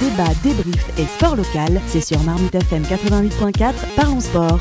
Débat, 0.00 0.28
débrief 0.42 0.84
et 0.98 1.06
sport 1.06 1.36
local, 1.36 1.80
c'est 1.86 2.02
sur 2.02 2.22
Marmite 2.22 2.54
FM 2.54 2.82
88.4, 2.82 3.72
parlons 3.96 4.20
sport. 4.20 4.58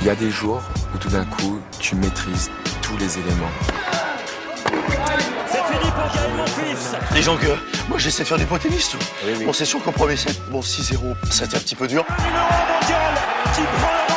Il 0.00 0.06
y 0.06 0.10
a 0.10 0.14
des 0.14 0.30
jours 0.30 0.62
où 0.94 0.98
tout 0.98 1.10
d'un 1.10 1.26
coup, 1.26 1.58
tu 1.78 1.96
maîtrises 1.96 2.50
tous 2.80 2.96
les 2.96 3.18
éléments. 3.18 3.50
C'est 5.46 5.58
fini 5.58 5.90
pour 5.90 6.14
Gaël, 6.14 6.30
mon 6.38 6.46
fils 6.46 6.92
Les 7.14 7.20
gens 7.20 7.36
que 7.36 7.48
moi 7.90 7.98
j'essaie 7.98 8.22
de 8.22 8.28
faire 8.28 8.38
du 8.38 8.46
pot 8.46 8.56
tennis. 8.56 8.96
Bon, 9.44 9.52
c'est 9.52 9.66
sûr 9.66 9.82
qu'au 9.82 9.92
premier 9.92 10.16
set, 10.16 10.40
bon 10.50 10.60
6-0, 10.60 10.96
ça 11.30 11.42
a 11.42 11.46
été 11.48 11.56
un 11.58 11.60
petit 11.60 11.74
peu 11.74 11.86
dur. 11.86 12.06
Numéro 12.18 12.44
1 12.44 12.80
mondial 12.80 13.14
qui 13.54 13.60
prend 13.60 14.09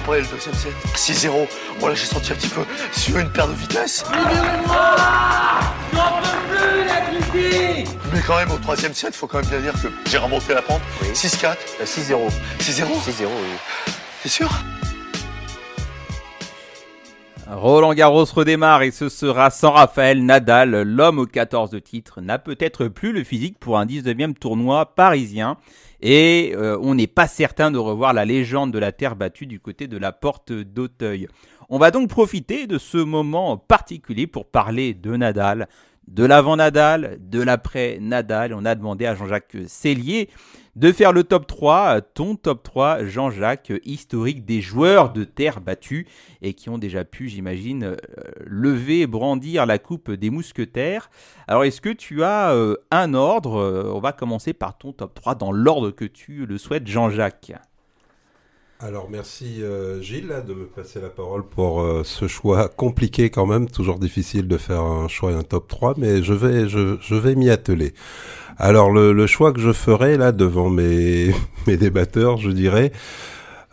après 0.00 0.20
le 0.20 0.26
deuxième 0.26 0.54
set, 0.54 0.72
6-0, 0.94 1.46
voilà, 1.78 1.94
j'ai 1.94 2.06
senti 2.06 2.32
un 2.32 2.34
petit 2.34 2.48
peu 2.48 2.62
sur 2.92 3.18
une 3.18 3.30
paire 3.30 3.48
de 3.48 3.54
vitesse. 3.54 4.04
Mais 8.12 8.20
quand 8.26 8.36
même, 8.36 8.50
au 8.50 8.58
troisième 8.58 8.94
set, 8.94 9.14
faut 9.14 9.26
quand 9.26 9.38
même 9.38 9.48
bien 9.48 9.60
dire 9.60 9.72
que 9.74 9.88
j'ai 10.08 10.18
remonté 10.18 10.54
la 10.54 10.62
pente. 10.62 10.80
6-4, 11.12 11.56
6-0. 11.84 12.30
6-0. 12.58 12.84
6-0, 12.84 13.24
oui. 13.24 13.92
T'es 14.22 14.28
sûr? 14.28 14.48
Roland 17.48 17.94
Garros 17.94 18.24
redémarre 18.24 18.82
et 18.82 18.92
ce 18.92 19.08
sera 19.08 19.50
sans 19.50 19.72
Raphaël 19.72 20.24
Nadal. 20.24 20.82
L'homme 20.82 21.18
aux 21.18 21.26
14 21.26 21.76
titres 21.82 22.20
n'a 22.20 22.38
peut-être 22.38 22.86
plus 22.86 23.12
le 23.12 23.24
physique 23.24 23.58
pour 23.58 23.78
un 23.78 23.86
19e 23.86 24.34
tournoi 24.34 24.94
parisien. 24.94 25.56
Et 26.02 26.52
euh, 26.56 26.78
on 26.80 26.94
n'est 26.94 27.06
pas 27.06 27.26
certain 27.26 27.70
de 27.70 27.78
revoir 27.78 28.12
la 28.12 28.24
légende 28.24 28.72
de 28.72 28.78
la 28.78 28.92
terre 28.92 29.16
battue 29.16 29.46
du 29.46 29.60
côté 29.60 29.86
de 29.86 29.98
la 29.98 30.12
porte 30.12 30.52
d'Auteuil. 30.52 31.28
On 31.68 31.78
va 31.78 31.90
donc 31.90 32.08
profiter 32.08 32.66
de 32.66 32.78
ce 32.78 32.98
moment 32.98 33.56
particulier 33.56 34.26
pour 34.26 34.46
parler 34.46 34.94
de 34.94 35.16
Nadal, 35.16 35.68
de 36.08 36.24
l'avant 36.24 36.56
Nadal, 36.56 37.18
de 37.20 37.42
l'après 37.42 37.98
Nadal. 38.00 38.54
On 38.54 38.64
a 38.64 38.74
demandé 38.74 39.06
à 39.06 39.14
Jean-Jacques 39.14 39.56
Cellier 39.66 40.30
de 40.80 40.92
faire 40.92 41.12
le 41.12 41.24
top 41.24 41.46
3, 41.46 42.00
ton 42.00 42.36
top 42.36 42.62
3, 42.62 43.04
Jean-Jacques, 43.04 43.70
historique 43.84 44.46
des 44.46 44.62
joueurs 44.62 45.12
de 45.12 45.24
terre 45.24 45.60
battue 45.60 46.06
et 46.40 46.54
qui 46.54 46.70
ont 46.70 46.78
déjà 46.78 47.04
pu, 47.04 47.28
j'imagine, 47.28 47.84
euh, 47.84 47.96
lever, 48.46 49.06
brandir 49.06 49.66
la 49.66 49.78
coupe 49.78 50.10
des 50.10 50.30
mousquetaires. 50.30 51.10
Alors, 51.46 51.64
est-ce 51.64 51.82
que 51.82 51.90
tu 51.90 52.24
as 52.24 52.52
euh, 52.52 52.76
un 52.90 53.12
ordre? 53.12 53.60
Euh, 53.60 53.92
On 53.94 54.00
va 54.00 54.12
commencer 54.12 54.54
par 54.54 54.78
ton 54.78 54.94
top 54.94 55.12
3 55.12 55.34
dans 55.34 55.52
l'ordre 55.52 55.90
que 55.90 56.06
tu 56.06 56.46
le 56.46 56.56
souhaites, 56.56 56.86
Jean-Jacques. 56.86 57.52
Alors 58.82 59.08
merci 59.10 59.62
euh, 59.62 60.00
Gilles 60.00 60.32
de 60.48 60.54
me 60.54 60.64
passer 60.64 61.02
la 61.02 61.10
parole 61.10 61.44
pour 61.44 61.82
euh, 61.82 62.00
ce 62.02 62.26
choix 62.26 62.66
compliqué 62.68 63.28
quand 63.28 63.44
même, 63.44 63.68
toujours 63.68 63.98
difficile 63.98 64.48
de 64.48 64.56
faire 64.56 64.80
un 64.80 65.06
choix 65.06 65.32
et 65.32 65.34
un 65.34 65.42
top 65.42 65.68
3, 65.68 65.94
mais 65.98 66.22
je 66.22 66.32
vais, 66.32 66.66
je, 66.66 67.14
vais 67.14 67.34
m'y 67.34 67.50
atteler. 67.50 67.92
Alors 68.56 68.90
le, 68.90 69.26
choix 69.26 69.52
que 69.52 69.60
je 69.60 69.74
ferai 69.74 70.16
là 70.16 70.32
devant 70.32 70.70
mes, 70.70 71.30
mes 71.66 71.76
débatteurs, 71.76 72.38
je 72.38 72.48
dirais, 72.48 72.90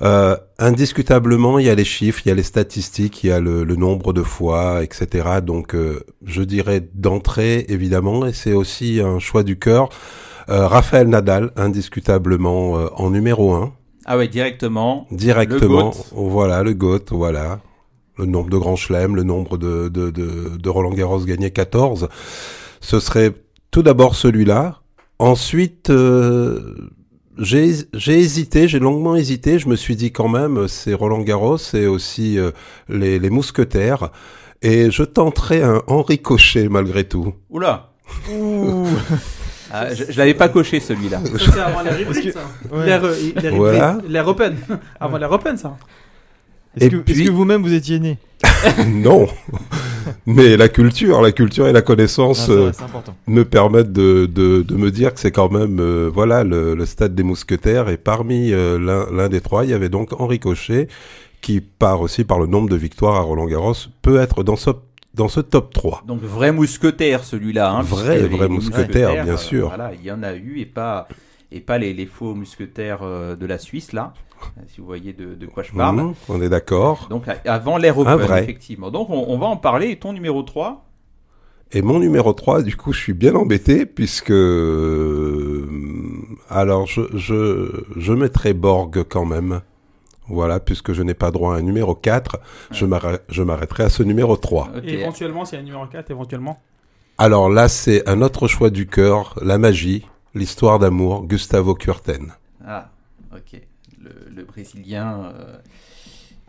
euh, 0.02 0.36
indiscutablement, 0.60 1.58
il 1.58 1.68
y 1.68 1.70
a 1.70 1.76
les 1.76 1.86
chiffres, 1.86 2.24
il 2.26 2.28
y 2.28 2.32
a 2.34 2.36
les 2.36 2.44
statistiques, 2.44 3.24
il 3.24 3.28
y 3.28 3.32
a 3.32 3.40
le, 3.40 3.64
le 3.64 3.76
nombre 3.78 4.12
de 4.12 4.24
fois, 4.24 4.84
etc. 4.84 5.40
Donc 5.42 5.74
je 6.26 6.42
dirais 6.44 6.86
d'entrée 6.96 7.66
évidemment, 7.70 8.26
et 8.26 8.34
c'est 8.34 8.54
aussi 8.54 9.00
un 9.00 9.20
choix 9.20 9.44
du 9.44 9.58
cœur. 9.58 9.88
Raphaël 10.50 11.08
Nadal, 11.08 11.52
indiscutablement 11.56 12.74
en 13.02 13.10
numéro 13.10 13.54
1. 13.54 13.72
Ah 14.08 14.18
ouais, 14.18 14.28
directement. 14.30 15.06
Directement, 15.12 15.60
Le 15.60 15.84
GOAT. 15.92 16.06
voilà, 16.14 16.64
le 16.64 16.74
GOAT, 16.74 17.04
voilà. 17.12 17.60
Le 18.18 18.26
nombre 18.26 18.50
de 18.50 18.58
grands 18.58 18.78
chelems, 18.78 19.16
le 19.16 19.24
nombre 19.24 19.58
de, 19.58 19.90
de, 19.90 20.10
de, 20.10 20.58
de 20.58 20.70
Roland 20.70 20.94
Garros 20.94 21.20
gagnés, 21.20 21.52
14. 21.52 22.08
Ce 22.80 23.00
serait 23.00 23.34
tout 23.70 23.84
d'abord 23.84 24.16
celui-là. 24.16 24.80
Ensuite, 25.20 25.90
euh, 25.90 26.90
j'ai 27.38 27.74
j'ai 27.94 28.18
hésité, 28.20 28.68
j'ai 28.68 28.80
longuement 28.80 29.16
hésité. 29.16 29.60
Je 29.60 29.68
me 29.68 29.76
suis 29.76 29.96
dit 29.96 30.12
quand 30.12 30.30
même, 30.30 30.68
c'est 30.68 30.94
Roland 30.94 31.22
Garros 31.22 31.58
et 31.74 31.86
aussi 31.86 32.40
euh, 32.40 32.52
les, 32.90 33.20
les 33.20 33.30
mousquetaires. 33.30 34.10
Et 34.64 34.90
je 34.90 35.04
tenterai 35.04 35.62
un 35.62 35.84
Henri 35.88 36.20
Cochet 36.20 36.70
malgré 36.70 37.04
tout. 37.04 37.34
Oula 37.50 37.92
Ah, 39.82 39.94
Je, 39.94 40.06
je 40.12 40.18
l'avais 40.18 40.34
pas 40.34 40.50
coché 40.50 40.80
celui-là. 40.80 41.22
C'est 41.26 41.60
avant 41.60 41.84
ça. 41.84 41.92
Ouais. 42.72 42.92
Euh, 42.92 43.52
Voilà. 43.54 43.98
l'ère 44.08 44.28
open. 44.28 44.56
Avant 45.00 45.18
l'ère 45.18 45.32
open, 45.32 45.58
ça. 45.58 45.78
Est-ce 46.76 46.86
Et 46.86 46.90
que, 46.90 46.96
est-ce 46.98 47.04
puis- 47.04 47.26
que 47.26 47.32
vous-même 47.32 47.62
vous 47.64 47.74
étiez 47.74 48.00
né 48.00 48.18
non, 48.88 49.28
mais 50.26 50.58
la 50.58 50.70
culture, 50.70 51.22
la 51.22 51.32
culture 51.32 51.68
et 51.68 51.74
la 51.74 51.82
connaissance. 51.82 52.48
Vrai, 52.50 52.58
euh, 52.58 52.72
C'est 52.72 52.84
important. 52.84 53.16
me 53.26 53.44
permettent 53.44 53.92
de, 53.92 54.28
de, 54.28 54.62
de 54.62 54.76
me 54.76 54.92
dire 54.92 55.14
que 55.14 55.20
c'est 55.20 55.32
quand 55.32 55.52
même 55.52 55.80
euh, 55.80 56.10
voilà 56.14 56.44
le, 56.44 56.76
le 56.76 56.86
stade 56.86 57.16
des 57.16 57.24
mousquetaires 57.24 57.90
et 57.90 57.98
parmi 57.98 58.52
euh, 58.54 58.78
l'un 58.78 59.08
l'un 59.12 59.28
des 59.28 59.42
trois 59.42 59.64
il 59.66 59.72
y 59.72 59.74
avait 59.74 59.90
donc 59.90 60.14
Henri 60.22 60.40
Cochet 60.40 60.88
qui 61.42 61.62
part 61.62 62.02
aussi 62.02 62.24
par 62.24 62.38
le 62.40 62.46
nombre 62.46 62.70
de 62.70 62.76
victoires 62.76 63.16
à 63.16 63.22
Roland 63.22 63.48
Garros 63.48 63.74
peut 64.04 64.20
être 64.20 64.44
dans 64.44 64.56
ce 64.56 64.70
dans 65.18 65.28
ce 65.28 65.40
top 65.42 65.74
3 65.74 66.04
Donc 66.08 66.22
vrai 66.22 66.52
mousquetaire 66.52 67.24
celui-là. 67.26 67.72
Hein, 67.72 67.82
Vrai, 67.82 68.22
les- 68.22 68.28
vrai 68.28 68.48
les 68.48 68.54
mousquetaire, 68.54 69.24
bien 69.26 69.34
euh, 69.34 69.38
sûr. 69.38 69.68
Voilà, 69.68 69.92
il 69.94 70.06
y 70.06 70.12
en 70.12 70.24
a 70.24 70.34
eu 70.36 70.60
et 70.60 70.66
pas 70.66 71.08
et 71.52 71.60
pas 71.62 71.78
les, 71.78 71.94
les 71.94 72.06
faux 72.06 72.34
mousquetaires 72.36 73.00
euh, 73.04 73.36
de 73.36 73.46
la 73.46 73.58
Suisse 73.58 73.92
là. 73.94 74.14
Si 74.68 74.80
vous 74.82 74.86
voyez 74.86 75.14
de, 75.14 75.34
de 75.34 75.46
quoi 75.48 75.64
je 75.64 75.72
parle. 75.72 75.96
Mhm, 75.98 76.14
on 76.30 76.42
est 76.42 76.50
d'accord 76.50 77.08
Donc 77.10 77.24
avant 77.46 77.78
l'ère 77.78 77.98
open, 77.98 78.16
vrai. 78.18 78.44
effectivement. 78.44 78.92
Donc 78.92 79.10
on, 79.10 79.26
on 79.28 79.38
va 79.40 79.48
en 79.48 79.58
parler. 79.58 79.90
Et 79.90 79.96
ton 79.98 80.14
numéro 80.14 80.44
3 80.44 80.84
et 81.74 81.82
mon 81.82 82.00
numéro 82.00 82.32
3 82.32 82.62
du 82.64 82.78
coup 82.78 82.94
je 82.94 83.00
suis 83.02 83.14
bien 83.14 83.36
embêté 83.36 83.86
puisque 83.86 84.32
euh, 84.32 85.68
alors 86.50 86.86
je, 86.88 87.02
je, 87.14 87.84
je 87.98 88.14
mettrai 88.14 88.54
Borg 88.54 89.04
quand 89.10 89.26
même 89.26 89.60
voilà 90.30 90.60
puisque 90.60 90.94
je 90.94 91.02
n'ai 91.04 91.14
pas 91.14 91.32
droit 91.32 91.56
à 91.56 91.58
un 91.58 91.62
numéro 91.62 91.96
4 91.96 92.38
je 92.72 92.86
m'arrê- 92.86 93.20
je 93.30 93.44
m'arrêterai 93.44 93.84
à 93.84 93.90
ce 93.90 94.04
numéro 94.04 94.36
3 94.38 94.70
Ok. 94.78 94.84
Et 94.86 95.00
éventuellement, 95.02 95.46
s'il 95.46 95.56
y 95.56 95.60
a 95.60 95.62
un 95.62 95.66
numéro 95.66 95.86
4, 95.86 96.12
éventuellement. 96.12 96.62
Alors 97.18 97.50
là, 97.50 97.68
c'est 97.68 98.08
un 98.08 98.22
autre 98.22 98.48
choix 98.48 98.70
du 98.70 98.86
cœur, 98.88 99.34
la 99.42 99.58
magie, 99.58 100.06
l'histoire 100.36 100.78
d'amour, 100.80 101.24
Gustavo 101.26 101.74
Kuerten. 101.74 102.34
Ah, 102.66 102.90
ok. 103.34 103.60
Le, 104.04 104.12
le 104.36 104.44
Brésilien 104.44 105.32
euh, 105.34 105.56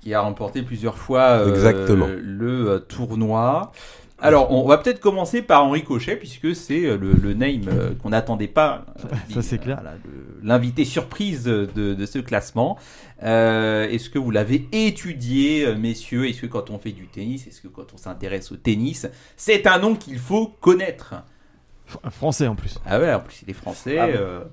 qui 0.02 0.12
a 0.12 0.20
remporté 0.20 0.62
plusieurs 0.62 0.98
fois 0.98 1.20
euh, 1.22 1.48
Exactement. 1.50 2.06
le 2.06 2.70
euh, 2.70 2.78
tournoi. 2.80 3.72
Alors, 4.20 4.50
on 4.50 4.66
va 4.66 4.78
peut-être 4.78 4.98
commencer 5.00 5.42
par 5.42 5.64
Henri 5.64 5.84
Cochet, 5.84 6.16
puisque 6.16 6.54
c'est 6.54 6.84
euh, 6.86 6.96
le, 6.98 7.12
le 7.12 7.34
name 7.34 7.68
euh, 7.68 7.90
qu'on 8.02 8.08
n'attendait 8.10 8.48
pas. 8.48 8.84
euh, 9.04 9.08
Ça, 9.34 9.42
c'est 9.42 9.58
clair. 9.58 9.80
L'invité 10.42 10.84
surprise 10.84 11.44
de, 11.44 11.66
de 11.94 12.06
ce 12.06 12.18
classement. 12.18 12.78
Euh, 13.22 13.88
est-ce 13.88 14.10
que 14.10 14.18
vous 14.18 14.30
l'avez 14.32 14.66
étudié, 14.72 15.72
messieurs? 15.76 16.28
Est-ce 16.28 16.40
que 16.42 16.46
quand 16.46 16.70
on 16.70 16.78
fait 16.78 16.92
du 16.92 17.06
tennis, 17.06 17.46
est-ce 17.46 17.60
que 17.60 17.68
quand 17.68 17.94
on 17.94 17.96
s'intéresse 17.96 18.50
au 18.50 18.56
tennis, 18.56 19.06
c'est 19.36 19.66
un 19.68 19.78
nom 19.78 19.94
qu'il 19.94 20.18
faut 20.18 20.48
connaître? 20.60 21.14
F- 21.88 22.10
Français 22.10 22.46
en 22.46 22.54
plus. 22.56 22.78
Ah 22.84 22.98
ouais, 23.00 23.12
en 23.14 23.20
plus 23.20 23.42
il 23.42 23.50
est 23.50 23.54
français. 23.54 23.98
Ah 23.98 24.06
bon 24.08 24.12
euh, 24.16 24.44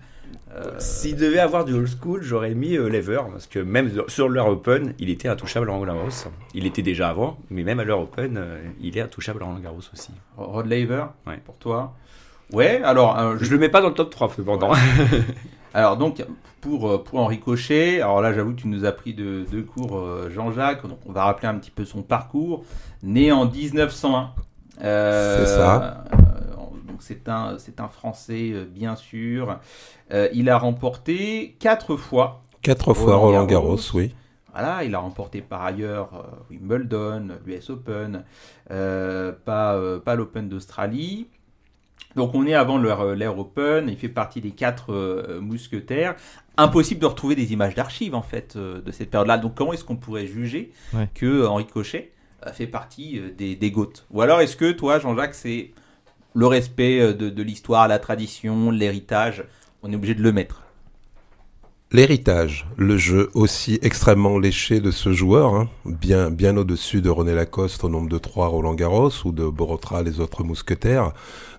euh, 0.54 0.72
S'il 0.80 1.16
devait 1.18 1.40
avoir 1.40 1.66
du 1.66 1.74
old 1.74 1.88
school, 1.88 2.22
j'aurais 2.24 2.54
mis 2.54 2.78
euh, 2.78 2.88
Lever, 2.90 3.22
parce 3.32 3.48
que 3.48 3.60
même 3.60 3.92
sur 4.08 4.30
l'heure 4.30 4.48
open, 4.48 4.94
il 5.00 5.10
était 5.10 5.28
intouchable 5.28 5.70
à 5.70 5.74
Roland 5.74 5.96
Garros. 5.96 6.10
Il 6.54 6.66
était 6.66 6.82
déjà 6.82 7.10
avant, 7.10 7.38
mais 7.50 7.64
même 7.64 7.80
à 7.80 7.84
l'heure 7.84 8.00
open, 8.02 8.38
euh, 8.38 8.58
il 8.80 8.98
est 8.98 9.02
intouchable 9.02 9.44
à 9.44 9.46
Roland 9.48 9.60
Garros 9.60 9.80
aussi. 9.94 10.12
Rod 10.38 10.66
Laver, 10.68 11.06
Ouais. 11.28 11.40
pour 11.46 11.58
toi? 11.58 11.94
Ouais, 12.54 12.82
alors, 12.84 13.18
euh, 13.20 13.36
Je 13.42 13.52
le 13.52 13.58
mets 13.58 13.70
pas 13.70 13.82
dans 13.82 13.90
le 13.90 13.94
top 13.96 14.10
3, 14.12 14.30
cependant. 14.36 14.72
alors 15.74 15.98
donc 15.98 16.24
pour, 16.62 17.04
pour 17.04 17.20
Henri 17.20 17.40
Cochet, 17.40 18.02
alors 18.02 18.22
là 18.22 18.34
j'avoue 18.34 18.52
que 18.54 18.62
tu 18.62 18.68
nous 18.68 18.86
as 18.86 18.92
pris 18.92 19.14
de, 19.14 19.46
de 19.52 19.62
cours 19.62 19.98
euh, 19.98 20.30
Jean-Jacques, 20.34 20.84
donc 20.88 21.00
on 21.06 21.12
va 21.12 21.26
rappeler 21.26 21.48
un 21.48 21.56
petit 21.56 21.72
peu 21.72 21.86
son 21.86 22.02
parcours. 22.02 22.64
Né 23.04 23.32
en 23.32 23.46
1901. 23.46 24.30
Euh, 24.84 25.46
C'est 25.46 25.56
ça. 25.56 26.04
Donc 26.96 27.04
c'est 27.04 27.28
un, 27.28 27.58
c'est 27.58 27.82
un 27.82 27.90
Français 27.90 28.52
euh, 28.54 28.64
bien 28.64 28.96
sûr. 28.96 29.60
Euh, 30.14 30.30
il 30.34 30.50
a 30.50 30.58
remporté 30.58 31.58
quatre 31.60 31.98
fois 31.98 32.42
Quatre 32.62 32.94
fois 32.94 33.18
Roland 33.18 33.46
Garros. 33.46 33.78
Oui. 33.94 34.16
Voilà, 34.54 34.86
il 34.86 34.96
a 34.96 35.00
remporté 35.00 35.42
par 35.42 35.66
ailleurs 35.66 36.10
euh, 36.14 36.54
Wimbledon, 36.54 37.32
l'US 37.46 37.70
Open, 37.70 38.24
euh, 38.72 39.34
pas, 39.44 39.76
euh, 39.76 40.00
pas 40.00 40.16
l'Open 40.16 40.48
d'Australie. 40.48 41.28
Donc 42.16 42.34
on 42.34 42.46
est 42.48 42.54
avant 42.54 42.78
l'ère 42.78 43.38
Open, 43.38 43.90
il 43.90 43.98
fait 43.98 44.08
partie 44.08 44.40
des 44.40 44.52
quatre 44.52 44.94
euh, 44.94 45.42
mousquetaires. 45.42 46.16
Impossible 46.56 47.02
de 47.02 47.08
retrouver 47.08 47.36
des 47.36 47.52
images 47.52 47.76
d'archives 47.76 48.16
en 48.16 48.22
fait 48.22 48.56
euh, 48.56 48.80
de 48.82 48.92
cette 48.94 49.10
période-là. 49.10 49.38
Donc 49.38 49.54
comment 49.54 49.74
est-ce 49.74 49.84
qu'on 49.84 49.98
pourrait 49.98 50.28
juger 50.28 50.72
Ouais. 50.94 51.10
que 51.14 51.46
Henri 51.46 51.68
Cochet 51.68 52.14
fait 52.54 52.68
partie 52.68 53.20
euh, 53.20 53.32
des, 53.38 53.58
des 53.58 53.70
GOAT 53.72 53.92
Ou 54.12 54.22
alors 54.22 54.40
est-ce 54.40 54.56
que 54.56 54.72
toi, 54.72 54.98
Jean-Jacques, 55.00 55.36
c'est 55.36 55.72
le 56.36 56.46
respect 56.48 57.00
euh, 57.00 57.14
de, 57.14 57.30
de 57.30 57.44
l'histoire, 57.44 57.88
la 57.88 57.98
tradition, 57.98 58.70
l'héritage 58.70 59.44
On 59.82 59.92
est 59.92 59.96
obligé 59.96 60.14
de 60.14 60.22
le 60.22 60.32
mettre. 60.32 60.62
L'héritage, 61.92 62.68
le 62.78 62.98
jeu 62.98 63.30
aussi 63.36 63.80
extrêmement 63.82 64.38
léché 64.40 64.82
de 64.82 64.90
ce 64.92 65.14
joueur, 65.14 65.54
hein, 65.54 65.70
bien, 65.86 66.30
bien 66.32 66.58
au-dessus 66.58 67.02
de 67.02 67.10
René 67.10 67.34
Lacoste 67.36 67.84
au 67.86 67.90
nombre 67.90 68.10
de 68.10 68.18
3 68.18 68.48
Roland 68.48 68.74
Garros 68.74 69.12
ou 69.24 69.32
de 69.32 69.46
Borotra 69.48 70.02
les 70.04 70.20
autres 70.20 70.44
mousquetaires. 70.44 71.14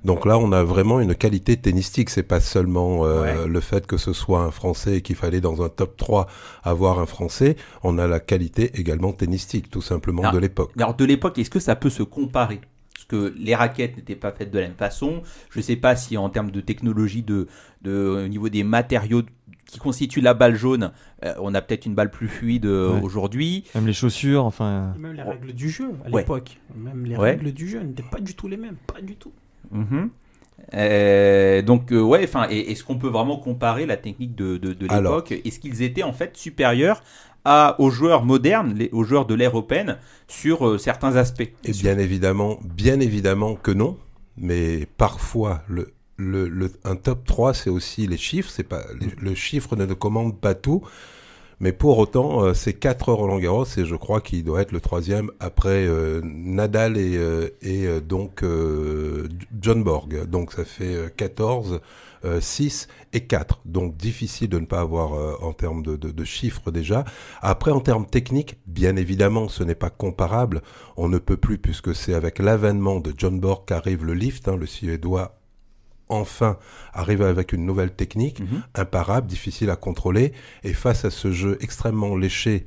Donc 0.05 0.27
là, 0.27 0.37
on 0.37 0.53
a 0.53 0.63
vraiment 0.65 1.01
une 1.01 1.15
qualité 1.15 1.57
tennistique. 1.57 2.11
C'est 2.11 2.25
pas 2.25 2.41
seulement 2.41 3.07
euh, 3.07 3.47
le 3.47 3.61
fait 3.61 3.87
que 3.87 3.97
ce 3.97 4.13
soit 4.13 4.41
un 4.41 4.51
Français 4.51 4.97
et 4.97 5.01
qu'il 5.01 5.17
fallait 5.17 5.41
dans 5.41 5.63
un 5.63 5.69
top 5.71 5.97
3 5.97 6.27
avoir 6.65 6.99
un 6.99 7.07
Français. 7.07 7.57
On 7.85 7.97
a 7.97 8.07
la 8.09 8.21
qualité 8.21 8.73
également 8.79 9.13
tennistique, 9.13 9.71
tout 9.71 9.81
simplement 9.81 10.23
Ah. 10.27 10.33
de 10.33 10.39
l'époque. 10.39 10.73
Alors 10.77 10.95
de 10.97 11.05
l'époque, 11.05 11.39
est-ce 11.39 11.51
que 11.51 11.61
ça 11.61 11.77
peut 11.77 11.89
se 11.91 12.03
comparer? 12.03 12.61
Que 13.09 13.33
les 13.39 13.55
raquettes 13.55 13.97
n'étaient 13.97 14.17
pas 14.17 14.33
faites 14.33 14.51
de 14.51 14.59
la 14.59 14.67
même 14.67 14.77
façon. 14.77 15.23
Je 15.51 15.59
ne 15.59 15.63
sais 15.63 15.77
pas 15.77 15.95
si 15.97 16.17
en 16.17 16.29
termes 16.29 16.51
de 16.51 16.61
technologie, 16.61 17.23
de, 17.23 17.47
de, 17.83 18.25
au 18.25 18.29
niveau 18.29 18.49
des 18.49 18.65
matériaux 18.65 19.23
qui 19.67 19.79
constituent 19.79 20.21
la 20.21 20.35
balle 20.35 20.55
jaune, 20.55 20.93
euh, 21.25 21.35
on 21.41 21.53
a 21.55 21.61
peut-être 21.61 21.87
une 21.87 21.95
balle 21.95 22.11
plus 22.11 22.29
fluide 22.29 22.67
euh, 22.67 22.95
Ouais. 22.95 23.01
aujourd'hui. 23.03 23.65
Même 23.75 23.87
les 23.87 23.93
chaussures, 23.93 24.45
enfin. 24.45 24.95
Même 24.99 25.13
les 25.15 25.23
règles 25.23 25.53
du 25.53 25.69
jeu 25.71 25.91
à 26.05 26.11
Ouais. 26.11 26.23
l'époque. 26.23 26.61
Même 26.77 27.05
les 27.05 27.17
Ouais. 27.17 27.31
règles 27.31 27.53
du 27.53 27.69
jeu 27.69 27.81
n'étaient 27.81 28.05
pas 28.09 28.21
du 28.21 28.35
tout 28.35 28.47
les 28.49 28.57
mêmes. 28.57 28.77
Pas 28.93 29.01
du 29.01 29.17
tout. 29.17 29.33
Mhm. 29.73 30.11
Euh, 30.75 31.63
donc 31.63 31.93
euh, 31.93 32.01
ouais, 32.01 32.23
enfin, 32.25 32.49
est-ce 32.49 32.83
qu'on 32.83 32.97
peut 32.99 33.09
vraiment 33.09 33.37
comparer 33.37 33.87
la 33.87 33.97
technique 33.97 34.35
de, 34.35 34.57
de, 34.57 34.73
de 34.73 34.87
l'époque 34.87 35.33
Est-ce 35.33 35.61
qu'ils 35.61 35.83
étaient 35.83 36.03
en 36.03 36.13
fait 36.13 36.37
supérieurs 36.37 37.03
à, 37.47 37.81
aux 37.81 37.91
joueurs 37.91 38.25
modernes, 38.25 38.75
les- 38.77 38.91
aux 38.93 39.05
joueurs 39.05 39.27
de 39.27 39.35
l'ère 39.35 39.51
européenne 39.53 39.99
sur 40.29 40.67
euh, 40.67 40.79
certains 40.79 41.17
aspects 41.17 41.49
Et 41.65 41.73
bien 41.73 41.99
évidemment, 41.99 42.59
bien 42.65 43.01
évidemment 43.01 43.55
que 43.55 43.71
non, 43.71 43.97
mais 44.37 44.87
parfois 44.99 45.63
le, 45.69 45.93
le, 46.17 46.49
le- 46.49 46.73
un 46.85 46.97
top 46.97 47.25
3 47.25 47.55
c'est 47.55 47.71
aussi 47.71 48.07
les 48.07 48.17
chiffres, 48.19 48.51
c'est 48.51 48.65
pas 48.69 48.83
les- 49.01 49.15
le 49.21 49.35
chiffre 49.35 49.77
ne 49.77 49.87
commande 49.95 50.39
pas 50.41 50.55
tout, 50.55 50.83
mais 51.61 51.73
pour 51.73 51.99
autant 51.99 52.45
euh, 52.45 52.55
c'est 52.55 52.75
4 52.75 53.13
Roland 53.13 53.39
Garros 53.39 53.65
et 53.77 53.85
je 53.85 53.95
crois 53.97 54.21
qu'il 54.21 54.45
doit 54.45 54.61
être 54.63 54.73
le 54.73 54.81
troisième 54.81 55.31
après 55.41 55.87
euh, 55.87 56.21
Nadal 56.25 56.99
et, 56.99 57.17
euh, 57.17 57.49
et 57.63 57.87
donc 58.01 58.43
John 59.61 59.83
Borg, 59.83 60.27
donc 60.27 60.53
ça 60.53 60.65
fait 60.65 60.95
euh, 60.95 61.09
14. 61.17 61.81
Euh, 62.25 62.41
6 62.41 62.89
et 63.13 63.27
4, 63.27 63.61
donc 63.65 63.97
difficile 63.97 64.49
de 64.49 64.59
ne 64.59 64.67
pas 64.67 64.81
avoir 64.81 65.15
euh, 65.15 65.35
en 65.43 65.53
termes 65.53 65.83
de, 65.83 65.97
de- 65.97 66.11
de 66.11 66.25
chiffres 66.25 66.71
déjà. 66.71 67.05
Après, 67.43 67.71
en 67.71 67.81
termes 67.81 68.07
techniques, 68.07 68.57
bien 68.67 68.97
évidemment, 68.97 69.49
ce 69.49 69.63
n'est 69.63 69.75
pas 69.75 69.91
comparable. 69.91 70.63
On 70.97 71.09
ne 71.09 71.19
peut 71.19 71.37
plus, 71.37 71.59
puisque 71.59 71.95
c'est 71.95 72.15
avec 72.15 72.39
l'avènement 72.39 73.01
de 73.01 73.13
John 73.17 73.39
Borg 73.41 73.65
qu'arrive 73.67 74.05
le 74.05 74.15
lift, 74.15 74.49
hein, 74.49 74.57
le 74.57 74.67
Suédois 74.67 75.39
enfin 76.09 76.57
arrive 76.93 77.23
avec 77.23 77.53
une 77.53 77.67
nouvelle 77.67 77.93
technique, 77.93 78.41
Mhm. 78.41 78.63
imparable, 78.77 79.27
difficile 79.27 79.71
à 79.71 79.77
contrôler, 79.77 80.33
et 80.63 80.73
face 80.73 81.05
à 81.05 81.11
ce 81.11 81.33
jeu 81.33 81.59
extrêmement 81.61 82.17
léché 82.17 82.67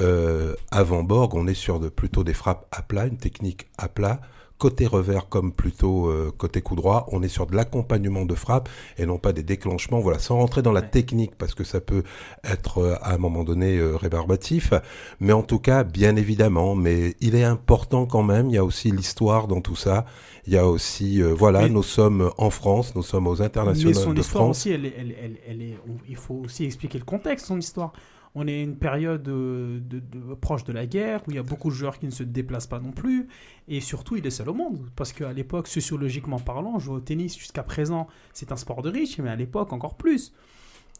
euh, 0.00 0.54
avant 0.70 1.02
Borg, 1.02 1.34
on 1.34 1.46
est 1.48 1.54
sur 1.54 1.80
de, 1.80 1.88
plutôt 1.88 2.22
des 2.24 2.32
frappes 2.32 2.66
à 2.70 2.82
plat, 2.82 3.06
une 3.06 3.16
technique 3.18 3.66
à 3.78 3.88
plat, 3.88 4.20
côté 4.58 4.86
revers 4.86 5.28
comme 5.28 5.52
plutôt 5.52 6.06
euh, 6.08 6.32
côté 6.36 6.60
coup 6.62 6.74
droit, 6.76 7.06
on 7.12 7.22
est 7.22 7.28
sur 7.28 7.46
de 7.46 7.54
l'accompagnement 7.56 8.24
de 8.24 8.34
frappe 8.34 8.68
et 8.98 9.06
non 9.06 9.18
pas 9.18 9.32
des 9.32 9.42
déclenchements, 9.44 10.00
voilà, 10.00 10.18
sans 10.18 10.36
rentrer 10.38 10.62
dans 10.62 10.72
la 10.72 10.80
Ouais. 10.80 10.88
technique 10.90 11.32
parce 11.38 11.54
que 11.54 11.64
ça 11.64 11.80
peut 11.80 12.02
être 12.44 12.78
euh, 12.78 12.94
à 13.02 13.14
un 13.14 13.18
moment 13.18 13.44
donné 13.44 13.76
euh, 13.78 13.96
rébarbatif, 13.96 14.72
mais 15.20 15.32
en 15.32 15.42
tout 15.42 15.58
cas, 15.60 15.84
bien 15.84 16.16
évidemment, 16.16 16.74
mais 16.74 17.14
il 17.20 17.34
est 17.34 17.44
important 17.44 18.06
quand 18.06 18.22
même, 18.22 18.48
il 18.50 18.54
y 18.54 18.58
a 18.58 18.64
aussi 18.64 18.90
l'histoire 18.90 19.46
dans 19.48 19.60
tout 19.60 19.76
ça, 19.76 20.04
il 20.46 20.52
y 20.54 20.58
a 20.58 20.66
aussi, 20.66 21.22
euh, 21.22 21.32
voilà, 21.34 21.62
Mais- 21.62 21.68
nous 21.70 21.82
sommes 21.82 22.30
en 22.38 22.50
France, 22.50 22.94
nous 22.94 23.02
sommes 23.02 23.26
aux 23.26 23.36
Mais 23.36 23.44
internationales 23.44 23.94
son 23.94 24.12
de 24.12 24.20
histoire 24.20 24.44
France. 24.44 24.58
aussi, 24.58 24.70
elle 24.70 24.86
elle, 24.86 25.14
elle, 25.48 25.62
est, 25.62 25.76
il 26.08 26.16
faut 26.16 26.34
aussi 26.44 26.64
expliquer 26.64 26.98
le 26.98 27.04
contexte 27.04 27.44
de 27.46 27.48
son 27.48 27.58
histoire. 27.58 27.92
On 28.40 28.46
est 28.46 28.62
une 28.62 28.76
période 28.76 29.26
euh, 29.28 29.80
de, 29.80 29.98
de- 29.98 30.34
proche 30.34 30.62
de 30.64 30.72
la 30.72 30.86
guerre 30.86 31.20
où 31.26 31.30
il 31.32 31.36
y 31.36 31.38
a 31.38 31.42
beaucoup 31.42 31.70
de 31.70 31.74
joueurs 31.74 31.98
qui 31.98 32.06
ne 32.06 32.12
se 32.12 32.22
déplacent 32.22 32.68
pas 32.68 32.78
non 32.78 32.92
plus. 32.92 33.26
Et 33.66 33.80
surtout, 33.80 34.14
il 34.16 34.24
est 34.26 34.30
seul 34.30 34.48
au 34.48 34.54
monde. 34.54 34.78
Parce 34.94 35.12
qu'à 35.12 35.32
l'époque, 35.32 35.66
sociologiquement 35.66 36.38
parlant, 36.38 36.78
jouer 36.78 36.94
au 36.96 37.00
tennis 37.00 37.36
jusqu'à 37.36 37.62
présent, 37.64 38.06
c'est 38.32 38.52
un 38.52 38.56
sport 38.56 38.82
de 38.82 38.90
riche, 38.90 39.18
mais 39.18 39.30
à 39.30 39.36
l'époque, 39.36 39.72
encore 39.72 39.96
plus. 39.96 40.32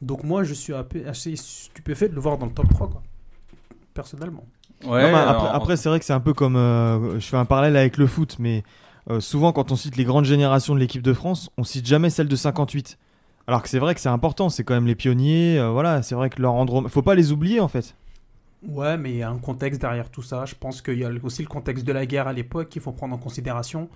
Donc 0.03 0.25
moi, 0.25 0.43
je 0.43 0.55
suis 0.55 0.73
assez 1.07 1.37
stupéfait 1.37 2.09
de 2.09 2.15
le 2.15 2.21
voir 2.21 2.39
dans 2.39 2.47
le 2.47 2.53
top 2.53 2.69
3, 2.71 2.89
quoi. 2.89 3.03
personnellement. 3.95 4.45
Ouais, 4.85 5.03
Non, 5.03 5.09
mais 5.09 5.15
après, 5.15 5.19
alors, 5.47 5.55
après, 5.55 5.77
c'est 5.77 5.89
vrai 5.89 5.99
que 5.99 6.05
c'est 6.05 6.13
un 6.13 6.21
peu 6.21 6.35
comme. 6.35 6.57
euh, 6.57 7.19
je 7.21 7.27
fais 7.27 7.37
un 7.37 7.45
parallèle 7.45 7.77
avec 7.77 7.97
le 7.97 8.07
foot, 8.07 8.37
mais 8.39 8.63
euh, 9.11 9.21
souvent, 9.21 9.53
quand 9.53 9.73
on 9.73 9.77
cite 9.77 9.97
les 9.97 10.05
grandes 10.05 10.25
générations 10.25 10.75
de 10.75 10.81
l'équipe 10.81 11.03
de 11.03 11.13
France, 11.13 11.51
on 11.57 11.65
cite 11.65 11.87
jamais 11.87 12.11
celle 12.11 12.29
de 12.29 12.37
58. 12.37 12.99
Alors 13.49 13.63
que 13.63 13.69
c'est 13.69 13.79
vrai 13.81 13.95
que 13.95 14.01
c'est 14.01 14.09
important, 14.11 14.51
c'est 14.51 14.63
quand 14.63 14.75
même 14.75 14.87
les 14.87 14.95
pionniers. 14.95 15.59
euh, 15.59 15.71
voilà, 15.71 16.03
c'est 16.03 16.15
vrai 16.15 16.31
que 16.31 16.41
leur 16.41 16.53
rendre. 16.53 16.87
Faut 16.89 17.03
pas 17.03 17.15
les 17.17 17.33
oublier 17.33 17.61
en 17.61 17.69
fait. 17.69 17.95
Ouais, 18.69 18.97
mais 18.99 19.11
il 19.11 19.17
y 19.17 19.23
a 19.23 19.31
un 19.31 19.39
contexte 19.39 19.81
derrière 19.81 20.11
tout 20.11 20.23
ça. 20.23 20.45
Je 20.45 20.55
pense 20.55 20.83
qu'il 20.83 20.99
y 20.99 21.05
a 21.05 21.11
aussi 21.23 21.43
le 21.43 21.49
contexte 21.49 21.85
de 21.85 21.93
la 21.93 22.07
guerre 22.07 22.29
à 22.29 22.33
l'époque 22.33 22.69
qu'il 22.69 22.83
faut 22.83 22.93
prendre 22.93 23.15
en 23.15 23.19
considération. 23.19 23.89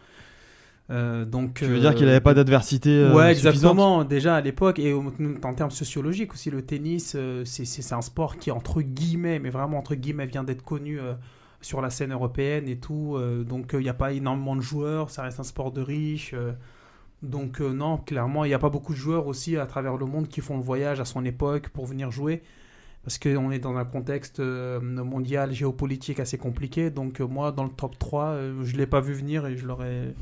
Euh, 0.91 1.25
donc, 1.25 1.55
Tu 1.55 1.67
veux 1.67 1.81
dire 1.81 1.95
qu'il 1.95 2.07
n'avait 2.07 2.21
pas 2.21 2.35
d'adversité 2.35 2.91
euh, 2.91 3.15
ouais, 3.15 3.31
exactement. 3.31 4.05
Déjà 4.05 4.37
à 4.37 4.41
l'époque, 4.41 4.79
et 4.79 4.93
en 4.93 5.55
termes 5.55 5.71
sociologiques 5.71 6.33
aussi, 6.35 6.51
le 6.51 6.63
tennis, 6.63 7.15
euh, 7.17 7.45
c'est- 7.45 7.93
un 7.93 8.03
sport 8.03 8.37
qui, 8.39 8.51
entre 8.51 8.83
guillemets, 8.83 9.39
mais 9.39 9.51
vraiment 9.51 9.79
entre 9.79 9.95
guillemets, 9.95 10.27
vient 10.27 10.45
d'être 10.45 10.63
connu 10.65 11.01
euh, 11.01 11.15
sur 11.61 11.81
la 11.81 11.91
scène 11.91 12.13
européenne 12.13 12.69
et 12.69 12.77
tout. 12.77 13.17
euh, 13.17 13.45
donc, 13.45 13.75
euh, 13.75 13.81
il 13.81 13.85
n'y 13.85 13.89
a 13.91 13.95
pas 13.95 14.13
énormément 14.13 14.57
de 14.57 14.61
joueurs, 14.61 15.11
ça 15.11 15.23
reste 15.23 15.41
un 15.41 15.45
sport 15.45 15.73
de 15.73 15.81
riches. 15.83 16.35
Donc, 17.23 17.61
euh, 17.61 17.73
non, 17.73 17.99
clairement, 17.99 18.45
il 18.45 18.49
n'y 18.49 18.55
a 18.55 18.59
pas 18.59 18.71
beaucoup 18.71 18.93
de 18.93 18.99
joueurs 18.99 19.27
aussi 19.29 19.57
à 19.57 19.67
travers 19.67 19.97
le 19.97 20.07
monde 20.07 20.29
qui 20.29 20.41
font 20.41 20.57
le 20.57 20.63
voyage 20.63 21.01
à 21.01 21.05
son 21.05 21.25
époque 21.25 21.69
pour 21.69 21.87
venir 21.87 22.11
jouer. 22.11 22.43
Parce 23.05 23.19
qu'on 23.19 23.51
est 23.51 23.59
dans 23.59 23.77
un 23.77 23.85
contexte 23.85 24.39
euh, 24.41 24.81
mondial, 24.81 25.53
géopolitique 25.53 26.21
assez 26.21 26.39
compliqué. 26.39 26.91
Donc, 26.91 27.21
euh, 27.21 27.27
moi, 27.27 27.51
dans 27.51 27.65
le 27.65 27.71
top 27.71 27.99
3, 27.99 28.25
euh, 28.25 28.65
je 28.65 28.73
ne 28.75 28.79
l'ai 28.79 28.87
pas 28.87 29.01
vu 29.01 29.13
venir 29.13 29.47
et 29.47 29.57
je 29.57 29.67
l'aurais. 29.67 30.15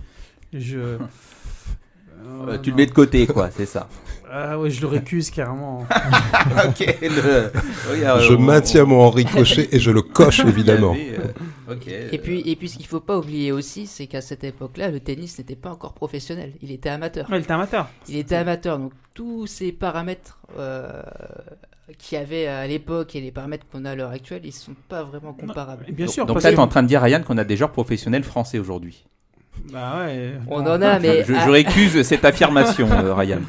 Euh, 2.25 2.53
Euh, 2.55 2.59
tu 2.59 2.71
le 2.71 2.77
mets 2.77 2.87
de 2.87 2.93
côté, 2.93 3.27
quoi, 3.27 3.51
c'est 3.51 3.67
ça. 3.67 3.89
Ah 4.33 4.57
ouais, 4.61 4.71
je 4.71 4.81
le 4.81 4.87
récuse 4.87 5.29
carrément. 5.29 5.81
ok, 6.69 6.97
le- 7.03 7.51
oui, 7.93 8.05
alors, 8.05 8.21
Je 8.21 8.35
on- 8.35 8.39
maintiens 8.39 8.85
mon 8.85 9.01
Henri 9.01 9.25
Cochet 9.25 9.69
et 9.73 9.81
je 9.81 9.91
le 9.91 10.03
coche 10.03 10.39
évidemment. 10.47 10.95
Euh, 10.97 11.73
ok. 11.75 11.89
Et 11.89 12.17
puis, 12.19 12.41
et 12.49 12.55
puis 12.55 12.69
ce 12.69 12.77
qu'il 12.77 12.87
faut 12.87 13.01
pas 13.01 13.19
oublier 13.19 13.51
aussi, 13.51 13.89
c'est 13.89 14.07
qu'à 14.07 14.21
cette 14.21 14.45
époque-là, 14.45 14.93
le 14.93 15.01
tennis 15.01 15.37
n'était 15.39 15.57
pas 15.57 15.71
encore 15.73 15.95
professionnel. 15.95 16.53
Il 16.63 16.71
était 16.71 16.91
amateur. 16.91 17.29
Ouais, 17.29 17.39
il 17.39 17.43
était 17.43 17.53
amateur. 17.53 17.89
Il 18.09 18.17
était 18.19 18.37
amateur, 18.37 18.79
donc 18.79 18.93
tous 19.15 19.49
ces 19.49 19.73
paramètres 19.73 20.39
euh, 20.61 21.03
qu'il 21.99 22.17
y 22.17 22.21
avait 22.21 22.47
à 22.47 22.69
l'époque 22.69 23.17
et 23.17 23.21
les 23.21 23.33
paramètres 23.33 23.67
qu'on 23.73 23.85
a 23.85 23.91
à 23.91 23.95
l'heure 23.97 24.13
actuelle, 24.13 24.43
ils 24.45 24.53
sont 24.53 24.77
pas 24.89 25.03
vraiment 25.03 25.33
comparables. 25.33 25.87
Bien 25.91 26.07
Donc- 26.07 26.15
sûr. 26.15 26.25
Donc 26.27 26.35
parce 26.35 26.45
là, 26.45 26.51
que- 26.51 26.55
tu 26.55 26.61
es 26.61 26.65
en 26.65 26.69
train 26.69 26.85
de 26.85 26.89
dire, 26.89 27.03
Ryan, 27.03 27.23
qu'on 27.23 27.37
a 27.37 27.43
des 27.43 27.57
joueurs 27.57 27.73
professionnels 27.73 28.23
français 28.23 28.61
aujourd'hui. 28.61 29.05
Bah 29.73 30.05
ouais. 30.07 30.35
On 30.49 30.63
bon. 30.63 30.71
en 30.71 30.83
a, 30.83 30.99
mais 30.99 31.25
Je, 31.25 31.51
récuse 31.51 32.03
cette 32.03 32.25
affirmation, 32.25 32.91
euh, 32.93 33.15
Ryan. 33.15 33.41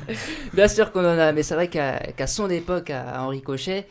bien 0.54 0.68
sûr 0.68 0.92
qu'on 0.92 1.06
en 1.06 1.18
a, 1.18 1.32
mais 1.32 1.44
c'est 1.44 1.56
vrai 1.56 1.68
qu'à 1.68 2.28
son 2.28 2.50
époque, 2.50 2.90
à 2.90 3.24
Henri 3.24 3.42
Cochet, 3.42 3.88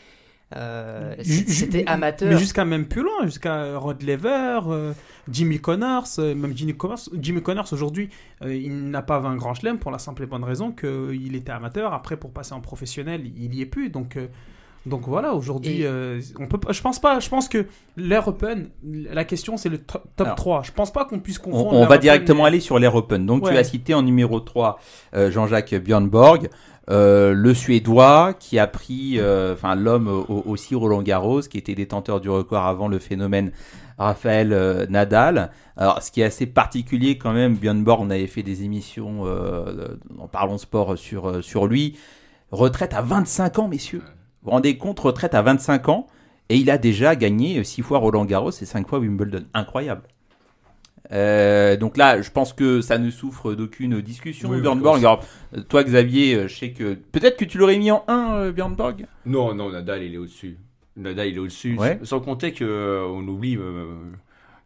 euh, 0.56 1.14
c'était 1.22 1.84
amateur. 1.86 2.28
Mais 2.28 2.38
jusqu'à 2.38 2.64
même 2.64 2.86
plus 2.86 3.02
loin, 3.02 3.24
jusqu'à 3.24 3.78
Rod 3.78 4.02
Lever, 4.02 4.60
euh, 4.66 4.92
Jimmy 5.30 5.60
Connors, 5.60 6.08
euh, 6.18 6.34
même 6.34 6.56
Jimmy 6.56 6.74
Connors, 6.76 7.08
Jimmy 7.20 7.42
Connors 7.42 7.72
aujourd'hui, 7.72 8.08
euh, 8.42 8.54
il 8.54 8.90
n'a 8.90 9.02
pas 9.02 9.18
20 9.20 9.36
grands 9.36 9.54
chelems 9.54 9.78
pour 9.78 9.90
la 9.90 9.98
simple 9.98 10.24
et 10.24 10.26
bonne 10.26 10.44
raison 10.44 10.72
qu'il 10.72 11.34
était 11.36 11.52
amateur. 11.52 11.94
Après, 11.94 12.16
pour 12.16 12.32
passer 12.32 12.52
en 12.52 12.60
professionnel, 12.60 13.22
il 13.36 13.54
y 13.54 13.62
est 13.62 13.66
plus. 13.66 13.90
Donc, 13.90 14.16
euh, 14.16 14.26
donc 14.86 15.02
voilà, 15.06 15.34
aujourd'hui, 15.34 15.82
Et- 15.82 15.86
euh, 15.86 16.20
on 16.38 16.46
peut, 16.46 16.58
pas- 16.58 16.72
je 16.72 16.80
pense 16.80 16.98
pas. 16.98 17.20
Je 17.20 17.28
pense 17.28 17.48
que 17.48 17.66
l'Air 17.96 18.26
Open, 18.28 18.70
la 18.84 19.24
question 19.24 19.56
c'est 19.56 19.68
le 19.68 19.78
top, 19.78 20.04
top 20.16 20.26
Alors, 20.26 20.36
3. 20.36 20.62
Je 20.62 20.72
pense 20.72 20.92
pas 20.92 21.04
qu'on 21.04 21.18
puisse 21.20 21.38
On, 21.38 21.50
confondre. 21.50 21.72
on 21.74 21.80
va 21.80 21.86
Open 21.86 22.00
directement 22.00 22.44
et- 22.44 22.48
aller 22.48 22.60
sur 22.60 22.78
l'Air 22.78 22.94
Open. 22.94 23.26
Donc 23.26 23.46
tu 23.48 23.56
as 23.56 23.64
cité 23.64 23.92
en 23.94 24.02
numéro 24.02 24.40
3 24.40 24.78
euh, 25.14 25.30
Jean-Jacques 25.30 25.74
Björn 25.74 26.08
Borg, 26.08 26.48
euh, 26.88 27.32
le 27.34 27.52
Suédois 27.54 28.34
qui 28.38 28.58
a 28.58 28.66
pris, 28.66 29.14
euh, 29.18 29.52
enfin 29.54 29.74
l'homme 29.74 30.08
au- 30.08 30.42
aussi 30.46 30.74
Roland 30.74 31.02
Garros, 31.02 31.40
qui 31.42 31.58
était 31.58 31.74
détenteur 31.74 32.20
du 32.20 32.30
record 32.30 32.64
avant 32.64 32.88
le 32.88 32.98
phénomène 32.98 33.52
Raphaël 33.98 34.52
euh, 34.54 34.86
Nadal. 34.88 35.50
Alors 35.76 36.02
ce 36.02 36.10
qui 36.10 36.22
est 36.22 36.24
assez 36.24 36.46
particulier 36.46 37.18
quand 37.18 37.32
même, 37.34 37.54
Björn 37.54 37.84
Borg, 37.84 38.00
on 38.02 38.08
avait 38.10 38.26
fait 38.26 38.42
des 38.42 38.64
émissions 38.64 39.26
euh, 39.26 39.88
en 40.18 40.26
parlons 40.26 40.56
sport 40.58 40.96
sur, 40.96 41.44
sur 41.44 41.66
lui. 41.66 41.98
Retraite 42.50 42.94
à 42.94 43.02
25 43.02 43.58
ans, 43.60 43.68
messieurs. 43.68 44.02
Vous 44.42 44.50
rendez 44.50 44.76
compte, 44.76 44.98
retraite 45.00 45.34
à 45.34 45.42
25 45.42 45.88
ans, 45.88 46.06
et 46.48 46.56
il 46.56 46.70
a 46.70 46.78
déjà 46.78 47.16
gagné 47.16 47.62
6 47.62 47.82
fois 47.82 47.98
Roland 47.98 48.24
Garros 48.24 48.50
et 48.50 48.64
5 48.64 48.88
fois 48.88 48.98
Wimbledon. 48.98 49.44
Incroyable. 49.54 50.02
Euh, 51.12 51.76
donc 51.76 51.96
là, 51.96 52.22
je 52.22 52.30
pense 52.30 52.52
que 52.52 52.80
ça 52.80 52.98
ne 52.98 53.10
souffre 53.10 53.54
d'aucune 53.54 54.00
discussion. 54.00 54.48
Oui, 54.48 54.60
Björn 54.60 54.80
Borg, 54.80 54.98
alors, 54.98 55.24
euh, 55.56 55.62
toi 55.62 55.82
Xavier, 55.82 56.34
euh, 56.34 56.48
je 56.48 56.56
sais 56.56 56.70
que 56.70 56.94
peut-être 56.94 57.36
que 57.36 57.44
tu 57.44 57.58
l'aurais 57.58 57.78
mis 57.78 57.90
en 57.90 58.04
1, 58.06 58.50
Björn 58.50 58.74
Borg? 58.74 59.06
Non, 59.26 59.54
non, 59.54 59.70
Nadal, 59.70 60.02
il 60.04 60.14
est 60.14 60.18
au-dessus. 60.18 60.56
Nadal, 60.96 61.28
il 61.28 61.36
est 61.36 61.40
au-dessus. 61.40 61.76
Ouais. 61.76 61.98
Sans 62.02 62.20
compter 62.20 62.52
qu'on 62.52 63.26
oublie 63.26 63.56
euh, 63.56 63.86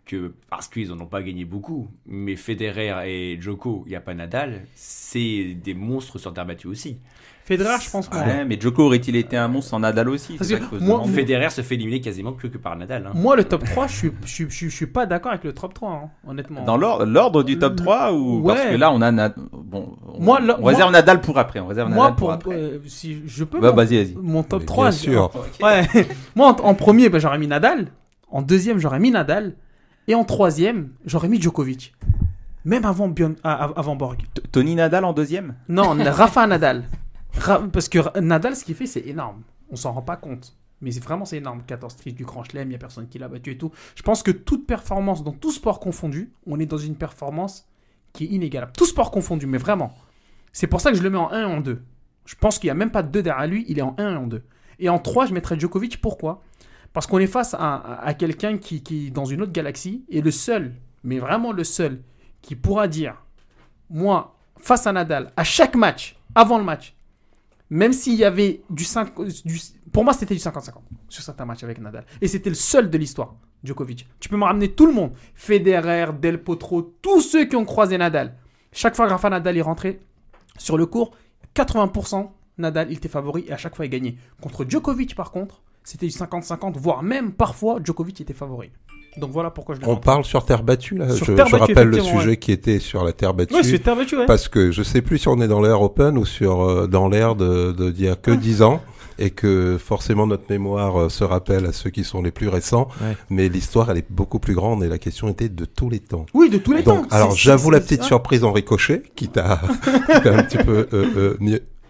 que 0.05 0.35
parce 0.51 0.69
qu'ils 0.69 0.93
en 0.93 1.01
ont 1.01 1.07
pas 1.07 1.23
gagné 1.23 1.45
beaucoup, 1.45 1.89
mais 2.07 2.37
Federer 2.37 2.93
et 3.07 3.41
Djoko, 3.41 3.85
il 3.87 3.91
n'y 3.91 3.97
a 3.97 4.01
pas 4.01 4.15
Nadal, 4.15 4.63
c'est 4.75 5.55
des 5.63 5.75
monstres 5.75 6.19
sur 6.19 6.33
terre 6.35 6.45
battue 6.47 6.67
aussi. 6.67 6.99
Federer, 7.47 7.77
je 7.83 7.91
pense 7.91 8.09
pas. 8.09 8.25
Ouais, 8.25 8.45
mais 8.47 8.59
Djoko 8.59 8.85
aurait-il 8.85 9.17
été 9.17 9.37
un 9.37 9.49
monstre 9.49 9.71
sans 9.73 9.81
Nadal 9.81 10.09
aussi? 10.09 10.37
Parce 10.37 10.49
que 10.51 10.77
moi-. 10.83 11.05
Federer 11.05 11.51
se 11.51 11.61
fait 11.61 11.75
éliminer 11.75 12.01
quasiment 12.01 12.33
que, 12.33 12.47
que 12.47 12.57
par 12.57 12.75
Nadal. 12.75 13.07
hein. 13.07 13.13
Moi, 13.15 13.37
le 13.37 13.45
top 13.45 13.65
3, 13.65 13.87
je 13.87 13.93
suis, 13.95 14.13
je, 14.25 14.29
suis- 14.31 14.47
je 14.51 14.55
suis- 14.57 14.71
je 14.71 14.75
suis 14.77 14.87
pas 14.87 15.05
d'accord 15.05 15.33
avec 15.33 15.45
le 15.45 15.53
top 15.53 15.75
3, 15.75 15.91
hein, 15.91 16.11
honnêtement. 16.27 16.65
Dans 16.65 16.79
l'ordre 16.79 17.43
du 17.43 17.59
top 17.59 17.77
3 17.77 18.13
ou 18.15 18.41
Ouais. 18.41 18.55
parce 18.55 18.67
que 18.67 18.75
là 18.77 18.91
on 18.93 19.03
a 19.03 19.13
Na- 19.13 19.35
bon 19.53 19.95
on, 20.15 20.23
Moi, 20.23 20.41
le- 20.41 20.55
on 20.59 20.65
réserve 20.65 20.91
moi- 20.91 21.01
Nadal 21.01 21.21
pour 21.21 21.39
après 21.39 21.61
on 21.61 21.67
réserve 21.67 21.91
Moi, 21.91 22.05
Nadal 22.05 22.17
pour, 22.17 22.29
pour, 22.29 22.33
après. 22.33 22.55
euh, 22.57 22.79
si 22.87 23.21
je 23.27 23.45
peux. 23.45 23.61
Bah, 23.61 23.71
mon- 23.71 23.77
vas-y, 23.77 23.97
vas-y. 24.03 24.15
Mon 24.17 24.43
top 24.43 24.61
Mais 24.61 24.67
3. 24.67 24.85
bien 24.89 24.93
sûr. 24.99 25.31
Ouais. 25.63 25.83
Moi, 26.37 26.49
en, 26.49 26.65
en 26.65 26.75
premier, 26.75 27.11
bah, 27.11 27.19
j'aurais 27.19 27.39
mis 27.39 27.47
Nadal. 27.47 27.89
En 28.31 28.41
deuxième, 28.41 28.79
j'aurais 28.79 29.01
mis 29.01 29.11
Nadal. 29.11 29.55
Et 30.09 30.15
en 30.15 30.25
troisième, 30.25 30.91
j'aurais 31.07 31.29
mis 31.29 31.41
Djokovic. 31.41 31.95
Même 32.65 32.85
avant, 32.85 33.09
Bion- 33.09 33.37
ah, 33.45 33.65
av- 33.65 33.73
avant 33.77 33.97
Borg. 33.97 34.19
T- 34.35 34.43
Tony 34.53 34.75
Nadal 34.75 35.05
en 35.05 35.13
deuxième? 35.13 35.55
Non, 35.69 35.95
Rafa 36.11 36.47
Nadal. 36.47 36.85
Ra- 37.39 37.63
parce 37.73 37.89
que 37.89 38.19
Nadal, 38.21 38.57
ce 38.57 38.65
qu'il 38.65 38.75
fait, 38.75 38.87
c'est 38.87 39.01
énorme. 39.07 39.43
On 39.71 39.77
s'en 39.77 39.93
rend 39.93 40.03
pas 40.03 40.17
compte. 40.17 40.57
Mais 40.81 40.91
c'est 40.91 41.03
vraiment, 41.03 41.25
c'est 41.25 41.39
énorme. 41.39 41.63
14 41.67 41.97
triches 41.97 42.15
du 42.15 42.25
Grand 42.25 42.45
Chelem, 42.45 42.67
il 42.69 42.71
n'y 42.71 42.75
a 42.75 42.79
personne 42.79 43.09
qui 43.09 43.19
l'a 43.19 43.29
battu 43.29 43.53
et 43.53 43.59
tout. 43.59 43.71
Je 43.95 44.03
pense 44.03 44.23
que 44.23 44.31
toute 44.31 44.67
performance, 44.67 45.25
dans 45.25 45.33
tout 45.33 45.51
sport 45.53 45.81
confondu, 45.81 46.33
on 46.47 46.61
est 46.61 46.67
dans 46.67 46.79
une 46.79 46.97
performance 46.97 47.67
qui 48.13 48.25
est 48.25 48.29
inégalable. 48.29 48.73
Tout 48.77 48.87
sport 48.87 49.11
confondu, 49.11 49.47
mais 49.47 49.59
vraiment. 49.59 49.95
C'est 50.53 50.67
pour 50.67 50.81
ça 50.81 50.91
que 50.91 50.97
je 50.99 51.03
le 51.03 51.11
mets 51.11 51.19
en 51.19 51.31
1 51.33 51.41
et 51.41 51.45
en 51.45 51.61
2. 51.61 51.83
Je 52.27 52.35
pense 52.37 52.59
qu'il 52.59 52.69
n'y 52.69 52.73
a 52.73 52.75
même 52.75 52.91
pas 52.91 53.03
de 53.03 53.09
2 53.09 53.23
derrière 53.23 53.47
lui, 53.47 53.65
il 53.69 53.79
est 53.79 53.83
en 53.83 53.95
1 53.99 54.13
et 54.13 54.17
en 54.17 54.27
2. 54.27 54.43
Et 54.79 54.89
en 54.89 54.99
3, 54.99 55.27
je 55.27 55.35
mettrais 55.35 55.59
Djokovic. 55.59 56.01
Pourquoi? 56.01 56.43
Parce 56.95 57.09
qu'on 57.09 57.19
est 57.19 57.27
face 57.27 57.55
à, 57.59 58.15
quelqu'un 58.17 58.57
qui, 58.57 58.77
est 58.77 59.11
dans 59.11 59.25
une 59.25 59.43
autre 59.43 59.51
galaxie, 59.51 60.05
et 60.09 60.23
le 60.23 60.31
seul, 60.31 60.77
mais 61.03 61.19
vraiment 61.19 61.53
le 61.53 61.65
seul, 61.65 62.01
qui 62.41 62.55
pourra 62.55 62.87
dire 62.87 63.21
moi, 63.91 64.39
face 64.59 64.87
à 64.87 64.93
Nadal, 64.93 65.33
à 65.37 65.43
chaque 65.43 65.75
match, 65.75 66.17
avant 66.37 66.57
le 66.57 66.63
match, 66.63 66.95
même 67.69 67.93
s'il 67.93 68.15
y 68.15 68.23
avait 68.23 68.63
du 68.71 68.85
5, 68.85 69.13
du, 69.45 69.61
pour 69.93 70.05
moi 70.05 70.13
c'était 70.13 70.37
du 70.37 70.41
50-50 70.41 70.75
sur 71.09 71.25
certains 71.25 71.45
matchs 71.45 71.65
avec 71.65 71.81
Nadal. 71.81 72.07
Et 72.21 72.29
c'était 72.29 72.49
le 72.49 72.55
seul 72.55 72.89
de 72.89 72.97
l'histoire, 72.97 73.35
Djokovic. 73.65 74.07
Tu 74.21 74.29
peux 74.29 74.37
me 74.37 74.45
ramener 74.45 74.71
tout 74.71 74.87
le 74.87 74.93
monde, 74.93 75.15
Federer, 75.35 76.13
Del 76.21 76.45
Potro, 76.45 76.95
tous 77.03 77.21
ceux 77.21 77.47
qui 77.47 77.57
ont 77.57 77.65
croisé 77.65 77.99
Nadal. 77.99 78.37
Chaque 78.71 78.95
fois 78.95 79.07
que 79.07 79.11
Rafa 79.11 79.31
Nadal 79.31 79.59
est 79.59 79.63
rentré 79.63 79.99
sur 80.59 80.79
le 80.79 80.87
court, 80.87 81.11
80% 81.57 82.31
Nadal 82.59 82.87
il 82.91 82.99
était 82.99 83.09
favori 83.09 83.47
et 83.49 83.53
à 83.53 83.57
chaque 83.57 83.75
fois 83.75 83.85
il 83.85 83.89
gagnait. 83.89 84.15
Contre 84.41 84.65
Djokovic 84.65 85.17
par 85.17 85.33
contre, 85.33 85.64
c'était 85.85 86.07
du 86.07 86.13
50-50, 86.13 86.77
voire 86.79 87.03
même 87.03 87.33
parfois 87.33 87.79
Djokovic 87.83 88.21
était 88.21 88.33
favori. 88.33 88.71
Donc 89.19 89.31
voilà 89.31 89.51
pourquoi 89.51 89.77
je 89.77 89.81
On 89.87 89.97
parle 89.97 90.25
sur 90.25 90.45
terre 90.45 90.65
battue 90.65 90.97
là. 90.97 91.09
Sur 91.11 91.27
je 91.27 91.33
terre 91.35 91.47
je 91.47 91.53
battue, 91.53 91.73
rappelle 91.73 91.89
le 91.89 92.01
sujet 92.01 92.31
ouais. 92.31 92.37
qui 92.37 92.51
était 92.51 92.81
sur 92.81 93.05
la 93.05 93.13
terre 93.13 93.33
battue. 93.33 93.55
Ouais, 93.55 93.63
sur 93.63 93.81
terre 93.81 93.95
battue, 93.95 94.17
ouais. 94.17 94.27
Parce 94.27 94.49
que 94.49 94.73
je 94.73 94.83
sais 94.83 95.03
plus 95.03 95.19
si 95.19 95.29
on 95.29 95.41
est 95.41 95.47
dans 95.47 95.61
l'ère 95.61 95.83
open 95.83 96.19
ou 96.19 96.25
sur 96.25 96.63
euh, 96.63 96.87
dans 96.89 97.09
l'ère 97.09 97.37
de 97.37 97.73
d'il 97.93 98.07
y 98.07 98.09
a 98.09 98.17
que 98.17 98.33
10 98.33 98.63
ans 98.63 98.81
et 99.21 99.31
que 99.31 99.79
forcément 99.79 100.27
notre 100.27 100.45
mémoire 100.51 101.03
euh, 101.03 101.09
se 101.09 101.23
rappelle 101.23 101.67
à 101.67 101.73
ceux 101.73 101.91
qui 101.91 102.03
sont 102.03 102.23
les 102.23 102.33
plus 102.33 102.49
récents. 102.49 102.89
Ouais. 103.01 103.17
Mais 103.31 103.49
l'histoire 103.49 103.89
elle 103.91 103.99
est 103.99 104.11
beaucoup 104.11 104.41
plus 104.41 104.55
grande 104.55 104.83
et 104.83 104.89
la 104.89 104.99
question 104.99 105.29
était 105.29 105.49
de 105.49 105.65
tous 105.65 105.91
les 105.91 106.01
temps. 106.01 106.27
Oui, 106.35 106.51
de 106.51 106.59
tous 106.59 106.73
les 106.73 106.83
Donc, 106.83 107.09
temps. 107.09 107.17
alors 107.17 107.37
j'avoue 107.37 107.71
la 107.71 107.81
petite 107.81 108.03
surprise 108.03 108.43
en 108.43 108.51
ricochet 108.53 109.03
qui 109.15 109.29
t'a 109.29 109.61
un 110.09 110.43
petit 110.43 110.59
peu 110.59 110.89
euh, 110.93 111.37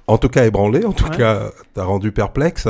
en 0.06 0.18
tout 0.18 0.28
cas 0.28 0.44
ébranlé, 0.44 0.84
en 0.84 0.92
tout 0.92 1.08
cas 1.08 1.50
t'a 1.72 1.84
rendu 1.84 2.12
perplexe. 2.12 2.68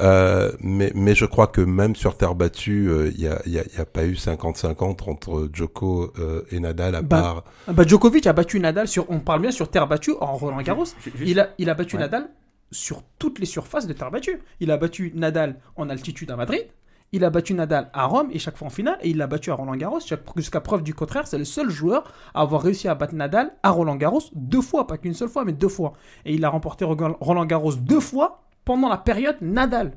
Euh, 0.00 0.52
mais, 0.60 0.92
mais 0.94 1.14
je 1.14 1.24
crois 1.24 1.46
que 1.46 1.60
même 1.60 1.94
sur 1.96 2.16
terre 2.16 2.34
battue, 2.34 2.90
il 3.14 3.20
n'y 3.20 3.26
a, 3.26 3.40
y 3.46 3.58
a, 3.58 3.62
y 3.76 3.80
a 3.80 3.84
pas 3.84 4.04
eu 4.04 4.14
50-50 4.14 5.08
entre 5.10 5.48
Djoko 5.52 6.12
euh, 6.18 6.42
et 6.50 6.60
Nadal 6.60 6.94
à 6.94 7.02
Bah, 7.02 7.20
part. 7.20 7.44
Ah 7.68 7.72
Bah, 7.72 7.84
Djokovic 7.86 8.26
a 8.26 8.32
battu 8.32 8.58
Nadal 8.60 8.88
sur. 8.88 9.06
On 9.10 9.20
parle 9.20 9.42
bien 9.42 9.50
sur 9.50 9.68
terre 9.70 9.86
battue 9.86 10.12
en 10.20 10.34
Roland 10.34 10.62
Garros. 10.62 10.84
Il 11.22 11.40
a, 11.40 11.50
il 11.58 11.70
a 11.70 11.74
battu 11.74 11.96
Ouais. 11.96 12.02
Nadal 12.02 12.28
sur 12.70 13.02
toutes 13.18 13.38
les 13.38 13.46
surfaces 13.46 13.86
de 13.86 13.92
terre 13.92 14.10
battue. 14.10 14.40
Il 14.60 14.70
a 14.70 14.76
battu 14.76 15.12
Nadal 15.14 15.56
en 15.76 15.88
altitude 15.88 16.30
à 16.30 16.36
Madrid. 16.36 16.66
Il 17.12 17.22
a 17.24 17.30
battu 17.30 17.54
Nadal 17.54 17.90
à 17.92 18.06
Rome 18.06 18.30
et 18.32 18.40
chaque 18.40 18.56
fois 18.56 18.66
en 18.66 18.70
finale. 18.70 18.98
Et 19.02 19.10
il 19.10 19.18
l'a 19.18 19.28
battu 19.28 19.52
à 19.52 19.54
Roland 19.54 19.76
Garros. 19.76 20.00
Jusqu'à 20.34 20.60
preuve 20.60 20.82
du 20.82 20.94
contraire, 20.94 21.28
c'est 21.28 21.38
le 21.38 21.44
seul 21.44 21.70
joueur 21.70 22.12
à 22.34 22.40
avoir 22.40 22.62
réussi 22.62 22.88
à 22.88 22.96
battre 22.96 23.14
Nadal 23.14 23.52
à 23.62 23.70
Roland 23.70 23.94
Garros 23.94 24.22
deux 24.34 24.62
fois. 24.62 24.88
Pas 24.88 24.98
qu'une 24.98 25.14
seule 25.14 25.28
fois, 25.28 25.44
mais 25.44 25.52
deux 25.52 25.68
fois. 25.68 25.92
Et 26.24 26.34
il 26.34 26.44
a 26.44 26.48
remporté 26.48 26.84
Roland 26.84 27.44
Garros 27.46 27.74
deux 27.74 28.00
fois 28.00 28.42
pendant 28.64 28.88
la 28.88 28.96
période 28.98 29.36
Nadal. 29.40 29.92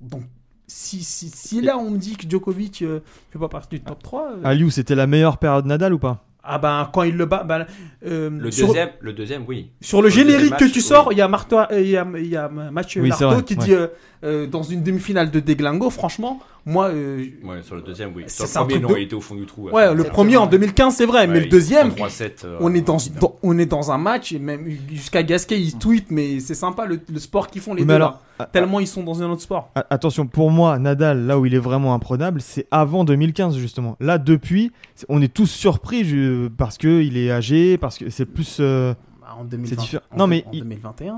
Donc, 0.00 0.22
si, 0.66 1.02
si, 1.02 1.28
si 1.30 1.60
là 1.60 1.78
on 1.78 1.90
me 1.90 1.98
dit 1.98 2.16
que 2.16 2.28
Djokovic 2.28 2.82
ne 2.82 3.00
fait 3.30 3.38
pas 3.38 3.48
partie 3.48 3.78
du 3.78 3.80
top 3.82 4.02
3. 4.02 4.30
euh, 4.32 4.40
Aliou, 4.44 4.70
c'était 4.70 4.94
la 4.94 5.06
meilleure 5.06 5.38
période 5.38 5.66
Nadal 5.66 5.94
ou 5.94 5.98
pas? 5.98 6.24
Ah 6.48 6.58
ben 6.58 6.88
quand 6.92 7.02
il 7.02 7.16
le 7.16 7.26
bat, 7.26 7.44
ben, 7.44 7.66
euh, 8.06 8.30
Le 8.30 8.50
sur, 8.50 8.66
deuxième, 8.68 8.90
le 9.00 9.12
deuxième, 9.12 9.44
oui. 9.46 9.70
sur 9.80 10.00
le 10.02 10.10
Sur 10.10 10.22
le 10.22 10.28
générique 10.30 10.56
que 10.56 10.64
match, 10.64 10.72
tu 10.72 10.80
sors, 10.80 11.12
il 11.12 11.18
y 11.18 11.20
a 11.20 11.28
Marto, 11.28 11.58
euh, 11.58 11.66
il 11.80 11.88
y 11.90 11.96
a, 11.96 12.06
il 12.16 12.26
y 12.26 12.36
a 12.36 12.48
Mathieu 12.48 13.02
Oui, 13.02 13.10
vrai, 13.10 13.42
qui 13.44 13.54
ouais. 13.54 13.64
dit 13.64 13.72
euh, 13.74 13.86
euh, 14.24 14.46
dans 14.46 14.62
une 14.62 14.82
demi-finale 14.82 15.30
de 15.30 15.40
Deglingo, 15.40 15.90
franchement, 15.90 16.40
moi, 16.66 16.86
euh, 16.88 17.24
Ouais, 17.44 17.62
sur 17.62 17.76
le 17.76 17.82
deuxième, 17.82 18.10
oui. 18.14 18.24
C'est 18.26 18.46
Sur 18.46 18.62
le 18.62 18.66
premier, 18.68 18.80
non, 18.80 18.88
de- 18.88 18.96
il 18.98 19.02
était 19.04 19.14
au 19.14 19.20
fond 19.20 19.34
du 19.34 19.46
trou. 19.46 19.70
ouais, 19.70 19.94
le 19.94 20.04
premier 20.04 20.36
en 20.36 20.46
2015 20.46 20.94
c'est 20.96 21.06
vrai, 21.06 21.26
mais 21.26 21.40
le 21.40 21.46
deuxième, 21.46 21.90
3-7. 21.90 22.44
euh, 22.44 22.56
on 22.60 22.74
est 22.74 22.80
dans, 22.80 22.96
dans- 23.20 23.36
on 23.42 23.58
est 23.58 23.66
dans 23.66 23.90
un 23.92 23.98
match 23.98 24.32
et 24.32 24.38
même 24.38 24.66
jusqu'à 24.92 25.22
Gasquet 25.22 25.60
il 25.60 25.76
tweet, 25.78 26.06
mais 26.10 26.40
c'est 26.40 26.54
sympa 26.54 26.84
le, 26.86 26.98
le 27.12 27.18
sport 27.18 27.48
qu'ils 27.48 27.62
font 27.62 27.74
les 27.74 27.82
Mais 27.82 27.88
deux 27.88 27.94
alors, 27.94 28.10
là. 28.10 28.20
A- 28.38 28.46
tellement 28.46 28.80
ils 28.80 28.86
sont 28.86 29.02
dans 29.02 29.22
un 29.22 29.30
autre 29.30 29.42
sport. 29.42 29.70
attention, 29.90 30.26
pour 30.26 30.50
moi, 30.50 30.78
Nadal, 30.78 31.26
là 31.26 31.38
où 31.38 31.46
il 31.46 31.54
est 31.54 31.58
vraiment 31.58 31.94
imprenable, 31.94 32.40
c'est 32.40 32.66
avant 32.70 33.04
2015 33.04 33.56
justement. 33.56 33.96
Là, 34.00 34.18
depuis, 34.18 34.72
on 35.08 35.20
est 35.22 35.32
tous 35.32 35.46
surpris 35.46 36.04
je- 36.04 36.48
parce 36.48 36.78
que 36.78 37.02
il 37.02 37.16
est 37.16 37.30
âgé, 37.30 37.78
parce 37.78 37.98
que 37.98 38.10
c'est 38.10 38.26
plus. 38.26 38.58
euh, 38.60 38.94
Bah, 39.20 39.36
en 39.38 39.44
2020, 39.44 39.76
différent. 39.80 40.02
en 40.10 40.16
Non, 40.16 40.26
mais 40.26 40.44
en 40.46 40.50
il- 40.52 40.60
2021. 40.60 41.16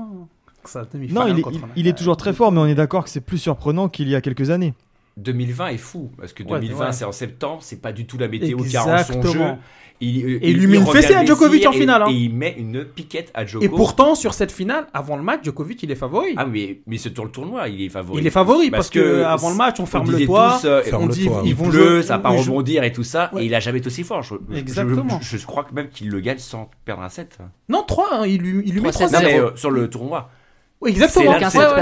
Ça, 0.63 0.83
Non, 1.09 1.25
est, 1.25 1.43
il 1.75 1.87
est 1.87 1.97
toujours 1.97 2.17
très 2.17 2.33
fort, 2.33 2.51
mais 2.51 2.59
on 2.59 2.67
est 2.67 2.75
d'accord 2.75 3.03
que 3.03 3.09
c'est 3.09 3.21
plus 3.21 3.39
surprenant 3.39 3.89
qu'il 3.89 4.07
y 4.07 4.13
a 4.15 4.21
quelques 4.21 4.51
années. 4.51 4.75
2020 5.17 5.67
est 5.67 5.77
fou 5.77 6.11
parce 6.17 6.33
que 6.33 6.43
Ouais, 6.43 6.59
2020 6.59 6.85
ouais. 6.85 6.91
c'est 6.93 7.05
en 7.05 7.11
septembre, 7.11 7.59
c'est 7.61 7.81
pas 7.81 7.91
du 7.91 8.05
tout 8.05 8.17
la 8.17 8.27
météo 8.27 8.57
qui 8.63 8.75
arrange 8.77 9.05
son 9.05 9.21
jeu. 9.21 9.39
Il, 10.03 10.25
euh, 10.25 10.39
Et 10.41 10.49
il 10.49 10.57
lui 10.57 10.65
met 10.65 10.77
une 10.77 10.87
fessée 10.87 11.13
à 11.13 11.23
Djokovic 11.23 11.63
en 11.67 11.71
finale, 11.71 12.01
Et, 12.01 12.05
hein. 12.05 12.07
et 12.09 12.13
il 12.15 12.33
met 12.33 12.55
une 12.57 12.83
piquette 12.85 13.29
à 13.35 13.45
Djoko. 13.45 13.63
Et 13.63 13.69
pourtant 13.69 14.15
sur 14.15 14.33
cette 14.33 14.51
finale, 14.51 14.87
avant 14.95 15.15
le 15.15 15.21
match, 15.21 15.41
Djokovic 15.43 15.83
il 15.83 15.91
est 15.91 15.95
favori. 15.95 16.33
Ah 16.37 16.47
mais 16.47 16.79
mais 16.87 16.97
c'est 16.97 17.13
sur 17.13 17.23
le 17.23 17.29
tournoi, 17.29 17.67
il 17.67 17.83
est 17.83 17.89
favori. 17.89 18.19
Il 18.19 18.25
est 18.25 18.31
favori 18.31 18.71
parce, 18.71 18.89
que, 18.89 19.21
avant 19.21 19.51
le 19.51 19.55
match, 19.55 19.79
on 19.79 19.85
ferme 19.85 20.09
le 20.09 20.25
toit, 20.25 20.57
tous, 20.59 20.65
euh, 20.67 20.81
on 20.93 21.05
le 21.05 21.13
dit 21.13 21.25
toit, 21.27 21.43
il 21.45 21.53
vont 21.53 21.69
pleut, 21.69 21.97
jouer, 21.97 22.01
ça 22.03 22.17
va 22.17 22.23
pas 22.23 22.31
oui, 22.31 22.39
rebondir 22.39 22.83
et 22.83 22.91
tout 22.91 23.03
ça, 23.03 23.29
Ouais. 23.31 23.43
et 23.43 23.45
il 23.45 23.53
a 23.53 23.59
jamais 23.59 23.77
été 23.77 23.87
aussi 23.87 24.03
fort. 24.03 24.23
Je, 24.23 24.33
Exactement. 24.55 25.19
Je, 25.21 25.37
je 25.37 25.45
crois 25.45 25.63
que 25.65 25.73
même 25.75 25.89
qu'il 25.89 26.09
le 26.09 26.19
gagne 26.19 26.39
sans 26.39 26.71
perdre 26.83 27.03
un 27.03 27.09
set. 27.09 27.37
Non, 27.69 27.83
3, 27.87 28.27
il 28.27 28.41
lui, 28.41 28.63
il 28.65 28.73
lui 28.73 28.81
met 28.81 28.89
3-7. 28.89 29.07
3 29.09 29.09
Non 29.11 29.19
mais 29.23 29.39
euh, 29.39 29.55
sur 29.55 29.69
le 29.69 29.87
tournoi. 29.87 30.31
Oui, 30.81 30.91
exactement. 30.91 31.33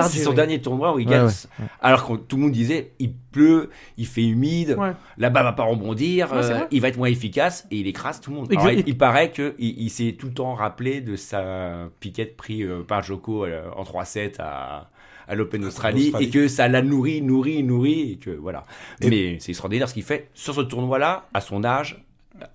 C'est 0.10 0.20
son 0.24 0.34
dernier 0.34 0.60
tournoi 0.62 0.94
où 0.94 1.00
il 1.00 1.08
Ouais, 1.08 1.14
gagne. 1.14 1.26
ouais. 1.28 1.66
Alors 1.82 2.06
que 2.06 2.14
tout 2.18 2.36
le 2.36 2.44
monde 2.44 2.52
disait, 2.52 2.92
il 3.00 3.14
pleut, 3.14 3.70
il 3.98 4.06
fait 4.06 4.26
humide, 4.26 4.76
Ouais. 4.78 4.92
la 5.18 5.30
balle 5.30 5.46
va 5.46 5.54
pas 5.54 5.64
rebondir, 5.64 6.34
euh, 6.34 6.60
il 6.72 6.82
va 6.82 6.90
être 6.90 6.98
moins 6.98 7.08
efficace 7.08 7.66
et 7.72 7.78
il 7.78 7.88
écrase 7.88 8.20
tout 8.20 8.32
le 8.32 8.38
monde. 8.38 8.48
Alors, 8.52 8.70
il, 8.72 8.84
il 8.88 8.98
paraît 8.98 9.32
que 9.32 9.56
il, 9.58 9.84
il 9.84 9.90
s'est 9.90 10.16
tout 10.20 10.28
le 10.28 10.34
temps 10.34 10.54
rappelé 10.54 11.00
de 11.02 11.16
sa 11.16 11.88
piquette 12.02 12.36
prise 12.36 12.66
euh, 12.68 12.84
par 12.84 13.02
Joko 13.04 13.46
euh, 13.46 13.64
en 13.76 13.84
3-7 13.84 14.34
à, 14.40 14.90
à 15.30 15.36
l'Open 15.36 15.64
Australie, 15.64 16.06
Australie. 16.08 16.26
et 16.26 16.30
que 16.30 16.48
ça 16.50 16.68
l'a 16.68 16.82
nourri, 16.82 17.22
nourri, 17.22 17.64
nourri 17.64 18.12
et 18.14 18.16
que 18.18 18.32
voilà. 18.32 18.66
Et- 19.00 19.10
Mais 19.10 19.38
c'est 19.40 19.52
extraordinaire 19.52 19.88
ce 19.88 19.94
qu'il 19.94 20.04
fait 20.04 20.30
sur 20.34 20.54
ce 20.54 20.62
tournoi-là, 20.62 21.28
à 21.34 21.40
son 21.40 21.64
âge. 21.64 22.04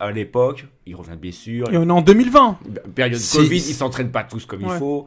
À 0.01 0.11
l'époque, 0.11 0.67
il 0.87 0.95
revient 0.97 1.11
de 1.11 1.17
blessure. 1.17 1.71
Et 1.73 1.77
on 1.77 1.85
est 1.89 1.91
en 1.91 2.01
2020. 2.01 2.59
Période 2.95 3.19
Si- 3.19 3.37
Covid, 3.37 3.57
ils 3.57 3.75
s'entraînent 3.75 4.11
pas 4.11 4.25
tous 4.25 4.47
comme 4.47 4.63
Ouais. 4.65 4.75
il 4.75 4.79
faut. 4.79 5.07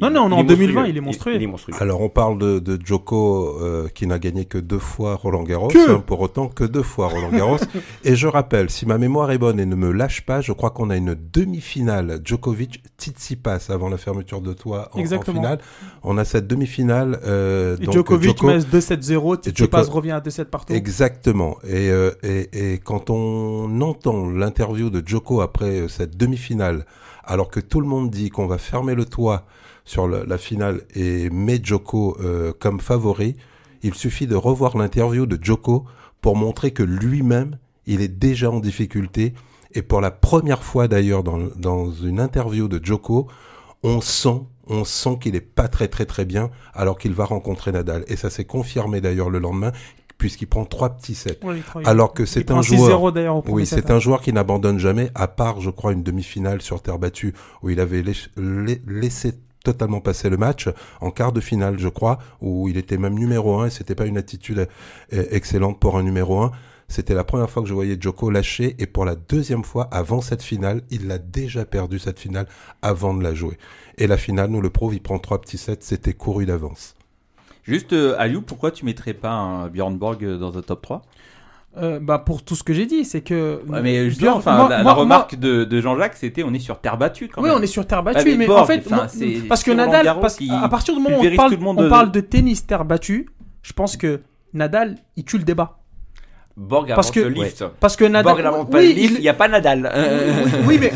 Non, 0.00 0.10
non, 0.10 0.22
on 0.24 0.30
est 0.30 0.40
en 0.40 0.44
2020, 0.44 0.86
il 0.86 0.96
est 0.96 1.00
monstrueux. 1.00 1.34
Il, 1.34 1.42
est 1.42 1.46
monstrueux. 1.46 1.74
Alors 1.80 2.00
on 2.00 2.08
parle 2.08 2.38
de, 2.38 2.58
de 2.58 2.78
Djoko 2.82 3.58
euh, 3.60 3.88
qui 3.94 4.06
n'a 4.06 4.18
gagné 4.18 4.44
que 4.44 4.58
deux 4.58 4.78
fois 4.78 5.14
Roland 5.16 5.42
Garros, 5.42 5.68
Que 5.68 5.90
hein, 5.92 6.02
pour 6.06 6.20
autant 6.20 6.48
que 6.48 6.64
deux 6.64 6.82
fois 6.82 7.08
Roland 7.08 7.30
Garros. 7.30 7.56
et 8.04 8.14
je 8.16 8.26
rappelle, 8.26 8.70
si 8.70 8.86
ma 8.86 8.98
mémoire 8.98 9.30
est 9.32 9.38
bonne 9.38 9.58
et 9.58 9.66
ne 9.66 9.74
me 9.74 9.90
lâche 9.90 10.24
pas, 10.24 10.40
je 10.40 10.52
crois 10.52 10.70
qu'on 10.70 10.90
a 10.90 10.96
une 10.96 11.16
demi-finale 11.32 12.20
Djokovic 12.24 12.82
Tsitsipas 12.98 13.66
avant 13.70 13.88
la 13.88 13.96
fermeture 13.98 14.40
de 14.40 14.52
toit 14.52 14.88
en, 14.92 14.98
en 14.98 15.00
Exactement. 15.00 15.40
finale. 15.40 15.58
On 16.02 16.16
a 16.18 16.24
cette 16.24 16.46
demi-finale. 16.46 17.18
Euh, 17.24 17.76
Et 17.80 17.84
donc, 17.86 17.94
Djokovic 17.94 18.36
Djoko- 18.38 18.46
met 18.46 18.58
2-7-0, 18.58 19.36
Tsitsipas 19.42 19.82
Djoko- 19.84 19.90
revient 19.90 20.10
à 20.12 20.20
2-7 20.20 20.44
partout. 20.44 20.72
Exactement. 20.74 21.56
Et, 21.64 21.90
euh, 21.90 22.12
et, 22.22 22.74
et 22.74 22.78
quand 22.78 23.10
on 23.10 23.80
entend 23.80 24.28
l'interview 24.30 24.90
de 24.90 25.02
Djoko 25.06 25.40
après 25.40 25.80
euh, 25.80 25.88
cette 25.88 26.16
demi-finale, 26.16 26.84
alors 27.24 27.48
que 27.50 27.60
tout 27.60 27.80
le 27.80 27.86
monde 27.86 28.10
dit 28.10 28.30
qu'on 28.30 28.46
va 28.46 28.58
fermer 28.58 28.94
le 28.94 29.04
toit 29.04 29.44
sur 29.88 30.06
la 30.06 30.36
finale 30.38 30.82
et 30.94 31.30
met 31.30 31.58
Djoko 31.62 32.16
euh, 32.20 32.52
comme 32.58 32.78
favori, 32.78 33.36
il 33.82 33.94
suffit 33.94 34.26
de 34.26 34.36
revoir 34.36 34.76
l'interview 34.76 35.24
de 35.24 35.38
Djoko 35.42 35.84
pour 36.20 36.36
montrer 36.36 36.72
que 36.72 36.82
lui-même, 36.82 37.56
il 37.86 38.02
est 38.02 38.08
déjà 38.08 38.50
en 38.50 38.60
difficulté. 38.60 39.32
Et 39.72 39.80
pour 39.82 40.00
la 40.02 40.10
première 40.10 40.62
fois 40.62 40.88
d'ailleurs 40.88 41.22
dans, 41.22 41.38
dans 41.56 41.90
une 41.90 42.20
interview 42.20 42.68
de 42.68 42.78
Djoko, 42.84 43.28
on 43.82 44.02
sent, 44.02 44.42
on 44.66 44.84
sent 44.84 45.16
qu'il 45.22 45.34
est 45.36 45.40
pas 45.40 45.68
très 45.68 45.88
très 45.88 46.04
très 46.04 46.26
bien 46.26 46.50
alors 46.74 46.98
qu'il 46.98 47.14
va 47.14 47.24
rencontrer 47.24 47.72
Nadal. 47.72 48.04
Et 48.08 48.16
ça 48.16 48.28
s'est 48.28 48.44
confirmé 48.44 49.00
d'ailleurs 49.00 49.30
le 49.30 49.38
lendemain 49.38 49.72
puisqu'il 50.18 50.48
prend 50.48 50.64
trois 50.66 50.90
petits 50.90 51.14
sets. 51.14 51.38
Ouais, 51.44 51.56
il 51.58 51.62
prend- 51.62 51.80
Alors 51.84 52.12
que 52.12 52.24
c'est 52.26 52.50
un 52.50 52.60
6-0 52.62 52.76
joueur. 52.76 52.88
Oui, 53.54 53.62
c'est 53.76 53.90
un 53.92 54.00
joueur 54.00 54.20
qui 54.20 54.32
n'abandonne 54.34 54.78
jamais, 54.78 55.10
à 55.14 55.28
part, 55.28 55.60
je 55.60 55.70
crois, 55.70 55.92
une 55.92 56.02
demi-finale 56.02 56.60
sur 56.60 56.82
terre 56.82 56.98
battue 56.98 57.32
où 57.62 57.70
il 57.70 57.78
avait 57.80 58.02
laiss- 58.02 58.28
la- 58.36 58.74
laissé 58.88 59.32
totalement 59.64 60.00
passer 60.00 60.28
le 60.28 60.36
match 60.36 60.68
en 61.00 61.10
quart 61.10 61.32
de 61.32 61.40
finale, 61.40 61.78
je 61.78 61.88
crois, 61.88 62.18
où 62.40 62.68
il 62.68 62.76
était 62.76 62.98
même 62.98 63.14
numéro 63.14 63.58
un 63.58 63.66
et 63.66 63.70
c'était 63.70 63.94
pas 63.94 64.06
une 64.06 64.18
attitude 64.18 64.68
euh, 65.12 65.24
excellente 65.30 65.78
pour 65.80 65.96
un 65.96 66.02
numéro 66.02 66.40
un. 66.40 66.52
C'était 66.90 67.14
la 67.14 67.24
première 67.24 67.50
fois 67.50 67.62
que 67.62 67.68
je 67.68 67.74
voyais 67.74 67.98
Djoko 68.00 68.30
lâcher 68.30 68.74
et 68.78 68.86
pour 68.86 69.04
la 69.04 69.14
deuxième 69.14 69.62
fois 69.62 69.88
avant 69.90 70.22
cette 70.22 70.42
finale, 70.42 70.82
il 70.90 71.06
l'a 71.06 71.18
déjà 71.18 71.66
perdu 71.66 71.98
cette 71.98 72.18
finale 72.18 72.46
avant 72.80 73.12
de 73.12 73.22
la 73.22 73.34
jouer. 73.34 73.58
Et 73.98 74.06
la 74.06 74.16
finale, 74.16 74.50
nous 74.50 74.62
le 74.62 74.70
prouve, 74.70 74.94
il 74.94 75.02
prend 75.02 75.18
trois 75.18 75.38
petits 75.40 75.58
sets, 75.58 75.78
c'était 75.80 76.14
couru 76.14 76.46
d'avance. 76.46 76.94
Juste, 77.64 77.92
euh, 77.92 78.16
Aliou, 78.18 78.40
pourquoi 78.40 78.70
tu 78.70 78.86
mettrais 78.86 79.12
pas 79.12 79.32
un 79.32 79.68
Björn 79.68 79.98
Borg 79.98 80.24
euh, 80.24 80.38
dans 80.38 80.56
un 80.56 80.62
top 80.62 80.80
3 80.80 81.02
Euh, 81.80 82.00
bah 82.00 82.18
pour 82.18 82.42
tout 82.42 82.54
ce 82.56 82.62
que 82.64 82.72
j'ai 82.72 82.86
dit, 82.86 83.04
c'est 83.04 83.20
que. 83.20 83.60
Ouais, 83.68 83.80
mais 83.82 84.08
justement, 84.10 84.32
Björn- 84.32 84.36
enfin, 84.38 84.56
moi- 84.56 84.68
la, 84.68 84.76
la 84.78 84.82
moi- 84.82 84.94
remarque 84.94 85.36
de, 85.38 85.64
de 85.64 85.80
Jean-Jacques, 85.80 86.16
c'était 86.16 86.42
on 86.42 86.52
est 86.52 86.58
sur 86.58 86.80
terre 86.80 86.96
battue 86.96 87.28
quand 87.28 87.42
Oui, 87.42 87.48
même. 87.48 87.58
on 87.58 87.62
est 87.62 87.66
sur 87.66 87.86
terre 87.86 88.02
battue, 88.02 88.18
Ah, 88.20 88.24
mais 88.24 88.36
mais, 88.36 88.46
Borg, 88.46 88.60
en 88.62 88.64
fait, 88.66 88.82
enfin, 88.86 89.06
parce 89.48 89.62
que 89.62 89.70
Nadal, 89.70 90.16
parce 90.20 90.38
à 90.50 90.68
partir 90.68 90.94
du 90.94 91.00
moment 91.00 91.18
où 91.18 91.24
on 91.24 91.36
parle, 91.36 91.50
tout 91.50 91.56
le 91.56 91.62
monde 91.64 91.78
on 91.80 91.84
de- 91.84 91.88
parle 91.88 92.10
de 92.10 92.20
tennis 92.20 92.66
terre 92.66 92.84
battue, 92.84 93.28
je 93.62 93.72
pense 93.72 93.96
que 93.96 94.20
Nadal, 94.54 94.96
il 95.16 95.24
tue 95.24 95.38
le 95.38 95.44
débat. 95.44 95.74
Borg 96.56 96.88
Parce 96.92 97.10
invente 97.10 97.14
que, 97.14 97.20
le 97.20 97.44
lift. 97.44 97.64
parce 97.78 97.94
que 97.94 98.04
Nadal, 98.04 98.24
Borg 98.34 98.42
n'invente 98.42 98.70
pas 98.72 98.78
oui, 98.78 98.88
le 98.88 99.00
lift, 99.00 99.14
il- 99.18 99.20
n'y 99.20 99.28
a 99.28 99.34
pas 99.34 99.46
Nadal. 99.46 99.88
Euh, 99.94 100.42
Oui, 100.66 100.76
oui, 100.76 100.78
mais. 100.80 100.92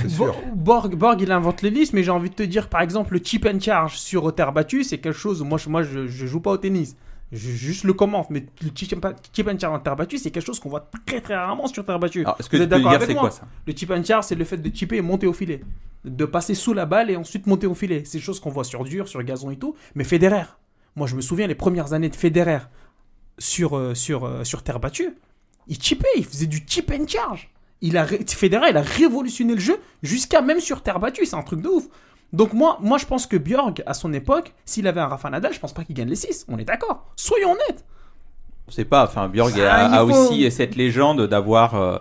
Borg, 0.57 0.97
Borg, 0.97 1.21
il 1.21 1.31
invente 1.31 1.63
les 1.63 1.71
listes, 1.71 1.93
mais 1.93 2.03
j'ai 2.03 2.11
envie 2.11 2.31
de 2.31 2.35
te 2.35 2.43
dire, 2.43 2.69
par 2.69 2.81
exemple, 2.81 3.15
le 3.15 3.21
chip 3.23 3.47
and 3.47 3.61
charge 3.61 3.97
sur 3.97 4.35
terre 4.35 4.53
battue, 4.53 4.83
c'est 4.83 4.99
quelque 4.99 5.17
chose. 5.17 5.41
Moi, 5.45 5.59
je, 5.59 5.69
moi, 5.69 5.85
je, 5.85 6.09
je 6.09 6.27
joue 6.27 6.41
pas 6.41 6.51
au 6.51 6.57
tennis. 6.57 6.97
Juste 7.33 7.85
le 7.85 7.95
commente, 7.95 8.29
mais 8.29 8.45
le 8.63 8.71
chip 8.75 8.95
and, 9.03 9.59
charge 9.59 9.75
en 9.75 9.79
terre 9.79 9.97
battue, 9.97 10.19
c'est 10.19 10.31
quelque 10.31 10.45
chose 10.45 10.61
qu'on 10.61 10.69
voit 10.69 10.91
très 11.07 11.23
très 11.23 11.35
rarement 11.35 11.67
sur 11.67 11.83
terre 11.83 11.99
battue. 11.99 12.21
Alors, 12.21 12.37
est-ce 12.39 12.51
que 12.51 12.59
Vous 12.59 12.63
êtes 12.63 12.69
d'accord 12.69 12.93
avec 12.93 13.09
moi 13.11 13.21
quoi 13.21 13.31
ça? 13.31 13.49
Le 13.67 13.73
chip 13.75 13.91
and 13.91 14.05
charge, 14.05 14.27
c'est 14.27 14.35
le 14.35 14.45
fait 14.45 14.59
de 14.59 14.77
chipper 14.77 14.97
et 14.97 15.01
monter 15.01 15.27
au 15.27 15.33
filet. 15.33 15.63
De 16.05 16.27
passer 16.27 16.55
sous 16.55 16.75
la 16.75 16.85
balle 16.85 17.11
et 17.11 17.17
ensuite 17.17 17.47
monter 17.47 17.67
au 17.67 17.75
filet. 17.75 18.03
C'est 18.05 18.19
des 18.19 18.25
choses 18.25 18.39
qu'on 18.39 18.51
voit 18.51 18.65
sur 18.65 18.85
dur, 18.85 19.09
sur 19.09 19.23
gazon 19.23 19.51
et 19.51 19.57
tout. 19.57 19.75
Mais 19.95 20.05
Federer, 20.05 20.45
moi 20.95 21.07
je 21.07 21.17
me 21.17 21.23
souviens 21.23 21.47
les 21.47 21.55
premières 21.55 21.95
années 21.95 22.11
de 22.11 22.17
Federer 22.17 22.59
sur, 23.39 23.79
euh, 23.79 23.95
sur, 23.95 24.27
euh, 24.27 24.45
sur 24.45 24.63
terre 24.63 24.79
battue, 24.79 25.17
il 25.69 25.81
chippait, 25.81 26.09
il 26.17 26.25
faisait 26.27 26.47
du 26.47 26.63
chip 26.67 26.93
and 26.93 27.07
charge. 27.09 27.51
Il 27.81 27.97
a, 27.97 28.07
Federer, 28.07 28.71
il 28.71 28.77
a 28.77 28.83
révolutionné 28.83 29.55
le 29.55 29.61
jeu 29.61 29.81
jusqu'à 30.03 30.43
même 30.43 30.61
sur 30.61 30.83
terre 30.83 31.01
battue. 31.01 31.25
C'est 31.25 31.37
un 31.37 31.43
truc 31.43 31.63
de 31.63 31.69
ouf. 31.69 31.89
Donc 32.33 32.53
moi, 32.53 32.79
moi 32.81 32.99
je 32.99 33.07
pense 33.07 33.27
que 33.27 33.37
Björk, 33.37 33.83
à 33.87 33.95
son 33.95 34.13
époque, 34.13 34.55
s'il 34.65 34.87
avait 34.87 35.01
un 35.01 35.07
Rafa 35.09 35.29
Nadal, 35.31 35.53
je 35.53 35.61
pense 35.61 35.73
pas 35.73 35.85
qu'il 35.85 35.95
gagne 35.95 36.09
les 36.09 36.17
6. 36.17 36.47
On 36.49 36.59
est 36.59 36.65
d'accord. 36.65 37.07
Soyons 37.17 37.53
honnêtes. 37.53 37.85
Je 38.69 38.75
sais 38.75 38.85
pas, 38.85 39.05
enfin, 39.05 39.29
Björg 39.29 39.59
a, 39.61 39.75
Ah, 39.75 40.01
a 40.01 40.07
faut- 40.07 40.13
aussi 40.13 40.51
cette 40.51 40.77
légende 40.77 41.27
d'avoir, 41.27 41.75
euh, 41.75 41.99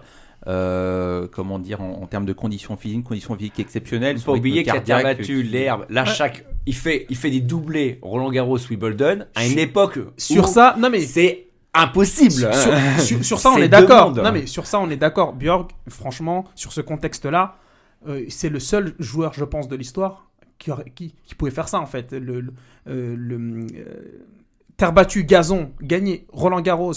euh, 0.47 1.27
comment 1.31 1.59
dire, 1.59 1.81
en, 1.81 2.01
en 2.01 2.07
termes 2.07 2.25
de 2.25 2.33
conditions 2.33 2.77
physiques, 2.77 3.03
conditions 3.03 3.35
physiques 3.35 3.59
exceptionnelles. 3.59 4.15
Il 4.17 4.21
faut 4.23 4.35
oublier 4.35 4.63
que 4.63 4.67
la 4.67 4.73
terre 4.79 4.83
cardiaque 5.01 5.17
battue, 5.19 5.43
qui- 5.43 5.49
l'herbe, 5.49 5.85
là, 5.89 6.05
chaque, 6.05 6.45
il 6.65 6.75
fait, 6.75 7.05
il 7.09 7.15
fait 7.17 7.29
des 7.29 7.41
doublés 7.41 7.99
Roland 8.01 8.31
Garros, 8.31 8.57
Wimbledon, 8.69 9.25
à 9.35 9.45
une 9.45 9.59
époque 9.59 9.99
Sur 10.17 10.45
où 10.45 10.47
ça, 10.47 10.75
non 10.79 10.89
mais 10.89 11.01
c'est 11.01 11.47
impossible. 11.73 12.31
sur, 12.53 12.73
sur- 12.99 13.25
sur 13.25 13.39
ça, 13.39 13.51
on 13.51 13.55
C'est 13.57 13.63
est 13.63 13.69
d'accord. 13.69 14.11
Non, 14.15 14.31
mais 14.31 14.45
sur 14.47 14.65
ça, 14.65 14.79
on 14.79 14.89
est 14.89 14.97
d'accord. 14.97 15.33
Björk, 15.33 15.71
franchement, 15.89 16.45
sur 16.55 16.71
ce 16.73 16.81
contexte-là, 16.81 17.55
euh, 18.07 18.25
c'est 18.29 18.49
le 18.49 18.59
seul 18.59 18.93
joueur, 18.99 19.33
je 19.33 19.43
pense, 19.45 19.67
de 19.67 19.75
l'histoire 19.75 20.29
qui, 20.57 20.71
aurait- 20.71 20.89
qui, 20.95 21.15
qui 21.25 21.35
pouvait 21.35 21.51
faire 21.51 21.67
ça, 21.67 21.79
en 21.79 21.85
fait. 21.85 22.11
Le, 22.13 22.41
le, 22.41 22.53
euh, 22.87 23.15
le, 23.17 23.65
euh, 23.75 24.25
terre 24.77 24.93
battue, 24.93 25.23
gazon, 25.23 25.71
gagner 25.81 26.25
Roland 26.31 26.61
Garros 26.61 26.93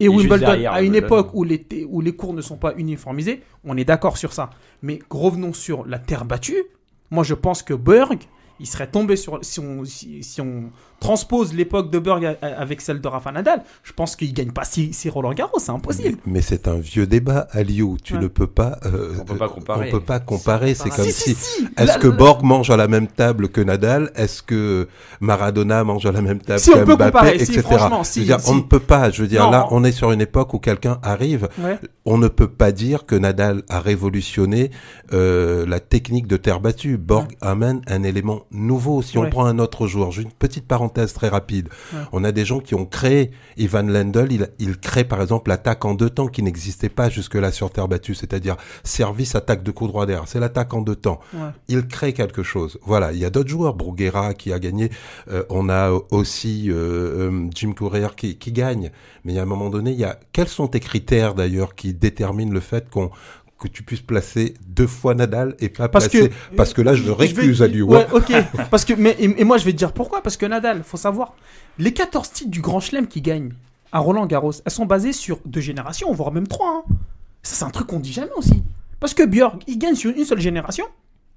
et, 0.00 0.08
Wimbledon 0.08 0.38
derrière, 0.38 0.72
à 0.72 0.82
une 0.82 0.92
Wimbledon. 0.92 1.06
époque 1.06 1.30
où 1.34 1.44
les, 1.44 1.66
où 1.88 2.00
les 2.00 2.14
cours 2.14 2.32
ne 2.34 2.40
sont 2.42 2.56
pas 2.56 2.74
uniformisés, 2.76 3.42
on 3.64 3.76
est 3.76 3.84
d'accord 3.84 4.16
sur 4.16 4.32
ça. 4.32 4.50
Mais 4.82 5.00
revenons 5.10 5.52
sur 5.52 5.84
la 5.86 5.98
terre 5.98 6.24
battue. 6.24 6.62
Moi, 7.10 7.24
je 7.24 7.34
pense 7.34 7.62
que 7.62 7.74
Berg, 7.74 8.18
il 8.60 8.66
serait 8.66 8.86
tombé 8.88 9.16
sur. 9.16 9.38
Si 9.42 9.60
on, 9.60 9.84
si, 9.84 10.22
si 10.22 10.40
on 10.40 10.70
transpose 11.00 11.54
l'époque 11.54 11.92
de 11.92 12.00
Berg 12.00 12.36
avec 12.42 12.80
celle 12.80 13.00
de 13.00 13.06
Rafa 13.06 13.30
Nadal, 13.30 13.62
je 13.84 13.92
pense 13.92 14.16
qu'il 14.16 14.32
gagne 14.34 14.50
pas 14.50 14.64
si, 14.64 14.92
si 14.92 15.08
Roland 15.08 15.32
Garros, 15.32 15.60
c'est 15.60 15.70
impossible. 15.70 16.18
mais 16.26 16.42
c'est 16.42 16.66
un 16.66 16.78
vieux 16.78 17.06
débat, 17.06 17.46
Aliou. 17.52 17.96
Tu 18.02 18.14
Ouais. 18.14 18.20
ne 18.20 18.26
peux 18.26 18.48
pas. 18.48 18.78
euh, 18.84 19.14
On 19.20 19.24
peut 19.24 19.36
pas 19.36 19.48
comparer. 19.48 19.88
On 19.88 19.90
peut 19.92 20.00
pas 20.04 20.18
comparer. 20.18 20.74
C'est 20.74 20.90
comme 20.90 21.04
Si, 21.04 21.12
si. 21.12 21.34
si, 21.34 21.56
si. 21.58 21.68
Est-ce 21.76 21.98
que 21.98 22.08
Borg 22.08 22.42
mange 22.42 22.70
à 22.70 22.76
la 22.76 22.88
même 22.88 23.06
table 23.06 23.48
que 23.48 23.60
Nadal? 23.60 24.10
Est-ce 24.16 24.42
que 24.42 24.88
Maradona 25.20 25.84
mange 25.84 26.04
à 26.06 26.12
la 26.12 26.20
même 26.20 26.40
table 26.40 26.58
Si, 26.60 26.70
on 26.70 26.80
que 26.80 26.84
peut 26.84 26.96
Mbappé, 26.96 27.12
comparer, 27.12 27.38
si, 27.38 27.44
etc. 27.52 27.60
franchement, 27.62 28.02
Je 28.02 28.08
si, 28.08 28.18
veux 28.20 28.24
dire, 28.26 28.40
si. 28.40 28.50
On 28.50 28.54
ne 28.56 28.62
peut 28.62 28.80
pas. 28.80 29.10
Je 29.10 29.22
veux 29.22 29.28
dire, 29.28 29.44
Non, 29.44 29.50
là, 29.50 29.66
on- 29.70 29.78
on 29.78 29.84
est 29.84 29.92
sur 29.92 30.10
une 30.10 30.20
époque 30.20 30.52
où 30.54 30.58
quelqu'un 30.58 30.98
arrive. 31.02 31.48
Ouais. 31.58 31.78
On 32.04 32.18
ne 32.18 32.26
peut 32.28 32.48
pas 32.48 32.72
dire 32.72 33.06
que 33.06 33.14
Nadal 33.14 33.62
a 33.68 33.78
révolutionné 33.80 34.70
euh, 35.12 35.64
la 35.66 35.78
technique 35.80 36.26
de 36.26 36.36
terre 36.36 36.58
battue. 36.60 36.96
Borg 36.96 37.36
amène 37.40 37.82
un 37.86 38.02
élément 38.02 38.42
nouveau. 38.50 39.02
Si 39.02 39.18
Ouais. 39.18 39.26
on 39.26 39.30
prend 39.30 39.46
un 39.46 39.58
autre 39.58 39.86
joueur, 39.86 40.10
j'ai 40.10 40.22
une 40.22 40.32
petite 40.32 40.66
parenthèse 40.66 41.12
très 41.12 41.28
rapide. 41.28 41.68
Ouais. 41.92 42.00
On 42.12 42.24
a 42.24 42.32
des 42.32 42.44
gens 42.44 42.60
qui 42.60 42.74
ont 42.74 42.86
créé 42.86 43.30
Ivan 43.56 43.82
Lendl. 43.82 44.28
Il, 44.30 44.48
il 44.58 44.78
crée 44.78 45.04
par 45.04 45.20
exemple 45.22 45.50
l'attaque 45.50 45.84
en 45.84 45.94
deux 45.94 46.10
temps 46.10 46.28
qui 46.28 46.42
n'existait 46.42 46.88
pas 46.88 47.08
jusque-là 47.08 47.52
sur 47.52 47.70
terre 47.70 47.88
battue, 47.88 48.14
c'est-à-dire 48.14 48.56
service, 48.84 49.34
attaque 49.34 49.62
de 49.62 49.70
coup 49.70 49.86
droit 49.86 50.06
d'air. 50.06 50.24
C'est 50.26 50.40
l'attaque 50.40 50.74
en 50.74 50.80
deux 50.80 50.96
temps. 50.96 51.20
Ouais. 51.34 51.50
Il 51.68 51.86
crée 51.86 52.12
quelque 52.12 52.42
chose. 52.42 52.78
Voilà, 52.84 53.12
il 53.12 53.18
y 53.18 53.24
a 53.24 53.30
d'autres 53.30 53.50
joueurs. 53.50 53.74
Bruguera 53.74 54.34
qui 54.34 54.52
a 54.52 54.58
gagné. 54.58 54.90
Euh, 55.30 55.44
on 55.50 55.68
a 55.68 55.90
aussi 56.10 56.70
euh, 56.70 57.30
euh, 57.30 57.48
Jim 57.54 57.72
Courier 57.72 58.08
qui, 58.16 58.36
qui 58.36 58.52
gagne. 58.52 58.90
Mais 59.24 59.38
a 59.38 59.42
un 59.42 59.46
moment 59.46 59.70
donné, 59.70 59.92
il 59.92 59.98
y 59.98 60.04
a 60.04 60.18
quels 60.32 60.48
sont 60.48 60.68
tes 60.68 60.80
critères 60.80 61.34
d'ailleurs 61.34 61.74
qui 61.74 61.94
déterminent 61.94 62.52
le 62.52 62.60
fait 62.60 62.88
qu'on 62.90 63.10
que 63.58 63.68
tu 63.68 63.82
puisses 63.82 64.00
placer 64.00 64.54
deux 64.66 64.86
fois 64.86 65.14
Nadal 65.14 65.56
et 65.58 65.68
pas 65.68 65.88
Parce 65.88 66.08
placer 66.08 66.28
que- 66.30 66.56
parce 66.56 66.72
que 66.72 66.80
là 66.82 66.94
je 66.94 67.02
le 67.02 67.08
vais- 67.08 67.26
récuse 67.26 67.62
à 67.62 67.66
lui 67.66 67.82
Ouais, 67.82 68.06
ok. 68.12 68.32
Parce 68.70 68.84
que, 68.84 68.94
mais, 68.94 69.16
et, 69.18 69.40
et 69.40 69.44
moi, 69.44 69.58
je 69.58 69.64
vais 69.64 69.72
te 69.72 69.76
dire 69.76 69.92
pourquoi. 69.92 70.22
Parce 70.22 70.36
que 70.36 70.46
Nadal, 70.46 70.82
faut 70.84 70.96
savoir, 70.96 71.34
les 71.78 71.92
14 71.92 72.30
titres 72.30 72.50
du 72.50 72.60
Grand 72.60 72.78
Chelem 72.80 73.06
qui 73.08 73.20
gagnent 73.20 73.52
à 73.90 73.98
Roland 73.98 74.26
Garros, 74.26 74.52
elles 74.64 74.70
sont 74.72 74.86
basées 74.86 75.12
sur 75.12 75.40
deux 75.44 75.60
générations, 75.60 76.12
voire 76.12 76.30
même 76.32 76.46
trois. 76.46 76.84
hein. 76.88 76.94
Ça, 77.42 77.54
c'est 77.56 77.64
un 77.64 77.70
truc 77.70 77.86
qu'on 77.88 78.00
dit 78.00 78.12
jamais 78.12 78.30
aussi. 78.36 78.62
Parce 79.00 79.14
que 79.14 79.24
Björk, 79.24 79.62
il 79.66 79.78
gagne 79.78 79.94
sur 79.94 80.10
une 80.16 80.24
seule 80.24 80.40
génération. 80.40 80.84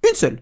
Une 0.08 0.16
seule. 0.16 0.40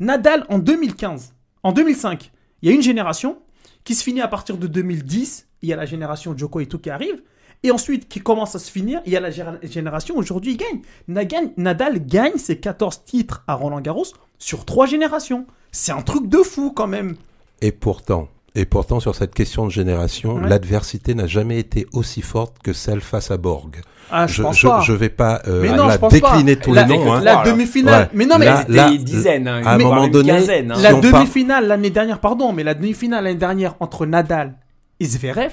Nadal, 0.00 0.44
en 0.48 0.58
2015, 0.58 1.34
en 1.62 1.72
2005, 1.72 2.30
il 2.62 2.68
y 2.68 2.72
a 2.72 2.74
une 2.74 2.82
génération 2.82 3.38
qui 3.84 3.94
se 3.94 4.02
finit 4.02 4.20
à 4.20 4.28
partir 4.28 4.56
de 4.58 4.66
2010. 4.66 5.46
Il 5.62 5.68
y 5.68 5.72
a 5.72 5.76
la 5.76 5.86
génération 5.86 6.36
Djoko 6.36 6.60
et 6.60 6.66
tout 6.66 6.78
qui 6.78 6.90
arrive. 6.90 7.22
Et 7.64 7.70
ensuite, 7.70 8.08
qui 8.08 8.20
commence 8.20 8.54
à 8.54 8.58
se 8.60 8.70
finir, 8.70 9.00
il 9.06 9.12
y 9.12 9.16
a 9.16 9.20
la 9.20 9.30
génération, 9.62 10.16
aujourd'hui, 10.16 10.52
il 10.52 10.56
gagne. 10.58 11.48
Nadal 11.56 12.04
gagne 12.06 12.36
ses 12.36 12.58
14 12.58 13.04
titres 13.04 13.42
à 13.48 13.54
Roland 13.54 13.80
Garros 13.80 14.04
sur 14.38 14.64
trois 14.64 14.86
générations. 14.86 15.46
C'est 15.72 15.92
un 15.92 16.02
truc 16.02 16.28
de 16.28 16.38
fou 16.38 16.70
quand 16.72 16.86
même. 16.86 17.16
Et 17.62 17.72
pourtant, 17.72 18.28
et 18.54 18.66
pourtant 18.66 19.00
sur 19.00 19.14
cette 19.14 19.34
question 19.34 19.64
de 19.66 19.70
génération, 19.70 20.34
Ouais. 20.36 20.48
l'adversité 20.48 21.14
n'a 21.14 21.26
jamais 21.26 21.58
été 21.58 21.86
aussi 21.92 22.20
forte 22.20 22.58
que 22.62 22.72
celle 22.74 23.00
face 23.00 23.30
à 23.30 23.38
Borg. 23.38 23.80
Ah, 24.10 24.26
je, 24.26 24.34
je, 24.34 24.42
pense 24.42 24.58
je, 24.58 24.68
pas. 24.68 24.80
je 24.82 24.92
vais 24.92 25.08
pas 25.08 25.40
euh, 25.48 25.62
mais 25.62 25.70
non, 25.74 25.86
là, 25.86 25.94
je 25.94 25.98
pense 25.98 26.12
décliner 26.12 26.56
pas. 26.56 26.62
tous 26.64 26.74
les 26.74 26.84
noms. 26.84 27.14
hein. 27.14 27.20
La 27.22 27.42
demi-finale. 27.44 28.02
Ouais. 28.02 28.10
Mais 28.12 28.26
non, 28.26 28.36
mais 28.38 28.44
Là, 28.44 28.58
C'était 28.60 28.72
là, 28.74 28.90
une 28.90 29.02
dizaine. 29.02 29.48
hein, 29.48 29.62
à 29.64 29.72
un 29.74 29.78
moment 29.78 30.06
donné, 30.08 30.28
quinzaine, 30.28 30.70
hein. 30.70 30.74
si 30.76 30.82
la 30.82 30.92
demi-finale 30.92 31.66
l'année 31.66 31.88
dernière, 31.90 32.20
pardon, 32.20 32.52
mais 32.52 32.62
la 32.62 32.74
demi-finale 32.74 33.24
l'année 33.24 33.38
dernière 33.38 33.74
entre 33.80 34.04
Nadal 34.04 34.56
et 35.00 35.06
Zverev, 35.06 35.52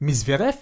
mais 0.00 0.14
Zverev, 0.14 0.54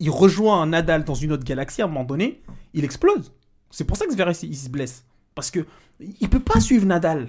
il 0.00 0.10
rejoint 0.10 0.66
Nadal 0.66 1.04
dans 1.04 1.14
une 1.14 1.32
autre 1.32 1.44
galaxie 1.44 1.82
à 1.82 1.84
un 1.84 1.88
moment 1.88 2.04
donné, 2.04 2.40
il 2.74 2.84
explose. 2.84 3.32
C'est 3.70 3.84
pour 3.84 3.96
ça 3.96 4.06
que 4.06 4.12
Zverev 4.12 4.36
il 4.42 4.56
se 4.56 4.68
blesse. 4.68 5.04
Parce 5.34 5.50
que 5.50 5.60
il 6.20 6.28
peut 6.28 6.40
pas 6.40 6.58
suivre 6.60 6.86
Nadal. 6.86 7.28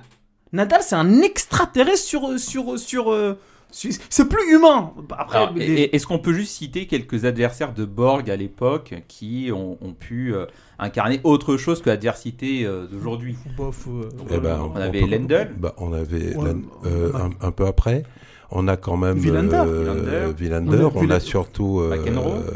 Nadal, 0.53 0.81
c'est 0.81 0.95
un 0.95 1.21
extraterrestre 1.21 2.03
sur. 2.05 2.39
sur, 2.39 2.77
sur, 2.79 3.11
euh, 3.11 3.37
sur- 3.71 3.91
c'est 4.09 4.27
plus 4.27 4.53
humain. 4.53 4.91
Après, 5.17 5.37
Alors, 5.37 5.53
les- 5.53 5.65
et- 5.65 5.81
et- 5.83 5.95
Est-ce 5.95 6.05
qu'on 6.05 6.19
peut 6.19 6.33
juste 6.33 6.53
citer 6.55 6.87
quelques 6.87 7.23
adversaires 7.25 7.73
de 7.73 7.85
Borg 7.85 8.29
à 8.29 8.35
l'époque 8.35 8.95
qui 9.07 9.49
ont, 9.53 9.77
ont 9.81 9.93
pu 9.93 10.33
euh, 10.35 10.45
incarner 10.79 11.21
autre 11.23 11.55
chose 11.57 11.81
que 11.81 11.89
l'adversité 11.89 12.65
euh, 12.65 12.85
d'aujourd'hui? 12.87 13.37
Bof, 13.55 13.87
euh, 13.87 14.09
Eh 14.29 14.39
ben, 14.39 14.59
On 14.73 14.75
avait 14.75 15.01
Lendl. 15.01 15.53
bah, 15.57 15.73
on 15.77 15.93
avait 15.93 16.35
Ouais, 16.35 16.49
Len- 16.49 16.65
euh, 16.85 17.11
un 17.39 17.51
peu 17.51 17.65
après. 17.65 18.03
On 18.51 18.67
a 18.67 18.75
quand 18.77 18.97
même 18.97 19.17
Villander. 19.17 19.55
euh, 19.65 20.31
Villander. 20.37 20.69
Villander. 20.77 20.89
On 20.95 21.09
a 21.09 21.19
surtout 21.19 21.79
euh. 21.79 21.97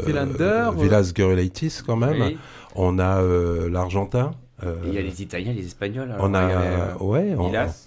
Villander, 0.06 0.42
euh, 0.42 0.72
Villas 0.78 1.14
Gurulaitis 1.16 1.80
quand 1.86 1.96
même. 1.96 2.22
Oui. 2.22 2.38
On 2.76 3.00
a 3.00 3.22
euh, 3.22 3.70
l'Argentin. 3.70 4.32
euh, 4.64 4.76
Il 4.88 4.94
y 4.94 4.98
a 4.98 5.02
les 5.02 5.22
Italiens, 5.22 5.54
les 5.56 5.66
Espagnols. 5.66 6.12
alors, 6.12 6.26
on 6.30 6.34
a, 6.34 6.42
euh, 6.42 6.94
ouais, 7.00 7.36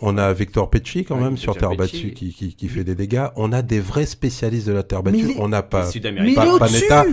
on, 0.01 0.17
a 0.17 0.33
Victor 0.33 0.71
Pecci 0.71 1.05
quand 1.05 1.17
Ouais, 1.17 1.25
même 1.25 1.37
sur 1.37 1.55
terre 1.57 1.71
Pecci. 1.77 2.05
battue 2.05 2.13
qui, 2.15 2.33
qui, 2.33 2.55
qui 2.55 2.69
fait 2.69 2.85
des 2.85 2.95
dégâts. 2.95 3.27
On 3.37 3.53
a 3.53 3.61
des 3.61 3.81
vrais 3.81 4.07
spécialistes 4.07 4.67
de 4.67 4.73
la 4.73 4.83
terre 4.83 5.03
battue. 5.03 5.35
On 5.39 5.49
n'a 5.49 5.63
pas. 5.63 5.83
pas-. 5.83 6.59
Panetta. 6.59 7.05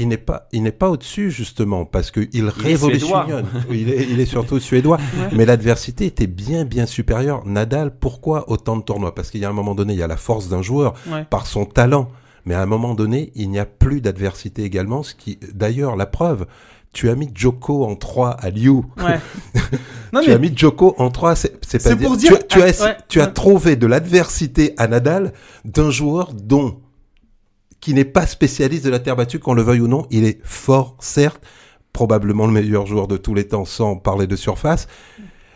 Il 0.00 0.08
n'est 0.08 0.16
pas, 0.16 0.46
il 0.52 0.62
n'est 0.62 0.72
pas 0.72 0.88
au-dessus 0.90 1.30
justement 1.30 1.84
parce 1.84 2.10
que 2.10 2.28
il 2.32 2.48
révolutionne. 2.48 3.44
il, 3.70 3.90
est, 3.90 4.06
il 4.10 4.20
est 4.20 4.26
surtout 4.26 4.60
suédois. 4.60 4.98
Mais 5.32 5.44
l'adversité 5.44 6.06
était 6.06 6.26
bien, 6.28 6.64
bien 6.64 6.86
supérieure. 6.86 7.44
Nadal, 7.46 7.92
pourquoi 7.98 8.48
autant 8.48 8.76
de 8.76 8.82
tournois? 8.82 9.14
Parce 9.14 9.30
qu'il 9.30 9.40
y 9.40 9.44
a 9.44 9.48
un 9.50 9.52
moment 9.52 9.74
donné, 9.74 9.92
il 9.94 9.98
y 9.98 10.02
a 10.02 10.06
la 10.06 10.16
force 10.16 10.48
d'un 10.48 10.62
joueur 10.62 10.94
Ouais. 11.10 11.24
par 11.28 11.46
son 11.46 11.64
talent. 11.64 12.08
Mais 12.46 12.54
à 12.54 12.62
un 12.62 12.66
moment 12.66 12.94
donné, 12.94 13.32
il 13.34 13.50
n'y 13.50 13.58
a 13.58 13.66
plus 13.66 14.00
d'adversité 14.00 14.62
également. 14.62 15.02
Ce 15.02 15.14
qui, 15.14 15.38
d'ailleurs, 15.52 15.96
la 15.96 16.06
preuve, 16.06 16.46
tu 16.94 17.10
as 17.10 17.14
mis 17.14 17.28
Joko 17.34 17.84
en 17.84 17.94
3 17.96 18.30
à 18.30 18.50
Liu. 18.50 18.70
Ouais. 18.70 19.18
Non, 20.12 20.22
tu 20.22 20.28
mais- 20.30 20.34
as 20.36 20.38
mis 20.38 20.52
Joko 20.56 20.94
en 20.96 21.10
3, 21.10 21.34
c'est 21.36 21.82
pas 21.84 21.94
dire, 21.94 22.08
pour 22.08 22.16
dire- 22.16 22.46
tu 22.48 22.62
as, 22.62 22.80
ah, 22.80 22.84
ouais. 22.86 22.96
tu 23.08 23.20
as 23.20 23.26
trouvé 23.26 23.76
de 23.76 23.86
l'adversité 23.86 24.72
à 24.78 24.88
Nadal 24.88 25.34
d'un 25.66 25.90
joueur 25.90 26.32
dont 26.32 26.78
qui 27.80 27.94
n'est 27.94 28.04
pas 28.04 28.26
spécialiste 28.26 28.84
de 28.84 28.90
la 28.90 28.98
terre 28.98 29.16
battue, 29.16 29.38
qu'on 29.38 29.54
le 29.54 29.62
veuille 29.62 29.80
ou 29.80 29.88
non, 29.88 30.06
il 30.10 30.24
est 30.24 30.40
fort, 30.44 30.96
certes, 31.00 31.42
probablement 31.92 32.46
le 32.46 32.52
meilleur 32.52 32.86
joueur 32.86 33.08
de 33.08 33.16
tous 33.16 33.34
les 33.34 33.46
temps 33.46 33.64
sans 33.64 33.96
parler 33.96 34.26
de 34.26 34.36
surface. 34.36 34.88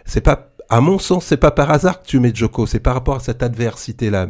C'est 0.05 0.21
pas, 0.21 0.52
à 0.73 0.81
mon 0.81 0.99
sens, 0.99 1.27
c'est 1.27 1.37
pas 1.37 1.51
par 1.51 1.71
hasard 1.71 2.01
que 2.03 2.07
tu 2.07 2.19
mets 2.19 2.35
Joko, 2.35 2.67
c'est 2.67 2.81
par 2.81 2.95
rapport 2.95 3.17
à 3.17 3.21
cette 3.21 3.43
adversité-là. 3.43 4.27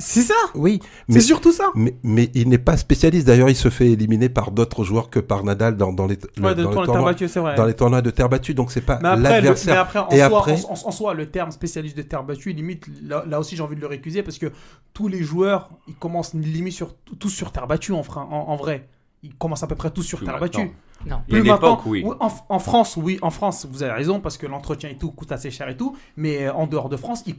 C'est 0.00 0.22
ça 0.22 0.34
oui, 0.54 0.80
C'est 1.08 1.20
surtout 1.20 1.52
ça 1.52 1.70
mais, 1.76 1.94
mais 2.02 2.30
il 2.34 2.48
n'est 2.48 2.58
pas 2.58 2.76
spécialiste. 2.76 3.26
D'ailleurs, 3.28 3.48
il 3.48 3.54
se 3.54 3.68
fait 3.70 3.90
éliminer 3.92 4.28
par 4.28 4.50
d'autres 4.50 4.82
joueurs 4.82 5.08
que 5.08 5.20
par 5.20 5.44
Nadal 5.44 5.76
dans, 5.76 5.92
dans 5.92 6.06
les, 6.06 6.18
le- 6.36 6.42
Ouais, 6.44 6.54
de 6.56 6.64
dans 6.64 6.70
les 6.70 6.74
tournois, 6.86 7.12
battue, 7.12 7.26
vrai. 7.26 7.54
dans 7.54 7.64
les 7.64 7.74
tournois 7.74 8.02
de 8.02 8.10
terre 8.10 8.28
battue. 8.28 8.54
Donc 8.54 8.72
c'est 8.72 8.80
pas 8.80 8.98
Mais 9.00 9.08
après, 9.08 9.16
le- 9.16 9.22
mais 9.22 9.30
l'adversaire. 9.30 9.80
après, 9.80 9.98
en, 10.00 10.08
Et 10.10 10.16
soi, 10.18 10.38
après- 10.38 10.52
en, 10.68 10.72
en- 10.72 10.88
en 10.88 10.90
soi, 10.90 11.14
le 11.14 11.30
terme 11.30 11.52
spécialiste 11.52 11.96
de 11.96 12.02
terre 12.02 12.24
battue, 12.24 12.52
limite, 12.52 12.86
là, 13.06 13.24
là 13.28 13.38
aussi 13.38 13.54
j'ai 13.54 13.62
envie 13.62 13.76
de 13.76 13.80
le 13.80 13.86
récuser 13.86 14.22
parce 14.24 14.38
que 14.38 14.50
tous 14.94 15.06
les 15.06 15.22
joueurs, 15.22 15.70
ils 15.86 15.94
commencent 15.94 16.34
limite 16.34 16.72
sur, 16.74 16.94
tous 17.20 17.28
sur 17.30 17.52
terre 17.52 17.68
battue 17.68 17.92
en 17.92 18.56
vrai. 18.56 18.88
Ils 19.24 19.34
commencent 19.34 19.62
à 19.62 19.66
peu 19.66 19.74
près 19.74 19.90
tous 19.90 20.02
sur 20.02 20.18
Plus 20.18 20.26
terre 20.26 20.38
battue. 20.38 20.70
Non. 21.06 21.22
Il 21.28 21.34
y 21.34 21.36
a 21.36 21.40
une 21.40 21.46
maintenant, 21.48 21.74
époque, 21.74 21.86
oui. 21.86 22.04
En, 22.20 22.28
en 22.48 22.58
France, 22.58 22.96
oui, 22.96 23.18
en 23.22 23.30
France, 23.30 23.66
vous 23.70 23.82
avez 23.82 23.92
raison 23.92 24.20
parce 24.20 24.36
que 24.36 24.46
l'entretien 24.46 24.90
et 24.90 24.96
tout 24.96 25.10
coûte 25.10 25.32
assez 25.32 25.50
cher 25.50 25.68
et 25.68 25.76
tout. 25.76 25.96
Mais 26.16 26.46
euh, 26.46 26.52
en 26.52 26.66
dehors 26.66 26.88
de 26.88 26.96
France, 26.96 27.24
ils 27.26 27.36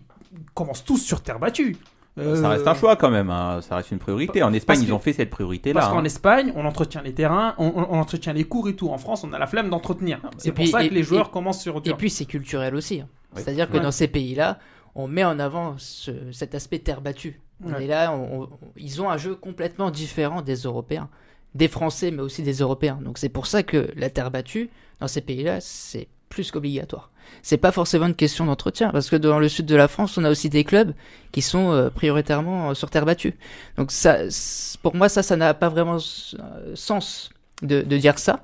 commencent 0.53 0.83
tous 0.83 0.97
sur 0.97 1.21
terre 1.21 1.39
battue. 1.39 1.77
Euh, 2.17 2.41
Ça 2.41 2.49
reste 2.49 2.65
un 2.67 2.73
choix 2.73 2.95
quand 2.95 3.09
même, 3.11 3.29
hein. 3.29 3.59
ça 3.61 3.75
reste 3.75 3.91
une 3.91 3.99
priorité. 3.99 4.41
En 4.41 4.53
Espagne, 4.53 4.79
ils 4.81 4.93
ont 4.93 4.99
fait 4.99 5.13
cette 5.13 5.29
priorité-là. 5.29 5.81
Parce 5.81 5.91
qu'en 5.93 5.99
hein. 5.99 6.05
Espagne, 6.05 6.53
on 6.55 6.65
entretient 6.65 7.01
les 7.01 7.13
terrains, 7.13 7.53
on, 7.57 7.67
on- 7.67 7.87
on 7.91 7.99
entretient 7.99 8.33
les 8.33 8.45
cours 8.45 8.67
et 8.69 8.75
tout. 8.75 8.89
En 8.89 8.97
France, 8.97 9.23
on 9.23 9.33
a 9.33 9.37
la 9.39 9.47
flemme 9.47 9.69
d'entretenir. 9.69 10.21
C'est 10.37 10.49
Et 10.49 10.51
pour 10.53 10.63
puis- 10.63 10.71
ça 10.71 10.83
et- 10.83 10.89
que 10.89 10.93
les 10.93 11.03
joueurs 11.03 11.27
et- 11.27 11.31
commencent 11.31 11.61
sur 11.61 11.77
Et 11.77 11.81
dur. 11.81 11.97
puis 11.97 12.09
c'est 12.09 12.25
culturel 12.25 12.73
aussi. 12.75 13.01
hein. 13.01 13.07
Oui. 13.35 13.41
C'est-à-dire 13.43 13.69
que 13.69 13.77
Ouais. 13.77 13.83
dans 13.83 13.91
ces 13.91 14.07
pays-là, 14.07 14.59
on 14.95 15.07
met 15.07 15.25
en 15.25 15.37
avant 15.39 15.75
ce- 15.77 16.31
cet 16.31 16.55
aspect 16.55 16.79
terre 16.79 17.01
battue. 17.01 17.41
On 17.65 17.73
Ouais. 17.73 17.83
est 17.83 17.87
là, 17.87 18.11
on- 18.13 18.43
on- 18.43 18.49
ils 18.77 19.01
ont 19.01 19.09
un 19.09 19.17
jeu 19.17 19.35
complètement 19.35 19.91
différent 19.91 20.41
des 20.41 20.55
Européens, 20.55 21.09
des 21.55 21.69
Français, 21.69 22.11
mais 22.11 22.21
aussi 22.21 22.43
des 22.43 22.55
Européens. 22.55 22.99
Donc 23.01 23.17
c'est 23.17 23.29
pour 23.29 23.47
ça 23.47 23.63
que 23.63 23.89
la 23.95 24.09
terre 24.09 24.29
battue, 24.29 24.69
dans 24.99 25.07
ces 25.07 25.21
pays-là, 25.21 25.59
c'est 25.61 26.07
plus 26.29 26.51
qu'obligatoire. 26.51 27.09
C'est 27.41 27.57
pas 27.57 27.71
forcément 27.71 28.07
une 28.07 28.15
question 28.15 28.45
d'entretien, 28.45 28.89
parce 28.91 29.09
que 29.09 29.15
dans 29.15 29.39
le 29.39 29.47
sud 29.47 29.65
de 29.65 29.75
la 29.75 29.87
France, 29.87 30.17
on 30.17 30.23
a 30.25 30.29
aussi 30.29 30.49
des 30.49 30.63
clubs 30.63 30.93
qui 31.31 31.41
sont 31.41 31.71
euh, 31.71 31.89
prioritairement 31.89 32.69
euh, 32.69 32.73
sur 32.73 32.89
terre 32.89 33.05
battue. 33.05 33.35
Donc 33.77 33.91
ça, 33.91 34.17
pour 34.83 34.95
moi, 34.95 35.09
ça, 35.09 35.23
ça 35.23 35.35
n'a 35.37 35.53
pas 35.53 35.69
vraiment 35.69 35.97
euh, 35.97 36.75
sens 36.75 37.29
de, 37.61 37.81
dire 37.81 38.19
ça. 38.19 38.43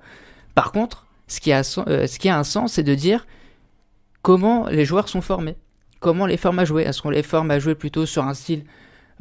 Par 0.55 0.71
contre, 0.71 1.05
ce 1.27 1.41
qui 1.41 1.51
a, 1.51 1.63
ce 1.63 2.17
qui 2.17 2.29
a 2.29 2.37
un 2.37 2.43
sens, 2.43 2.73
c'est 2.73 2.83
de 2.83 2.95
dire 2.95 3.27
comment 4.21 4.67
les 4.67 4.85
joueurs 4.85 5.09
sont 5.09 5.21
formés. 5.21 5.57
Comment 5.99 6.25
les 6.25 6.37
forme 6.37 6.59
à 6.59 6.65
jouer 6.65 6.83
Est-ce 6.83 7.01
qu'on 7.01 7.09
les 7.09 7.23
forme 7.23 7.51
à 7.51 7.59
jouer 7.59 7.75
plutôt 7.75 8.05
sur 8.05 8.23
un 8.25 8.33
style 8.33 8.63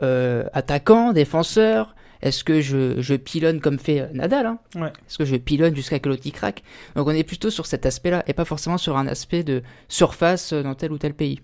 attaquant, 0.00 1.12
défenseur 1.12 1.94
Est-ce 2.22 2.44
que 2.44 2.60
je, 2.60 3.00
je 3.00 3.14
pilonne 3.14 3.60
comme 3.60 3.78
fait 3.78 4.00
euh, 4.00 4.06
Nadal 4.12 4.46
hein? 4.46 4.58
Ouais. 4.74 4.88
Est-ce 4.88 5.18
que 5.18 5.24
je 5.24 5.36
pilonne 5.36 5.74
jusqu'à 5.74 5.98
que 5.98 6.08
l'autre 6.08 6.26
y 6.26 6.32
craque? 6.32 6.62
Donc 6.96 7.06
on 7.06 7.12
est 7.12 7.24
plutôt 7.24 7.50
sur 7.50 7.66
cet 7.66 7.86
aspect-là 7.86 8.22
et 8.26 8.34
pas 8.34 8.44
forcément 8.44 8.78
sur 8.78 8.96
un 8.96 9.06
aspect 9.06 9.42
de 9.42 9.62
surface 9.88 10.52
euh, 10.52 10.62
dans 10.62 10.74
tel 10.74 10.92
ou 10.92 10.98
tel 10.98 11.14
pays. 11.14 11.40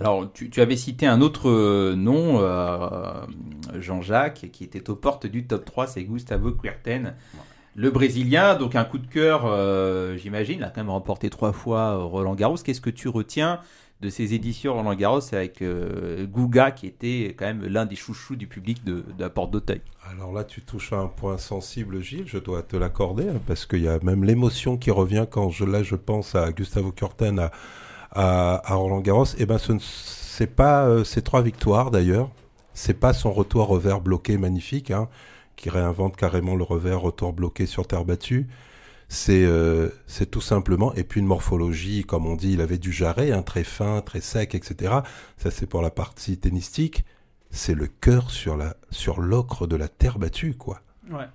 Alors, 0.00 0.32
tu, 0.32 0.50
tu 0.50 0.60
avais 0.60 0.76
cité 0.76 1.06
un 1.06 1.20
autre 1.20 1.50
euh, 1.50 1.94
nom, 1.94 2.38
euh, 2.40 3.12
Jean-Jacques, 3.78 4.48
qui 4.52 4.64
était 4.64 4.88
aux 4.88 4.96
portes 4.96 5.26
du 5.26 5.46
top 5.46 5.64
3, 5.64 5.88
c'est 5.88 6.04
Gustavo 6.04 6.52
Kuerten, 6.52 7.14
le 7.74 7.90
Brésilien. 7.90 8.54
Donc, 8.54 8.76
un 8.76 8.84
coup 8.84 8.98
de 8.98 9.06
cœur, 9.06 9.42
euh, 9.44 10.16
j'imagine. 10.16 10.60
Il 10.60 10.64
a 10.64 10.68
quand 10.68 10.80
même 10.80 10.90
remporté 10.90 11.28
trois 11.28 11.52
fois 11.52 11.96
Roland 11.96 12.34
Garros. 12.34 12.56
Qu'est-ce 12.56 12.80
que 12.80 12.90
tu 12.90 13.08
retiens 13.08 13.60
de 14.00 14.08
ces 14.08 14.32
éditions 14.32 14.74
Roland 14.74 14.94
Garros 14.94 15.34
avec 15.34 15.60
euh, 15.60 16.26
Guga, 16.26 16.70
qui 16.70 16.86
était 16.86 17.34
quand 17.38 17.44
même 17.44 17.66
l'un 17.66 17.84
des 17.84 17.96
chouchous 17.96 18.36
du 18.36 18.46
public 18.46 18.82
de, 18.84 19.04
la 19.18 19.28
Porte 19.28 19.50
d'Auteuil 19.50 19.82
Alors 20.10 20.32
là, 20.32 20.44
tu 20.44 20.62
touches 20.62 20.92
à 20.92 20.98
un 20.98 21.06
point 21.06 21.36
sensible, 21.36 22.00
Gilles, 22.00 22.26
je 22.26 22.38
dois 22.38 22.62
te 22.62 22.76
l'accorder, 22.76 23.28
hein, 23.28 23.40
parce 23.46 23.66
qu'il 23.66 23.82
y 23.82 23.88
a 23.88 23.98
même 24.02 24.24
l'émotion 24.24 24.78
qui 24.78 24.90
revient 24.90 25.26
quand 25.30 25.50
je, 25.50 25.64
là, 25.64 25.82
je 25.82 25.96
pense 25.96 26.34
à 26.34 26.50
Gustavo 26.52 26.92
Kurten, 26.92 27.38
à, 27.38 27.50
à, 28.12 28.74
Roland 28.74 29.00
Garros. 29.00 29.26
Et 29.38 29.44
ben, 29.44 29.58
ce 29.58 29.72
ne 29.72 29.78
c'est 29.80 30.54
pas 30.54 30.86
euh, 30.86 31.04
ces 31.04 31.20
trois 31.20 31.42
victoires 31.42 31.90
d'ailleurs, 31.90 32.30
c'est 32.72 32.98
pas 32.98 33.12
son 33.12 33.32
retour 33.32 33.66
revers 33.66 34.00
bloqué 34.00 34.38
magnifique, 34.38 34.90
hein, 34.90 35.08
qui 35.56 35.68
réinvente 35.68 36.16
carrément 36.16 36.56
le 36.56 36.64
revers 36.64 37.00
retour 37.00 37.34
bloqué 37.34 37.66
sur 37.66 37.86
terre 37.86 38.06
battue. 38.06 38.48
C'est 39.12 39.44
euh, 39.44 39.88
tout 40.30 40.40
simplement, 40.40 40.94
et 40.94 41.02
puis 41.02 41.18
une 41.18 41.26
morphologie, 41.26 42.04
comme 42.04 42.26
on 42.26 42.36
dit, 42.36 42.52
il 42.52 42.60
avait 42.60 42.78
du 42.78 42.92
jarret, 42.92 43.32
hein, 43.32 43.42
très 43.42 43.64
fin, 43.64 44.02
très 44.02 44.20
sec, 44.20 44.54
etc. 44.54 45.00
Ça, 45.36 45.50
c'est 45.50 45.66
pour 45.66 45.82
la 45.82 45.90
partie 45.90 46.38
tennistique. 46.38 47.04
C'est 47.50 47.74
le 47.74 47.88
cœur 47.88 48.30
sur 48.30 48.56
la 48.56 48.76
sur 48.90 49.20
l'ocre 49.20 49.66
de 49.66 49.74
la 49.74 49.88
terre 49.88 50.20
battue, 50.20 50.54
quoi. 50.54 50.80
Ouais. 51.10 51.26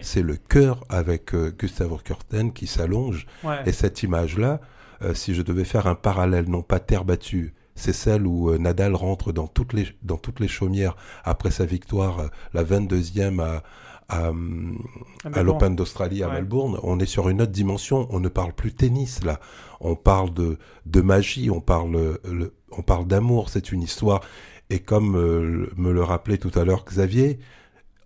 C'est 0.00 0.22
le 0.22 0.36
cœur 0.36 0.84
avec 0.88 1.34
euh, 1.34 1.52
Gustavo 1.56 1.98
Kurten 1.98 2.52
qui 2.52 2.68
s'allonge. 2.68 3.26
Ouais. 3.42 3.62
Et 3.66 3.72
cette 3.72 4.02
image-là, 4.04 4.60
euh, 5.02 5.12
si 5.12 5.34
je 5.34 5.42
devais 5.42 5.64
faire 5.64 5.88
un 5.88 5.96
parallèle, 5.96 6.48
non 6.48 6.62
pas 6.62 6.78
terre 6.78 7.04
battue, 7.04 7.54
c'est 7.74 7.92
celle 7.92 8.26
où 8.26 8.50
euh, 8.50 8.58
Nadal 8.58 8.94
rentre 8.94 9.32
dans 9.32 9.48
toutes 9.48 9.72
les 9.72 9.88
dans 10.02 10.18
toutes 10.18 10.38
les 10.38 10.48
chaumières 10.48 10.96
après 11.24 11.50
sa 11.50 11.64
victoire, 11.64 12.30
la 12.52 12.62
22e 12.62 13.40
à 13.42 13.62
à, 14.08 14.16
À 14.16 14.28
à 14.28 14.32
Melbourne. 14.32 15.46
l'Open 15.46 15.76
d'Australie 15.76 16.22
à 16.22 16.28
Ouais. 16.28 16.34
Melbourne, 16.34 16.78
on 16.82 16.98
est 17.00 17.06
sur 17.06 17.28
une 17.28 17.40
autre 17.42 17.52
dimension. 17.52 18.06
On 18.10 18.20
ne 18.20 18.28
parle 18.28 18.52
plus 18.52 18.72
tennis 18.74 19.22
là. 19.24 19.40
On 19.80 19.94
parle 19.96 20.32
de, 20.32 20.58
de 20.86 21.00
magie, 21.00 21.50
on 21.50 21.60
parle, 21.60 21.96
euh, 21.96 22.16
le- 22.24 22.54
on 22.72 22.82
parle 22.82 23.06
d'amour. 23.06 23.48
C'est 23.50 23.72
une 23.72 23.82
histoire. 23.82 24.20
Et 24.70 24.78
comme 24.80 25.16
euh, 25.16 25.70
me 25.76 25.92
le 25.92 26.02
rappelait 26.02 26.38
tout 26.38 26.52
à 26.58 26.64
l'heure 26.64 26.84
Xavier, 26.84 27.38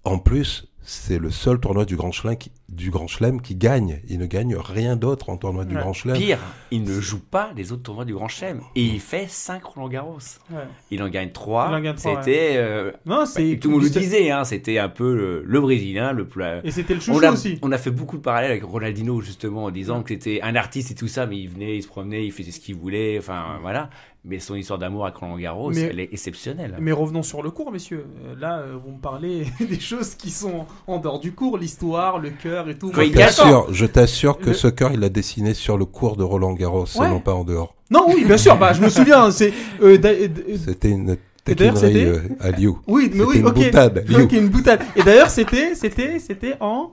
en 0.05 0.19
plus, 0.19 0.68
c'est 0.90 1.18
le 1.18 1.31
seul 1.31 1.61
tournoi 1.61 1.85
du 1.85 1.96
Grand 1.96 2.12
Chelem 2.12 2.37
qui, 2.38 2.51
du 2.70 2.90
Grand 2.90 3.07
Chelem 3.07 3.42
qui 3.42 3.55
gagne. 3.55 4.01
Il 4.09 4.18
ne 4.18 4.24
gagne 4.24 4.57
rien 4.57 4.96
d'autre 4.96 5.29
en 5.29 5.37
tournoi 5.37 5.66
du. 5.66 5.74
Grand 5.74 5.92
Chelem. 5.92 6.16
Pire, 6.16 6.38
il 6.70 6.83
ne 6.83 6.98
joue 6.98 7.20
pas 7.20 7.51
les 7.55 7.72
autres 7.72 7.83
tournois 7.83 8.07
du 8.07 8.14
Grand 8.14 8.29
Chelem. 8.29 8.62
Et 8.74 8.83
il 8.85 8.98
fait 9.01 9.27
5 9.29 9.62
Roland 9.64 9.88
Garros. 9.88 10.18
Ouais. 10.51 10.62
Il 10.90 11.03
en 11.03 11.11
gagne 11.11 11.29
Il 11.29 11.33
3. 11.33 11.66
en 11.68 11.81
gagne 11.81 11.94
trois, 11.94 12.22
C'était. 12.22 12.55
euh, 12.57 12.90
Non, 13.05 13.27
c'est. 13.27 13.55
bah, 13.55 13.59
tout 13.61 13.68
le 13.68 13.74
monde 13.74 13.85
le 13.85 13.90
disait, 13.90 14.31
hein, 14.31 14.44
c'était 14.44 14.79
un 14.79 14.88
peu 14.88 15.14
le, 15.14 15.42
le 15.44 15.61
Brésilien, 15.61 16.12
le 16.12 16.27
plat. 16.27 16.61
Et 16.64 16.70
c'était 16.70 16.94
le 16.94 17.01
chouchou 17.01 17.18
On 17.18 17.22
a, 17.22 17.33
aussi. 17.33 17.59
on 17.61 17.70
a 17.70 17.77
fait 17.79 17.90
beaucoup 17.90 18.16
de 18.16 18.22
parallèles 18.22 18.51
avec 18.53 18.64
Ronaldinho, 18.64 19.20
justement, 19.20 19.64
en 19.64 19.70
disant 19.70 20.03
que 20.03 20.14
c'était 20.14 20.40
un 20.42 20.57
artiste 20.57 20.90
et 20.90 20.94
tout 20.94 21.09
ça, 21.09 21.27
mais 21.27 21.38
il 21.38 21.48
venait, 21.51 21.77
il 21.77 21.83
se 21.83 21.88
promenait, 21.88 22.24
il 22.24 22.33
faisait 22.33 22.51
ce 22.51 22.61
qu'il 22.61 22.77
voulait, 22.77 23.18
enfin 23.18 23.59
voilà. 23.61 23.90
Mais 24.31 24.41
son 24.41 24.55
histoire 24.57 24.79
d'amour 24.79 25.05
avec 25.07 25.17
Roland 25.17 25.38
Garros, 25.38 25.71
Mais- 25.71 25.81
elle 25.91 26.01
est 26.01 26.11
exceptionnelle. 26.12 26.77
Mais 26.81 26.93
revenons 26.93 27.23
sur 27.23 27.43
le 27.43 27.51
cours, 27.51 27.73
messieurs. 27.73 28.05
Euh, 28.27 28.35
Là, 28.38 28.59
euh, 28.59 28.77
vous 28.85 28.93
me 28.93 28.99
parlez 29.01 29.47
des 29.61 29.81
choses 29.81 30.14
qui 30.17 30.31
sont 30.31 30.67
en 30.87 30.99
dehors 30.99 31.19
du 31.19 31.33
cours, 31.33 31.57
l'histoire, 31.57 32.19
le 32.19 32.29
cœur 32.31 32.69
et 32.69 32.77
tout. 32.77 32.93
Je. 32.95 33.31
Sûr, 33.33 33.67
je 33.73 33.87
t'assure 33.87 34.38
que 34.38 34.49
Le- 34.49 34.53
ce 34.55 34.69
cœur, 34.69 34.93
il 34.93 35.01
l'a 35.01 35.09
dessiné 35.09 35.55
sur 35.55 35.79
le 35.79 35.87
cours 35.87 36.17
de 36.19 36.25
Roland 36.25 36.53
Garros, 36.53 36.85
et 36.95 36.99
Ouais. 36.99 37.09
non 37.09 37.21
pas 37.21 37.33
en 37.33 37.43
dehors. 37.45 37.75
Non, 37.91 38.05
oui, 38.09 38.25
bien 38.27 38.37
sûr. 38.37 38.57
Bah, 38.59 38.75
je 38.75 38.83
me 38.83 38.91
souviens. 38.91 39.31
C'est. 39.31 39.53
euh, 39.81 39.97
euh, 40.05 40.29
C'était 40.62 40.91
une 40.91 41.17
Et 41.47 41.55
d'ailleurs, 41.55 41.79
c'était- 41.79 42.05
euh, 42.05 42.19
à 42.41 42.51
Liu. 42.51 42.73
Oui, 42.87 43.11
mais 43.14 43.25
oui, 43.25 43.38
une 43.38 43.47
ok. 43.47 43.55
boutade, 43.55 44.05
Liu. 44.07 44.23
Ok, 44.25 44.33
une 44.33 44.49
boutade. 44.51 44.83
Et 44.95 45.03
d'ailleurs, 45.03 45.31
c'était, 45.31 45.75
c'était, 45.75 46.19
c'était 46.19 46.55
en, 46.61 46.93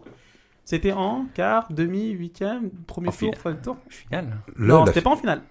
c'était 0.63 0.93
en 0.93 1.25
quart, 1.33 1.67
demi, 1.69 2.11
huitième, 2.11 2.69
premier 2.87 3.09
En 3.09 3.11
tour, 3.11 3.19
finale. 3.19 3.35
fin 3.43 3.51
de 3.51 3.57
tour. 3.57 3.75
Final. 3.89 4.25
Là, 4.57 4.67
non, 4.67 4.85
c'était 4.85 5.01
pas 5.01 5.09
en 5.09 5.17
finale. 5.17 5.41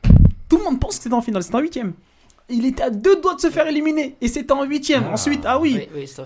Tout 0.55 0.61
le 0.61 0.65
monde 0.71 0.81
pense 0.81 0.97
que 0.97 1.03
c'était 1.03 1.15
en 1.15 1.21
finale. 1.23 1.43
C'était 1.43 1.57
en 1.57 1.61
huitième. 1.61 1.93
Il 2.51 2.67
était 2.67 2.83
à 2.83 2.91
deux 2.91 3.17
doigts 3.23 3.35
de 3.37 3.41
se 3.41 3.49
faire 3.49 3.67
éliminer 3.67 4.17
et 4.21 4.29
c'était 4.29 4.53
en 4.53 4.65
huitième. 4.65 5.05
Ensuite, 5.15 5.41
ah 5.47 5.59
oui. 5.59 5.73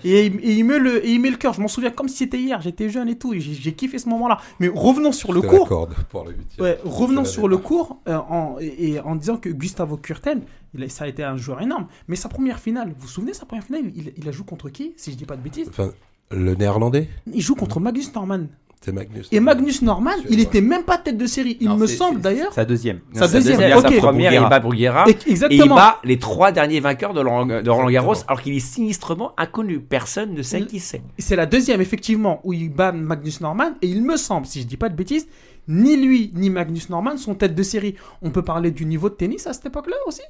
Et, 0.03 0.25
il- 0.25 0.35
et 0.43 0.53
il 0.57 0.63
met 0.65 0.77
le, 0.77 1.05
et 1.05 1.11
il 1.11 1.19
met 1.21 1.29
le 1.29 1.37
cœur. 1.37 1.53
Je 1.53 1.61
m'en 1.61 1.69
souviens 1.69 1.91
comme 1.91 2.09
si 2.09 2.17
c'était 2.17 2.37
hier. 2.37 2.59
J'étais 2.61 2.89
jeune 2.89 3.07
et 3.07 3.17
tout. 3.17 3.33
Et 3.33 3.39
j'ai, 3.39 3.53
j'ai 3.53 3.71
kiffé 3.73 3.97
ce 3.99 4.09
moment-là. 4.09 4.37
Mais 4.59 4.67
revenons 4.67 5.13
sur 5.13 5.31
le 5.31 5.39
cours. 5.49 5.67
pour 6.09 6.25
le 6.25 6.31
huitième. 6.33 6.65
Ouais, 6.65 6.77
revenons 6.83 7.23
sur 7.25 7.47
le 7.47 7.57
cours 7.57 8.01
euh, 8.09 8.17
en, 8.17 8.57
et, 8.59 8.89
et 8.91 8.99
en 8.99 9.15
disant 9.15 9.37
que 9.37 9.47
Gustavo 9.47 9.95
Kurten, 9.95 10.41
il 10.73 10.83
a- 10.83 10.89
ça 10.89 11.05
a 11.05 11.07
été 11.07 11.23
un 11.23 11.37
joueur 11.37 11.61
énorme. 11.61 11.87
Mais 12.09 12.17
sa 12.17 12.27
première 12.27 12.59
finale, 12.59 12.89
vous 12.89 13.03
vous 13.03 13.07
souvenez, 13.07 13.33
sa 13.33 13.45
première 13.45 13.63
finale, 13.63 13.83
il, 13.95 14.11
il 14.17 14.27
a 14.27 14.31
joué 14.33 14.45
contre 14.45 14.67
qui 14.69 14.91
Si 14.97 15.11
je 15.13 15.15
dis 15.15 15.25
pas 15.25 15.37
de 15.37 15.41
bêtises? 15.41 15.69
Enfin, 15.69 15.91
le 16.31 16.53
néerlandais, 16.53 17.07
Il 17.33 17.41
joue 17.41 17.55
contre 17.55 17.79
Magnus 17.79 18.13
Norman. 18.13 18.41
C'est 18.81 18.91
Magnus. 18.91 19.27
Et 19.31 19.39
Magnus 19.39 19.81
Norman, 19.81 20.11
il 20.29 20.39
était 20.39 20.61
même 20.61 20.83
pas 20.83 20.97
tête 20.97 21.17
de 21.17 21.25
série. 21.25 21.57
Il 21.59 21.67
Non, 21.67 21.75
me 21.77 21.85
semble 21.87 22.21
d'ailleurs. 22.21 22.53
Sa 22.53 22.63
deuxième. 22.65 22.99
Sa 23.13 23.27
Sa 23.27 23.33
deuxième, 23.33 23.59
sa 23.81 23.91
première, 23.91 24.31
il 24.33 24.49
bat 24.49 24.59
Bruguera. 24.59 25.05
Et- 25.07 25.17
Et 25.31 25.33
il 25.55 25.69
bat 25.69 25.97
les 26.03 26.17
trois 26.17 26.51
derniers 26.51 26.79
vainqueurs 26.79 27.13
de 27.13 27.19
Roland, 27.19 27.45
de 27.61 27.69
Roland 27.69 27.89
Garros, 27.89 28.15
alors 28.27 28.41
qu'il 28.41 28.55
est 28.55 28.59
sinistrement 28.59 29.33
inconnu. 29.37 29.79
Personne 29.79 30.33
ne 30.33 30.41
sait 30.41 30.61
qui 30.65 30.79
c'est. 30.79 31.01
C'est 31.17 31.35
la 31.35 31.45
deuxième, 31.45 31.81
effectivement, 31.81 32.39
où 32.43 32.53
il 32.53 32.69
bat 32.69 32.91
Magnus 32.91 33.41
Norman. 33.41 33.71
Et 33.81 33.87
il 33.87 34.03
me 34.03 34.15
semble, 34.17 34.45
si 34.45 34.61
je 34.61 34.65
dis 34.67 34.77
pas 34.77 34.89
de 34.89 34.95
bêtises, 34.95 35.27
ni 35.67 35.95
lui 35.97 36.31
ni 36.33 36.49
Magnus 36.49 36.89
Norman 36.89 37.17
sont 37.17 37.35
tête 37.35 37.53
de 37.55 37.63
série. 37.63 37.95
On 38.21 38.31
peut 38.31 38.41
parler 38.43 38.71
du 38.71 38.85
niveau 38.85 39.09
de 39.09 39.13
tennis 39.15 39.45
à 39.45 39.53
cette 39.53 39.65
époque-là 39.67 39.95
aussi? 40.07 40.21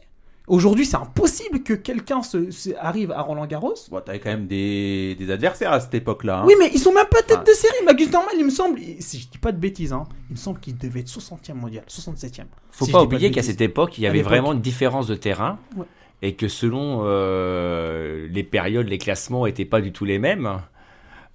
Aujourd'hui, 0.50 0.86
c'est 0.86 0.98
impossible 0.98 1.64
que 1.64 1.74
quelqu'un 1.74 2.22
se, 2.24 2.50
se- 2.52 2.72
arrive 2.80 3.12
à 3.12 3.22
Roland 3.22 3.46
Garros. 3.46 3.76
Bon, 3.92 4.02
t'avais 4.02 4.20
quand 4.20 4.30
même 4.32 4.48
des, 4.48 5.16
des 5.18 5.32
adversaires 5.32 5.72
à 5.72 5.80
cette 5.80 5.94
époque-là. 5.94 6.40
hein. 6.40 6.44
Oui, 6.48 6.56
mais 6.60 6.70
ils 6.74 6.80
sont 6.80 6.92
même 6.94 7.06
pas 7.10 7.22
tête 7.22 7.38
Ah. 7.42 7.44
de 7.48 7.52
série. 7.54 7.86
Magus 7.86 8.12
Normal, 8.12 8.34
il 8.38 8.46
me 8.46 8.50
semble, 8.50 8.80
si 9.00 9.20
je 9.20 9.30
dis 9.30 9.38
pas 9.38 9.52
de 9.52 9.58
bêtises, 9.60 9.94
hein, 9.94 10.06
il 10.30 10.34
me 10.34 10.38
semble 10.38 10.60
qu'il 10.60 10.78
devait 10.78 11.02
être 11.02 11.08
60e 11.08 11.54
mondial, 11.54 11.84
67e. 11.88 12.46
Faut 12.72 12.86
Si 12.86 12.92
pas 12.92 12.98
je 13.00 13.04
dis 13.06 13.10
de 13.10 13.16
oublier 13.16 13.30
qu'à 13.32 13.36
bêtises. 13.42 13.52
cette 13.52 13.62
époque, 13.62 13.98
il 13.98 14.02
y 14.02 14.06
À 14.08 14.10
avait 14.10 14.18
l'époque. 14.20 14.32
vraiment 14.34 14.54
une 14.54 14.62
différence 14.62 15.06
de 15.08 15.16
terrain 15.16 15.60
Ouais. 15.78 15.86
et 16.24 16.34
que 16.34 16.48
selon 16.48 17.02
euh, 17.04 18.28
les 18.32 18.44
périodes, 18.44 18.88
les 18.88 18.98
classements 18.98 19.46
n'étaient 19.46 19.66
pas 19.66 19.82
du 19.82 19.92
tout 19.92 20.04
les 20.06 20.20
mêmes. 20.20 20.60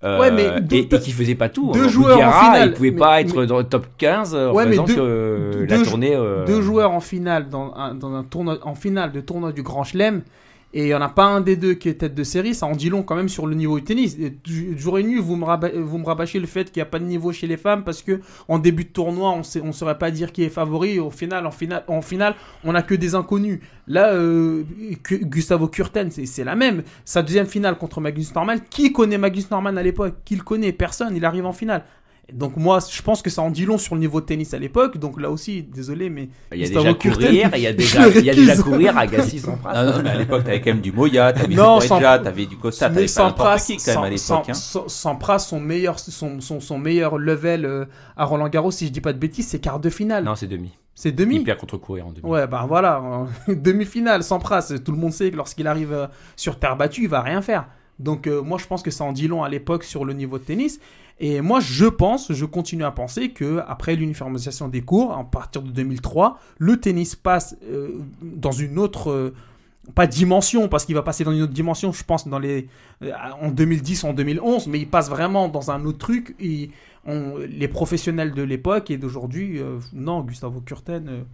Euh, 0.02 0.18
Ouais, 0.20 0.30
mais 0.30 0.61
deux- 0.61 0.76
et, 0.76 0.80
et 0.94 0.98
qui 0.98 1.12
faisait 1.12 1.35
pas 1.35 1.48
tout. 1.48 1.70
deux 1.72 1.85
hein. 1.85 1.88
joueurs 1.88 2.18
en 2.18 2.33
finale, 2.33 2.68
il 2.68 2.74
pouvait 2.74 2.90
mais- 2.90 2.98
pas 2.98 3.20
être 3.22 3.35
mais- 3.40 3.46
dans 3.46 3.57
le 3.59 3.64
top 3.64 3.87
15 3.96 4.35
en 4.35 4.52
Ouais, 4.52 4.66
faisant 4.66 4.85
deux- 4.85 4.94
que 4.94 5.64
deux- 5.66 5.76
la 5.76 5.83
tournée. 5.83 6.14
euh, 6.14 6.44
Deux 6.44 6.61
joueurs 6.61 6.90
en 6.92 7.00
finale 7.00 7.48
dans 7.48 7.72
un, 7.74 7.94
dans 7.94 8.12
un 8.14 8.22
tournoi, 8.22 8.59
en 8.64 8.74
finale 8.74 9.12
de 9.12 9.20
tournoi 9.20 9.52
du 9.52 9.62
Grand 9.62 9.83
Chelem. 9.85 10.22
Et 10.76 10.80
il 10.80 10.87
n'y 10.87 10.94
en 10.94 11.00
a 11.00 11.08
pas 11.08 11.26
un 11.26 11.40
des 11.40 11.54
deux 11.54 11.74
qui 11.74 11.88
est 11.88 11.94
tête 11.94 12.16
de 12.16 12.24
série, 12.24 12.52
ça 12.52 12.66
en 12.66 12.74
dit 12.74 12.90
long 12.90 13.04
quand 13.04 13.14
même 13.14 13.28
sur 13.28 13.46
le 13.46 13.54
niveau 13.54 13.78
du 13.78 13.84
tennis. 13.84 14.16
Et 14.18 14.37
Jour 14.76 14.98
et 14.98 15.04
vous 15.20 15.37
me, 15.37 15.80
vous 15.80 16.04
rabâchez 16.04 16.40
le 16.40 16.48
fait 16.48 16.64
qu'il 16.64 16.80
n'y 16.80 16.82
a 16.82 16.90
pas 16.90 16.98
de 16.98 17.04
niveau 17.04 17.30
chez 17.30 17.46
les 17.46 17.56
femmes 17.56 17.84
parce 17.84 18.02
que 18.02 18.20
en 18.48 18.58
début 18.58 18.82
de 18.82 18.88
tournoi, 18.88 19.30
on 19.30 19.66
ne 19.66 19.72
saurait 19.72 19.98
pas 19.98 20.10
dire 20.10 20.32
qui 20.32 20.42
est 20.42 20.48
favori. 20.48 20.98
Au 20.98 21.10
final, 21.10 21.46
en 21.46 21.52
finale, 21.52 21.84
en 21.87 22.02
finale 22.02 22.34
on 22.64 22.72
n'a 22.72 22.82
que 22.82 22.96
des 22.96 23.14
inconnus. 23.14 23.60
Là, 23.87 24.14
euh, 24.14 24.64
Gustavo 25.08 25.68
Kurten, 25.68 26.10
c'est 26.10 26.44
la 26.44 26.56
même. 26.56 26.82
Sa 27.04 27.22
deuxième 27.22 27.46
finale 27.46 27.78
contre 27.78 28.00
Magnus 28.00 28.34
Norman, 28.34 28.56
qui 28.68 28.92
connaît 28.92 29.18
Magnus 29.18 29.48
Norman 29.52 29.76
à 29.76 29.82
l'époque? 29.82 30.14
Qui 30.24 30.34
le 30.34 30.42
connaît? 30.42 30.72
Personne, 30.72 31.14
il 31.14 31.24
arrive 31.24 31.46
en 31.46 31.52
finale. 31.52 31.84
Donc 32.32 32.56
moi, 32.56 32.78
je 32.90 33.02
pense 33.02 33.20
que 33.22 33.30
ça 33.30 33.42
en 33.42 33.50
dit 33.50 33.66
long 33.66 33.76
sur 33.78 33.94
le 33.94 34.00
niveau 34.00 34.20
de 34.20 34.26
tennis 34.26 34.54
à 34.54 34.58
l'époque. 34.58 34.98
Donc 34.98 35.20
là 35.20 35.30
aussi, 35.30 35.62
désolé, 35.62 36.08
mais 36.08 36.28
Il 36.52 36.58
y 36.58 36.64
a 36.64 36.68
déjà 36.68 36.94
courir, 36.94 37.50
il 37.54 37.60
y 37.60 37.66
a 37.66 37.72
déjà, 37.72 38.08
il 38.08 38.24
y 38.24 38.30
a 38.30 38.34
déjà 38.34 38.56
courir 38.56 38.96
à 38.96 39.06
Gassi 39.06 39.38
sans 39.40 39.52
Non, 39.52 39.84
non, 39.96 40.02
mais 40.02 40.10
à 40.10 40.14
l'époque, 40.16 40.44
t'avais 40.44 40.60
quand 40.60 40.70
même 40.70 40.80
du 40.80 40.90
Moya, 40.92 41.32
t'avais 41.32 41.48
du 41.48 41.54
Non, 41.56 41.78
t'avais 41.80 42.46
du 42.46 42.56
Costa, 42.56 42.87
t'avais 42.88 43.06
pas 43.06 43.24
n'importe 43.24 43.58
Sampras, 43.58 43.58
qui 43.58 43.76
quand 43.76 43.94
même 43.94 44.04
à 44.04 44.10
l'époque. 44.10 44.48
hein. 44.48 44.84
Sampras, 44.88 45.38
son 45.40 45.60
meilleur, 45.60 45.98
son, 45.98 46.40
son, 46.40 46.60
son 46.60 46.78
meilleur 46.78 47.18
level 47.18 47.64
euh, 47.66 47.84
à 48.16 48.24
Roland 48.24 48.48
Garros, 48.48 48.70
si 48.70 48.87
je 48.87 48.92
dis 48.92 49.00
pas 49.00 49.12
de 49.12 49.18
bêtises, 49.18 49.48
c'est 49.48 49.58
quart 49.58 49.78
de 49.78 49.90
finale. 49.90 50.24
Non, 50.24 50.34
c'est 50.34 50.46
demi. 50.46 50.72
C'est 50.94 51.12
demi. 51.12 51.37
Il 51.37 51.44
perd 51.44 51.58
contre 51.58 51.76
courir 51.76 52.06
en 52.06 52.12
demi. 52.12 52.24
Ouais, 52.24 52.46
bah 52.46 52.64
voilà, 52.68 53.02
demi-finale, 53.48 54.22
Sampras, 54.22 54.72
tout 54.84 54.92
le 54.92 54.98
monde 54.98 55.12
sait 55.12 55.30
que 55.30 55.37
lorsqu'il 55.37 55.66
arrive 55.66 55.92
euh, 55.92 56.06
sur 56.37 56.58
terre 56.58 56.76
battue, 56.76 57.02
il 57.02 57.08
va 57.08 57.20
rien 57.20 57.42
faire. 57.42 57.66
Donc 57.98 58.26
euh, 58.26 58.42
moi 58.42 58.59
je 58.59 58.66
pense 58.66 58.83
que 58.83 58.90
ça 58.90 59.04
en 59.04 59.12
dit 59.12 59.28
long 59.28 59.42
à 59.42 59.48
l'époque 59.48 59.85
sur 59.85 60.04
le 60.04 60.12
niveau 60.12 60.38
de 60.38 60.44
tennis. 60.44 60.80
Et 61.20 61.40
moi 61.40 61.61
je 61.61 61.87
pense, 61.87 62.33
je 62.33 62.44
continue 62.44 62.85
à 62.85 62.90
penser 62.90 63.30
que 63.30 63.61
après 63.68 63.94
l'uniformisation 63.94 64.68
des 64.68 64.83
cours, 64.83 65.12
à 65.12 65.22
partir 65.24 65.62
de 65.62 65.70
2003, 65.70 66.38
le 66.59 66.80
tennis 66.80 67.14
passe 67.14 67.57
euh, 67.64 68.00
dans 68.20 68.52
une 68.52 68.78
autre 68.78 69.11
euh, 69.11 69.35
pas 69.94 70.07
dimension 70.07 70.68
parce 70.68 70.85
qu'il 70.87 70.94
va 70.94 71.02
passer 71.02 71.24
dans 71.24 71.33
une 71.33 71.42
autre 71.42 71.52
dimension, 71.52 71.92
je 71.92 72.02
pense 72.02 72.26
dans 72.26 72.38
les 72.38 72.68
en 73.40 73.50
2010 73.50 74.04
en 74.04 74.12
2011, 74.14 74.66
mais 74.66 74.80
il 74.80 74.88
passe 74.88 75.11
vraiment 75.11 75.48
dans 75.48 75.70
un 75.70 75.85
autre 75.85 75.98
truc. 75.98 76.35
Et 76.40 76.70
les 77.07 77.68
professionnels 77.68 78.33
de 78.33 78.42
l'époque 78.42 78.90
et 78.90 78.96
d'aujourd'hui, 78.96 79.61
non, 79.92 80.22
Gustavo 80.22 80.62
Kurten, 80.62 81.26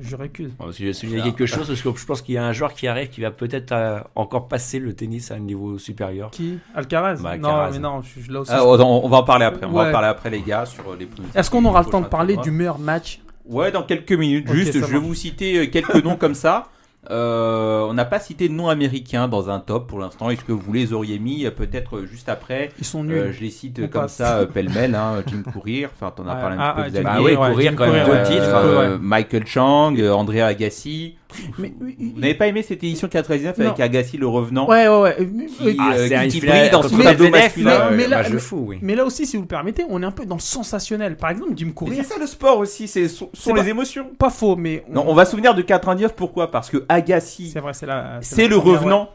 je 0.00 0.16
récuse. 0.16 0.50
Bon, 0.58 0.64
parce 0.66 0.78
que 0.78 0.84
j'ai 0.84 0.92
souligné 0.92 1.22
quelque 1.22 1.46
chose, 1.46 1.66
parce 1.68 1.82
que 1.82 1.90
je 1.94 2.06
pense 2.06 2.22
qu'il 2.22 2.34
y 2.34 2.38
a 2.38 2.44
un 2.44 2.52
joueur 2.52 2.72
qui 2.74 2.86
arrive 2.88 3.08
qui 3.08 3.20
va 3.20 3.30
peut-être 3.30 3.72
euh, 3.72 4.00
encore 4.14 4.48
passer 4.48 4.78
le 4.78 4.94
tennis 4.94 5.30
à 5.30 5.34
un 5.34 5.38
niveau 5.40 5.78
supérieur. 5.78 6.30
Qui? 6.30 6.58
Alcaraz? 6.74 7.16
Bah, 7.22 7.36
Non, 7.36 7.70
mais 7.70 7.78
non, 7.78 8.00
je- 8.02 8.20
je- 8.22 8.32
là 8.32 8.40
aussi. 8.40 8.50
Ah, 8.54 8.58
je- 8.60 8.82
on, 8.82 9.04
on 9.04 9.08
va 9.08 9.18
en 9.18 9.22
parler 9.24 9.44
après. 9.44 9.66
On 9.66 9.72
va 9.72 9.82
Ouais. 9.82 9.88
en 9.88 9.92
parler 9.92 10.08
après, 10.08 10.30
les 10.30 10.40
gars, 10.40 10.64
sur 10.64 10.82
les 10.98 11.06
plus. 11.06 11.24
Est-ce 11.34 11.50
qu'on 11.50 11.64
aura 11.64 11.82
le 11.82 11.90
temps 11.90 12.00
de 12.00 12.06
parler 12.06 12.36
du 12.38 12.50
meilleur 12.50 12.78
match? 12.78 13.20
Ouais, 13.44 13.70
dans 13.72 13.82
quelques 13.82 14.12
minutes. 14.12 14.50
Juste, 14.50 14.72
je 14.74 14.84
vais 14.84 14.98
vous 14.98 15.14
citer 15.14 15.58
euh, 15.58 15.66
quelques 15.66 16.02
noms 16.02 16.16
comme 16.16 16.34
ça. 16.34 16.68
Euh, 17.10 17.80
on 17.88 17.94
n'a 17.94 18.04
pas 18.04 18.20
cité 18.20 18.48
de 18.48 18.54
noms 18.54 18.68
américains 18.68 19.26
dans 19.26 19.50
un 19.50 19.58
top 19.58 19.88
pour 19.88 19.98
l'instant. 19.98 20.30
Est-ce 20.30 20.44
que 20.44 20.52
vous 20.52 20.72
les 20.72 20.92
auriez 20.92 21.18
mis 21.18 21.44
euh, 21.44 21.50
peut-être 21.50 21.96
euh, 21.98 22.06
juste 22.06 22.28
après 22.28 22.70
Ils 22.78 22.84
sont 22.84 23.02
nuls. 23.02 23.16
Euh, 23.18 23.32
Je 23.32 23.40
les 23.40 23.50
cite 23.50 23.80
On 23.82 23.88
comme 23.88 24.02
passe. 24.02 24.14
ça, 24.14 24.38
euh, 24.38 24.46
pêle-mêle. 24.46 24.94
Hein, 24.94 25.22
Jim 25.26 25.42
Courier, 25.52 25.86
enfin 25.86 26.12
t'en 26.14 26.26
as 26.28 26.34
Ouais, 26.34 26.40
parlé 26.40 26.56
un 26.56 26.60
ah, 26.60 26.74
petit 26.76 26.80
ah, 26.80 26.90
peu. 26.90 26.96
Jim. 26.96 27.02
Ah 27.06 27.22
ouais, 27.22 27.36
ouais, 27.36 27.50
courir 27.50 27.70
Jim 27.70 27.76
quand 27.76 27.92
même 27.92 28.06
Courier, 28.06 28.22
deux 28.22 28.30
ouais. 28.34 28.40
titres. 28.40 28.98
Michael 29.00 29.46
Chang, 29.46 29.94
Andrea 30.00 30.42
Agassi. 30.46 31.16
Mais- 31.58 31.72
mais- 31.80 31.94
Vous 31.98 32.20
n'avez 32.20 32.34
pas 32.34 32.46
aimé 32.46 32.62
cette 32.62 32.82
édition 32.84 33.08
99 33.08 33.58
Non. 33.58 33.66
avec 33.66 33.80
Agassi 33.80 34.16
le 34.16 34.26
revenant 34.26 34.68
Ouais, 34.68 34.88
ouais, 34.88 35.00
ouais. 35.00 35.16
qui, 35.46 35.76
Ah, 35.78 35.92
euh, 35.94 36.06
c'est 36.08 36.14
un 36.14 36.28
qui 36.28 36.40
brille 36.40 36.70
dans 36.70 36.82
son 36.82 36.96
mais- 36.96 37.04
tableau 37.04 37.30
masculin 37.30 37.90
mais 37.92 38.06
là- 38.08 38.22
mais- 38.30 38.38
fou, 38.38 38.64
oui. 38.68 38.78
Mais 38.82 38.94
là 38.94 39.04
aussi, 39.04 39.26
si 39.26 39.36
vous 39.36 39.42
le 39.42 39.48
permettez, 39.48 39.84
on 39.88 40.02
est 40.02 40.06
un 40.06 40.10
peu 40.10 40.24
dans 40.26 40.36
le 40.36 40.40
sensationnel. 40.40 41.16
Par 41.16 41.30
exemple, 41.30 41.52
Jim 41.56 41.66
Mais 41.66 41.72
Courier, 41.72 41.96
c'est 42.02 42.14
ça 42.14 42.18
le 42.18 42.26
sport 42.26 42.58
aussi, 42.58 42.88
c'est 42.88 43.08
sont, 43.08 43.30
C'est 43.34 43.40
sont 43.42 43.54
pas- 43.54 43.62
les 43.62 43.68
émotions. 43.68 44.06
pas 44.18 44.30
faux, 44.30 44.56
mais 44.56 44.84
Non, 44.90 45.04
on 45.06 45.14
va 45.14 45.24
se 45.24 45.30
souvenir 45.32 45.54
de 45.54 45.62
99, 45.62 46.14
pourquoi? 46.14 46.50
Parce 46.50 46.70
que 46.70 46.84
Agassi, 46.88 47.50
c'est 47.50 47.60
vrai, 47.60 47.72
c'est 47.74 47.86
la. 47.86 48.18
c'est 48.20 48.42
la 48.42 48.48
le 48.48 48.56
première, 48.58 48.80
revenant. 48.80 49.08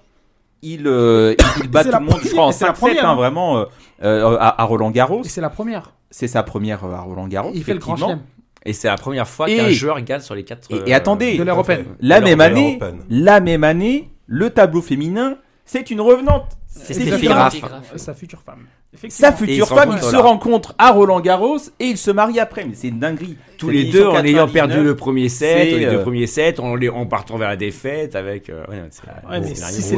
Il, 0.63 0.87
euh, 0.87 1.35
bat 1.69 1.83
tout 1.83 1.91
le 1.91 1.99
monde, 1.99 2.19
je 2.23 2.29
crois, 2.29 2.45
en 2.45 2.49
première- 2.49 2.53
c'est 2.53 2.65
la 2.65 2.71
5-7, 2.73 2.79
première, 2.79 3.05
hein, 3.07 3.11
hein. 3.11 3.15
vraiment, 3.15 3.57
euh, 3.59 3.65
euh, 4.03 4.37
à, 4.39 4.61
à 4.61 4.65
Roland 4.65 4.89
Garros. 4.91 5.21
Et 5.23 5.27
c'est 5.29 5.41
la 5.41 5.49
première. 5.51 5.93
C'est 6.09 6.27
sa 6.27 6.41
première 6.41 6.83
euh, 6.85 6.93
à 6.93 7.01
Roland 7.01 7.27
Garros. 7.27 7.51
Il 7.53 7.63
fait 7.63 7.73
le 7.73 7.79
grand 7.79 7.95
chelem. 7.95 8.19
Et 8.67 8.73
c'est 8.73 8.87
la 8.89 8.95
première 8.97 9.27
fois 9.27 9.49
Et- 9.49 9.55
qu'un 9.55 9.69
joueur 9.69 10.01
gagne 10.01 10.19
sur 10.19 10.35
les 10.35 10.43
quatre. 10.43 10.67
Et- 10.69 10.89
et 10.91 10.93
attendez, 10.93 11.37
De 11.37 11.43
l'européenne. 11.43 11.85
La 12.01 12.19
même 12.19 12.41
année, 12.41 12.79
la 13.09 13.39
même 13.39 13.63
année, 13.63 14.09
le 14.27 14.49
tableau 14.49 14.81
féminin, 14.81 15.37
c'est 15.67 15.91
une 15.91 16.01
revenante. 16.01 16.57
C'est. 16.65 17.21
Graf. 17.21 17.55
Sa 17.95 18.13
future 18.13 18.41
femme. 18.41 18.65
Sa 19.09 19.31
future 19.31 19.67
femme, 19.67 19.91
ils 19.95 20.01
se 20.01 20.15
rencontrent 20.15 20.73
à 20.77 20.91
Roland 20.91 21.19
Garros 21.19 21.57
et 21.79 21.85
ils 21.85 21.97
se 21.97 22.09
marient 22.09 22.39
après. 22.39 22.65
Mais 22.65 22.73
c'est 22.73 22.87
une 22.87 22.99
dinguerie. 22.99 23.37
Tous 23.57 23.69
les 23.69 23.85
deux 23.85 24.05
en 24.05 24.23
ayant 24.23 24.45
99, 24.47 24.53
perdu 24.53 24.83
le 24.83 24.95
premier 24.95 25.29
set, 25.29 25.71
les 25.77 25.85
deux 25.85 25.97
euh, 25.97 26.03
premiers 26.03 26.25
sets, 26.27 26.59
en, 26.59 27.05
partant 27.05 27.37
vers 27.37 27.49
la 27.49 27.55
défaite 27.57 28.15
avec. 28.15 28.49
euh, 28.49 28.63
c'est- 28.91 29.95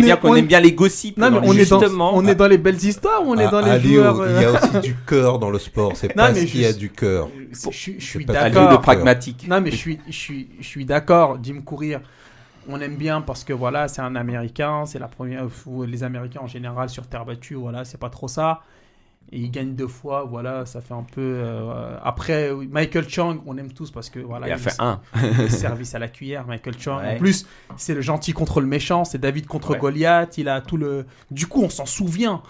bien 0.00 0.16
qu'on 0.16 0.30
on- 0.30 0.36
aime 0.36 0.46
bien 0.46 0.60
les 0.60 0.72
gossips. 0.72 1.18
Non, 1.18 1.30
mais 1.30 1.40
dans 1.40 1.46
on 1.46 1.52
est, 1.52 1.70
dans, 1.70 1.80
Justement. 1.80 2.10
on 2.14 2.26
est 2.26 2.34
dans 2.34 2.48
les 2.48 2.58
belles 2.58 2.82
histoires 2.82 3.22
ou 3.26 3.32
on 3.32 3.38
est 3.38 3.44
À- 3.44 3.50
dans 3.50 3.60
les 3.60 3.80
joueurs. 3.80 4.20
euh, 4.20 4.36
il 4.36 4.42
y 4.42 4.44
a 4.44 4.52
aussi 4.52 4.80
du 4.88 4.96
cœur 5.06 5.38
dans 5.38 5.50
le 5.50 5.58
sport. 5.58 5.92
C'est 5.94 6.08
pas 6.14 6.34
ce 6.34 6.44
qu'il 6.44 6.60
y 6.60 6.66
a 6.66 6.72
du 6.72 6.90
cœur. 6.90 7.28
Je, 7.52 7.92
suis 7.98 8.24
d'accord. 8.24 8.70
de 8.70 8.76
pragmatique. 8.76 9.46
Non, 9.48 9.60
mais 9.60 9.70
je 9.70 9.76
suis, 9.76 9.98
je 10.08 10.16
suis, 10.16 10.48
je 10.60 10.66
suis 10.66 10.84
d'accord. 10.84 11.38
Jim 11.42 11.60
Courier, 11.64 11.98
on 12.68 12.80
aime 12.80 12.96
bien 12.96 13.20
parce 13.20 13.44
que 13.44 13.52
voilà, 13.52 13.88
c'est 13.88 14.02
un 14.02 14.14
Américain. 14.16 14.84
C'est 14.86 14.98
la 14.98 15.08
première. 15.08 15.48
fois- 15.50 15.86
Les 15.86 16.02
Américains 16.04 16.40
en 16.42 16.46
général 16.46 16.88
sur 16.88 17.06
terre 17.06 17.24
battue, 17.24 17.54
voilà, 17.54 17.84
c'est 17.84 17.98
pas 17.98 18.10
trop 18.10 18.28
ça. 18.28 18.60
Et 19.34 19.38
il 19.38 19.50
gagne 19.50 19.74
deux 19.74 19.86
fois, 19.88 20.24
voilà, 20.24 20.66
ça 20.66 20.80
fait 20.82 20.92
un 20.92 21.04
peu. 21.04 21.20
euh, 21.22 21.96
Après, 22.02 22.50
Michael 22.52 23.08
Chang, 23.08 23.38
on 23.46 23.56
aime 23.56 23.72
tous 23.72 23.90
parce 23.90 24.10
que 24.10 24.18
voilà, 24.20 24.46
Il 24.48 24.52
a 24.52 24.58
fait 24.58 24.74
un. 24.78 25.00
le 25.38 25.48
service 25.48 25.94
à 25.94 25.98
la 25.98 26.08
cuillère, 26.08 26.46
Michael 26.46 26.78
Chang. 26.78 26.98
Ouais. 26.98 27.14
En 27.14 27.18
plus, 27.18 27.46
c'est 27.76 27.94
le 27.94 28.02
gentil 28.02 28.32
contre 28.34 28.60
le 28.60 28.66
méchant, 28.66 29.04
c'est 29.04 29.18
David 29.18 29.46
contre 29.46 29.70
Ouais. 29.70 29.78
Goliath. 29.78 30.36
Il 30.36 30.48
a 30.50 30.60
tout 30.60 30.76
le. 30.76 31.06
Du 31.30 31.46
coup, 31.46 31.62
on 31.62 31.70
s'en 31.70 31.86
souvient. 31.86 32.42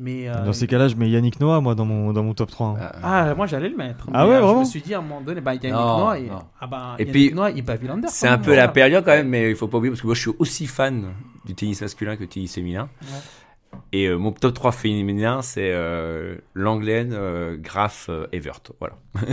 Mais 0.00 0.28
euh, 0.28 0.44
Dans 0.44 0.52
ces 0.52 0.68
cas-là, 0.68 0.86
je 0.86 0.94
mets 0.94 1.10
Yannick 1.10 1.40
Noah, 1.40 1.60
moi, 1.60 1.74
dans 1.74 1.84
mon, 1.84 2.12
dans 2.12 2.22
mon 2.22 2.32
top 2.32 2.50
3. 2.50 2.76
hein. 2.80 2.92
ah, 3.02 3.34
moi 3.34 3.46
j'allais 3.46 3.68
le 3.68 3.76
mettre. 3.76 4.06
Ah 4.14 4.24
Mais, 4.24 4.30
ouais, 4.30 4.36
euh, 4.36 4.38
Je 4.38 4.44
vraiment 4.44 4.60
me 4.60 4.64
suis 4.64 4.80
dit 4.80 4.94
à 4.94 4.98
un 4.98 5.02
moment 5.02 5.20
donné, 5.20 5.40
bah, 5.40 5.54
Yannick 5.54 5.72
Non, 5.72 5.98
Noah, 5.98 6.18
il... 6.18 6.26
non. 6.28 6.38
Ah 6.60 6.66
bah, 6.68 6.94
Et 6.98 7.02
Yannick 7.02 7.12
puis, 7.12 7.34
Noah, 7.34 7.50
il 7.50 7.62
bat 7.64 7.74
Villander. 7.76 8.06
C'est 8.08 8.28
un 8.28 8.38
peu 8.38 8.54
la 8.54 8.68
période 8.68 9.04
quand 9.04 9.10
même, 9.10 9.28
mais 9.28 9.50
il 9.50 9.56
faut 9.56 9.66
pas 9.66 9.78
oublier 9.78 9.90
parce 9.90 10.00
que 10.02 10.06
moi 10.06 10.14
je 10.14 10.20
suis 10.20 10.30
aussi 10.38 10.66
fan 10.66 11.08
du 11.44 11.54
tennis 11.54 11.80
masculin 11.80 12.14
que 12.14 12.20
du 12.22 12.28
tennis 12.28 12.54
féminin. 12.54 12.88
Et 13.92 14.06
euh, 14.06 14.16
mon 14.16 14.32
top 14.32 14.54
3 14.54 14.72
féminin, 14.72 15.42
c'est 15.42 15.72
euh, 15.72 16.36
Langlaine, 16.54 17.12
euh, 17.12 17.56
Graf, 17.58 18.06
euh, 18.08 18.26
Evert. 18.32 18.60
Voilà. 18.80 18.96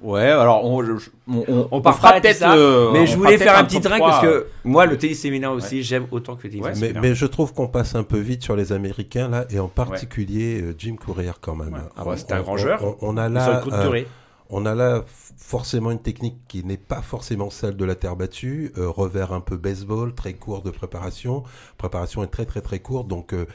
Ouais, 0.00 0.22
alors 0.22 0.64
on, 0.64 0.84
je- 0.84 0.92
on, 1.28 1.44
on, 1.48 1.68
On 1.72 1.80
peut-être. 1.80 2.42
euh, 2.44 2.90
mais 2.92 3.00
on 3.00 3.06
je 3.06 3.16
voulais 3.16 3.36
faire 3.36 3.58
un 3.58 3.64
petit 3.64 3.80
train 3.80 3.96
3, 3.98 4.10
parce 4.10 4.22
que 4.22 4.46
moi, 4.64 4.86
le 4.86 4.96
tennis 4.96 5.20
féminin 5.20 5.50
aussi, 5.50 5.82
j'aime 5.82 6.06
autant 6.12 6.36
que 6.36 6.44
le 6.46 6.50
tennis 6.50 6.64
Ouais. 6.80 6.92
Mais, 7.00 7.14
je 7.14 7.26
trouve 7.26 7.52
qu'on 7.52 7.66
passe 7.66 7.94
un 7.96 8.04
peu 8.04 8.18
vite 8.18 8.42
sur 8.44 8.54
les 8.54 8.72
Américains 8.72 9.28
là, 9.28 9.44
et 9.50 9.58
en 9.58 9.68
particulier 9.68 10.62
euh, 10.62 10.74
Jim 10.78 10.94
Courier 10.96 11.32
quand 11.40 11.56
même. 11.56 11.72
Ouais. 11.74 11.80
Ah 11.96 12.06
ouais, 12.06 12.16
c'est 12.16 12.30
un 12.32 12.42
grand 12.42 12.56
joueur. 12.56 12.82
On, 12.84 12.96
on 13.00 13.16
a 13.16 13.28
là, 13.28 13.62
euh, 13.72 14.04
on 14.50 14.66
a 14.66 14.74
là 14.74 15.04
forcément 15.36 15.90
une 15.90 16.00
technique 16.00 16.36
qui 16.46 16.62
n'est 16.64 16.76
pas 16.76 17.02
forcément 17.02 17.50
celle 17.50 17.76
de 17.76 17.84
la 17.84 17.94
terre 17.96 18.14
battue, 18.16 18.72
euh, 18.78 18.88
revers 18.88 19.32
un 19.32 19.40
peu 19.40 19.56
baseball, 19.56 20.14
très 20.14 20.34
court 20.34 20.62
de 20.62 20.70
préparation, 20.70 21.42
préparation 21.76 22.22
est 22.22 22.28
très 22.28 22.44
très 22.46 22.60
très 22.60 22.78
courte, 22.78 23.08
donc 23.08 23.32
euh, 23.32 23.46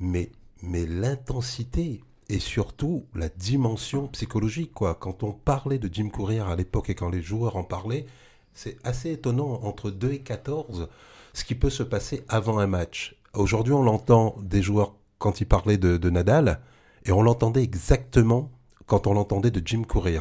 mais 0.00 0.30
mais 0.62 0.86
l'intensité 0.86 2.00
et 2.32 2.38
surtout 2.38 3.04
la 3.14 3.28
dimension 3.28 4.08
psychologique 4.08 4.72
quoi. 4.72 4.94
Quand 4.98 5.22
on 5.22 5.32
parlait 5.32 5.78
de 5.78 5.92
Jim 5.92 6.08
Courier 6.08 6.40
à 6.40 6.56
l'époque 6.56 6.88
et 6.88 6.94
quand 6.94 7.10
les 7.10 7.20
joueurs 7.20 7.56
en 7.56 7.62
parlaient, 7.62 8.06
c'est 8.54 8.78
assez 8.84 9.12
étonnant 9.12 9.60
entre 9.62 9.90
2 9.90 10.12
et 10.12 10.18
14 10.20 10.88
ce 11.34 11.44
qui 11.44 11.54
peut 11.54 11.70
se 11.70 11.82
passer 11.82 12.24
avant 12.28 12.58
un 12.58 12.66
match. 12.66 13.16
Aujourd'hui, 13.34 13.74
on 13.74 13.82
l'entend 13.82 14.34
des 14.42 14.62
joueurs 14.62 14.94
quand 15.18 15.40
ils 15.40 15.46
parlaient 15.46 15.76
de, 15.76 15.98
de 15.98 16.10
Nadal 16.10 16.60
et 17.04 17.12
on 17.12 17.22
l'entendait 17.22 17.62
exactement 17.62 18.50
quand 18.86 19.06
on 19.06 19.12
l'entendait 19.12 19.50
de 19.50 19.62
Jim 19.64 19.82
Courier. 19.86 20.20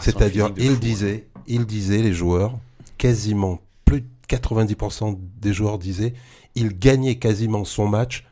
C'est-à-dire, 0.00 0.52
il 0.56 0.72
hein. 0.72 0.78
disait, 0.80 1.28
il 1.46 1.66
disait, 1.66 2.02
les 2.02 2.12
joueurs, 2.12 2.58
quasiment 2.98 3.60
plus 3.84 4.02
de 4.02 4.06
90% 4.28 5.18
des 5.40 5.52
joueurs 5.52 5.78
disaient, 5.78 6.14
il 6.54 6.78
gagnait 6.78 7.16
quasiment 7.16 7.64
son 7.64 7.88
match 7.88 8.26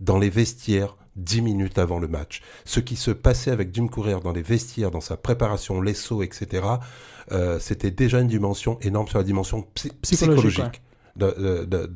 dans 0.00 0.18
les 0.18 0.30
vestiaires, 0.30 0.96
dix 1.16 1.42
minutes 1.42 1.78
avant 1.78 1.98
le 1.98 2.08
match. 2.08 2.40
Ce 2.64 2.80
qui 2.80 2.96
se 2.96 3.10
passait 3.10 3.50
avec 3.50 3.74
Jim 3.74 3.86
Courier 3.88 4.16
dans 4.22 4.32
les 4.32 4.42
vestiaires, 4.42 4.90
dans 4.90 5.00
sa 5.00 5.16
préparation, 5.16 5.80
les 5.80 5.94
sauts, 5.94 6.22
etc., 6.22 6.64
euh, 7.30 7.58
c'était 7.60 7.90
déjà 7.90 8.20
une 8.20 8.28
dimension 8.28 8.78
énorme 8.80 9.08
sur 9.08 9.18
la 9.18 9.24
dimension 9.24 9.62
psy- 9.74 9.92
Psychologique, 10.02 10.48
psychologique 10.50 10.82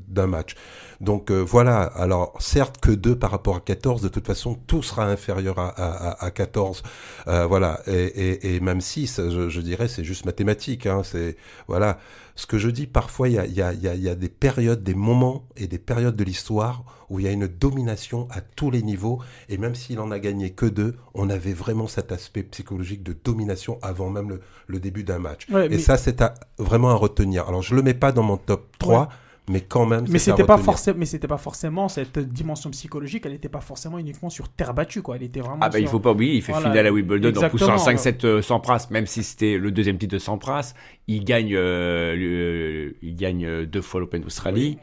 d'un- 0.09 0.27
match. 0.27 0.55
Donc 1.01 1.31
euh, 1.31 1.41
voilà, 1.41 1.83
alors 1.83 2.35
certes 2.41 2.79
que 2.81 2.91
2 2.91 3.19
par 3.19 3.31
rapport 3.31 3.57
à 3.57 3.61
14, 3.61 4.03
de 4.03 4.09
toute 4.09 4.27
façon 4.27 4.55
tout 4.67 4.83
sera 4.83 5.07
inférieur 5.07 5.59
à, 5.59 5.69
à, 5.69 6.11
à- 6.11 6.25
à 6.27 6.31
14. 6.31 6.83
Euh, 7.27 7.47
voilà, 7.47 7.81
et, 7.87 7.93
et, 7.93 8.55
et 8.57 8.61
même 8.61 8.81
6, 8.81 9.21
je, 9.31 9.49
je 9.49 9.61
dirais, 9.61 9.89
c'est 9.89 10.05
juste 10.05 10.25
mathématique. 10.27 10.87
Hein, 10.87 11.03
c'est 11.05 11.37
voilà. 11.69 11.99
Ce 12.37 12.47
que 12.47 12.59
je 12.59 12.69
dis, 12.69 12.87
parfois, 12.87 13.29
il 13.29 13.35
y 13.35 13.39
a, 13.39 13.47
il 13.47 13.55
y, 13.55 13.63
a, 13.63 13.73
il 13.73 13.81
y, 13.83 13.89
a, 13.89 13.95
il 13.95 14.03
y 14.03 14.09
a 14.11 14.15
des 14.15 14.29
périodes, 14.29 14.83
des 14.85 14.95
moments 14.95 15.49
et 15.57 15.67
des 15.67 15.79
périodes 15.79 16.17
de 16.17 16.23
l'histoire 16.25 16.85
où 17.09 17.19
il 17.19 17.25
y 17.25 17.29
a 17.29 17.33
une 17.33 17.47
domination 17.47 18.29
à 18.31 18.41
tous 18.43 18.71
les 18.71 18.83
niveaux. 18.83 19.21
Et 19.49 19.57
même 19.59 19.75
s'il 19.75 20.01
en 20.01 20.11
a 20.11 20.19
gagné 20.19 20.51
que 20.51 20.67
deux, 20.67 20.97
on 21.15 21.31
avait 21.31 21.55
vraiment 21.55 21.87
cet 21.87 22.13
aspect 22.13 22.43
psychologique 22.43 23.03
de 23.03 23.15
domination 23.15 23.79
avant 23.83 24.11
même 24.11 24.29
le, 24.29 24.41
le 24.67 24.79
début 24.81 25.03
d'un 25.03 25.19
match. 25.19 25.49
Ouais, 25.51 25.67
et 25.67 25.69
mais- 25.71 25.79
ça, 25.79 25.97
c'est 25.97 26.23
vraiment 26.59 26.91
à 26.91 26.95
retenir. 26.95 27.49
Alors, 27.49 27.63
je 27.63 27.75
le 27.75 27.83
mets 27.83 27.95
pas 27.95 28.13
dans 28.13 28.23
mon 28.23 28.37
top 28.37 28.67
3, 28.79 29.01
Ouais. 29.01 29.07
Mais 29.49 29.61
quand 29.61 29.87
même, 29.87 30.05
Mais 30.09 30.19
c'était 30.19 30.45
pas 30.45 30.59
forcément, 30.59 30.99
mais 30.99 31.07
c'était 31.07 31.29
pas 31.29 31.37
forcément 31.39 31.89
cette 31.89 32.19
dimension 32.19 32.71
psychologique. 32.71 33.25
Elle 33.27 33.33
n'était 33.33 33.49
pas 33.49 33.61
forcément 33.61 33.99
uniquement 33.99 34.29
sur 34.31 34.49
terre 34.49 34.75
battue, 34.75 35.03
quoi. 35.03 35.17
Elle 35.17 35.23
était 35.23 35.41
vraiment. 35.41 35.59
Ah 35.61 35.69
bah 35.69 35.79
il 35.79 35.87
faut 35.89 36.01
pas 36.01 36.11
oublier, 36.13 36.35
il 36.35 36.43
fait 36.43 36.53
Voilà, 36.53 36.71
finale 36.71 36.87
à 36.87 36.93
Wimbledon 36.93 37.29
en 37.45 37.49
poussant 37.49 37.75
exactement, 37.87 37.87
5-7 37.87 38.25
euh, 38.39 38.43
Sampras, 38.43 38.87
même 38.91 39.07
si 39.07 39.23
c'était 39.23 39.57
le 39.59 39.71
deuxième 39.71 39.99
titre 39.99 40.15
de 40.15 40.19
Sampras, 40.19 40.75
il 41.07 41.25
gagne, 41.25 41.55
euh, 41.55 42.93
il 43.03 43.15
gagne 43.17 43.45
euh, 43.47 43.67
deux 43.67 43.83
fois 43.83 44.01
l'Open 44.01 44.23
d'Australie. 44.23 44.79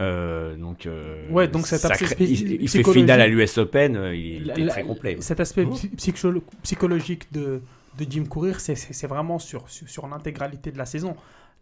Euh, 0.00 0.56
donc, 0.56 0.86
euh, 0.86 1.28
Ouais, 1.30 1.46
donc 1.46 1.66
cet 1.68 1.80
sacré- 1.82 2.04
aspect 2.06 2.24
il, 2.24 2.30
il 2.32 2.58
fait 2.58 2.78
psychologique- 2.80 3.02
finale 3.04 3.20
à 3.20 3.28
l'US 3.28 3.58
Open, 3.58 4.10
il 4.12 4.46
La- 4.46 4.54
était 4.54 4.62
la- 4.62 4.70
très 4.72 4.82
complet. 4.82 5.16
Cet 5.20 5.38
aspect 5.38 5.64
psycholo- 5.66 6.42
psychologique 6.64 7.32
de, 7.32 7.60
de 7.98 8.06
Jim 8.10 8.24
Courier, 8.28 8.54
c'est- 8.58 9.06
vraiment 9.06 9.38
sur, 9.38 9.68
sur, 9.68 9.88
sur 9.88 10.06
l'intégralité 10.08 10.72
de 10.72 10.78
la 10.78 10.86
saison. 10.86 11.14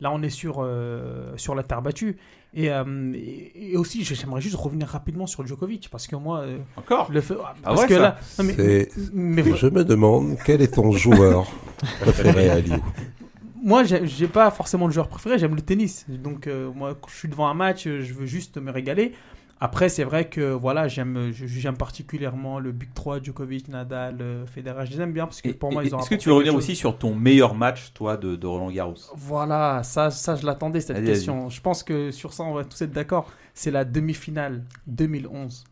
Là, 0.02 0.10
on 0.12 0.20
est 0.22 0.30
sur, 0.30 0.56
euh, 0.58 1.32
sur 1.36 1.54
la 1.54 1.62
terre 1.62 1.80
battue. 1.80 2.16
Et, 2.54 2.70
euh, 2.70 2.84
et, 3.14 3.72
et 3.72 3.76
aussi, 3.78 4.04
j'aimerais 4.04 4.40
juste 4.42 4.56
revenir 4.56 4.86
rapidement 4.88 5.26
sur 5.26 5.46
Djokovic, 5.46 5.88
parce 5.90 6.06
que 6.06 6.16
moi... 6.16 6.40
euh, 6.40 6.58
Encore 6.76 7.10
le 7.10 7.20
fait, 7.22 7.36
Ah 7.40 7.54
parce 7.62 7.80
ouais, 7.82 7.86
que 7.88 7.94
ça 7.94 8.00
là... 8.00 8.18
non, 8.38 8.44
mais- 8.44 8.54
C'est- 8.54 8.90
mais- 9.14 9.56
Je 9.56 9.66
me 9.68 9.84
demande 9.84 10.36
quel 10.44 10.60
est 10.60 10.74
ton 10.74 10.92
joueur 10.92 11.50
préféré 12.00 12.50
à 12.50 12.60
Liu. 12.60 12.74
Moi, 13.62 13.84
j'ai 13.84 14.26
pas 14.26 14.50
forcément 14.50 14.86
le 14.88 14.92
joueur 14.92 15.06
préféré, 15.08 15.38
j'aime 15.38 15.54
le 15.54 15.62
tennis. 15.62 16.04
Donc, 16.08 16.46
euh, 16.48 16.70
moi, 16.74 16.98
quand 17.00 17.08
je 17.08 17.16
suis 17.16 17.28
devant 17.28 17.46
un 17.48 17.54
match, 17.54 17.84
je 17.84 18.12
veux 18.12 18.26
juste 18.26 18.56
me 18.58 18.70
régaler. 18.72 19.12
Après, 19.64 19.88
c'est 19.88 20.02
vrai 20.02 20.28
que 20.28 20.50
voilà, 20.52 20.88
j'aime 20.88 21.30
je- 21.32 21.46
j'aime 21.46 21.76
particulièrement 21.76 22.58
le 22.58 22.72
Big 22.72 22.92
3, 22.94 23.20
Djokovic, 23.22 23.68
Nadal, 23.68 24.16
euh, 24.20 24.44
Federer. 24.44 24.86
Je 24.86 24.92
les 24.96 25.00
aime 25.02 25.12
bien 25.12 25.26
parce 25.26 25.40
que 25.40 25.50
pour 25.50 25.70
et- 25.70 25.74
moi, 25.74 25.84
ils 25.84 25.94
ont 25.94 26.00
Est-ce 26.00 26.10
que 26.10 26.16
tu 26.16 26.28
veux 26.30 26.34
revenir 26.34 26.54
aussi 26.56 26.74
sur 26.74 26.98
ton 26.98 27.14
meilleur 27.14 27.54
match, 27.54 27.92
toi, 27.94 28.16
de, 28.16 28.34
de 28.34 28.46
Roland 28.48 28.72
Garros? 28.72 28.96
Voilà, 29.14 29.84
ça, 29.84 30.10
ça 30.10 30.34
je 30.34 30.44
l'attendais 30.44 30.80
cette 30.80 31.04
question. 31.04 31.48
Je 31.48 31.60
pense 31.60 31.84
que 31.84 32.10
sur 32.10 32.32
ça, 32.32 32.42
on 32.42 32.54
va 32.54 32.64
tous 32.64 32.82
être 32.82 32.90
d'accord. 32.92 33.30
C'est 33.54 33.70
la 33.70 33.84
demi-finale 33.84 34.64
2011. 34.88 35.62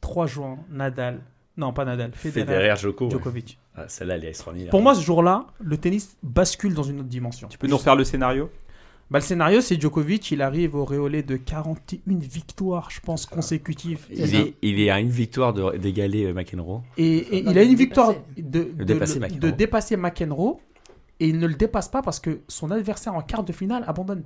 3 0.00 0.26
juin, 0.26 0.58
Nadal. 0.70 1.20
Non, 1.58 1.72
pas 1.74 1.84
Nadal, 1.84 2.12
Federer, 2.14 2.70
ouais. 2.70 2.76
Djokovic. 3.10 3.58
Ah, 3.74 3.84
Celle-là, 3.88 4.16
elle 4.16 4.24
est 4.24 4.28
extraordinaire. 4.28 4.70
Pour 4.70 4.80
moi, 4.80 4.94
ce 4.94 5.02
jour-là, 5.02 5.46
le 5.60 5.76
tennis 5.76 6.16
bascule 6.22 6.72
dans 6.72 6.82
une 6.84 7.00
autre 7.00 7.08
dimension. 7.08 7.48
Tu 7.48 7.58
peux 7.58 7.66
nous 7.66 7.76
refaire 7.76 7.96
le 7.96 8.04
scénario? 8.04 8.50
Bah, 9.10 9.18
le 9.20 9.24
scénario, 9.24 9.60
c'est 9.60 9.80
Djokovic, 9.80 10.30
il 10.32 10.42
arrive 10.42 10.74
au 10.74 10.84
réolé 10.84 11.22
de 11.22 11.36
41 11.36 12.18
victoires, 12.18 12.90
je 12.90 13.00
pense, 13.00 13.24
consécutives. 13.24 14.04
il 14.10 14.34
est, 14.34 14.54
il 14.62 14.80
est 14.80 14.90
à 14.90 14.98
une 14.98 15.10
victoire 15.10 15.52
de- 15.52 15.76
d'égaler 15.76 16.24
euh, 16.24 16.32
McEnroe. 16.34 16.82
Et, 16.96 17.38
et 17.38 17.42
Non, 17.42 17.52
il 17.52 17.58
a 17.58 17.62
une 17.62 17.76
victoire 17.76 18.14
de, 18.36 18.64
De 18.74 18.84
dépasser 18.84 19.20
McEnroe. 19.20 19.38
de 19.40 19.50
dépasser 19.50 19.96
McEnroe, 19.96 20.58
et 21.20 21.28
il 21.28 21.38
ne 21.38 21.46
le 21.46 21.54
dépasse 21.54 21.88
pas 21.88 22.02
parce 22.02 22.18
que 22.18 22.40
son 22.48 22.70
adversaire 22.72 23.14
en 23.14 23.22
quart 23.22 23.44
de 23.44 23.52
finale 23.52 23.84
abandonne. 23.86 24.24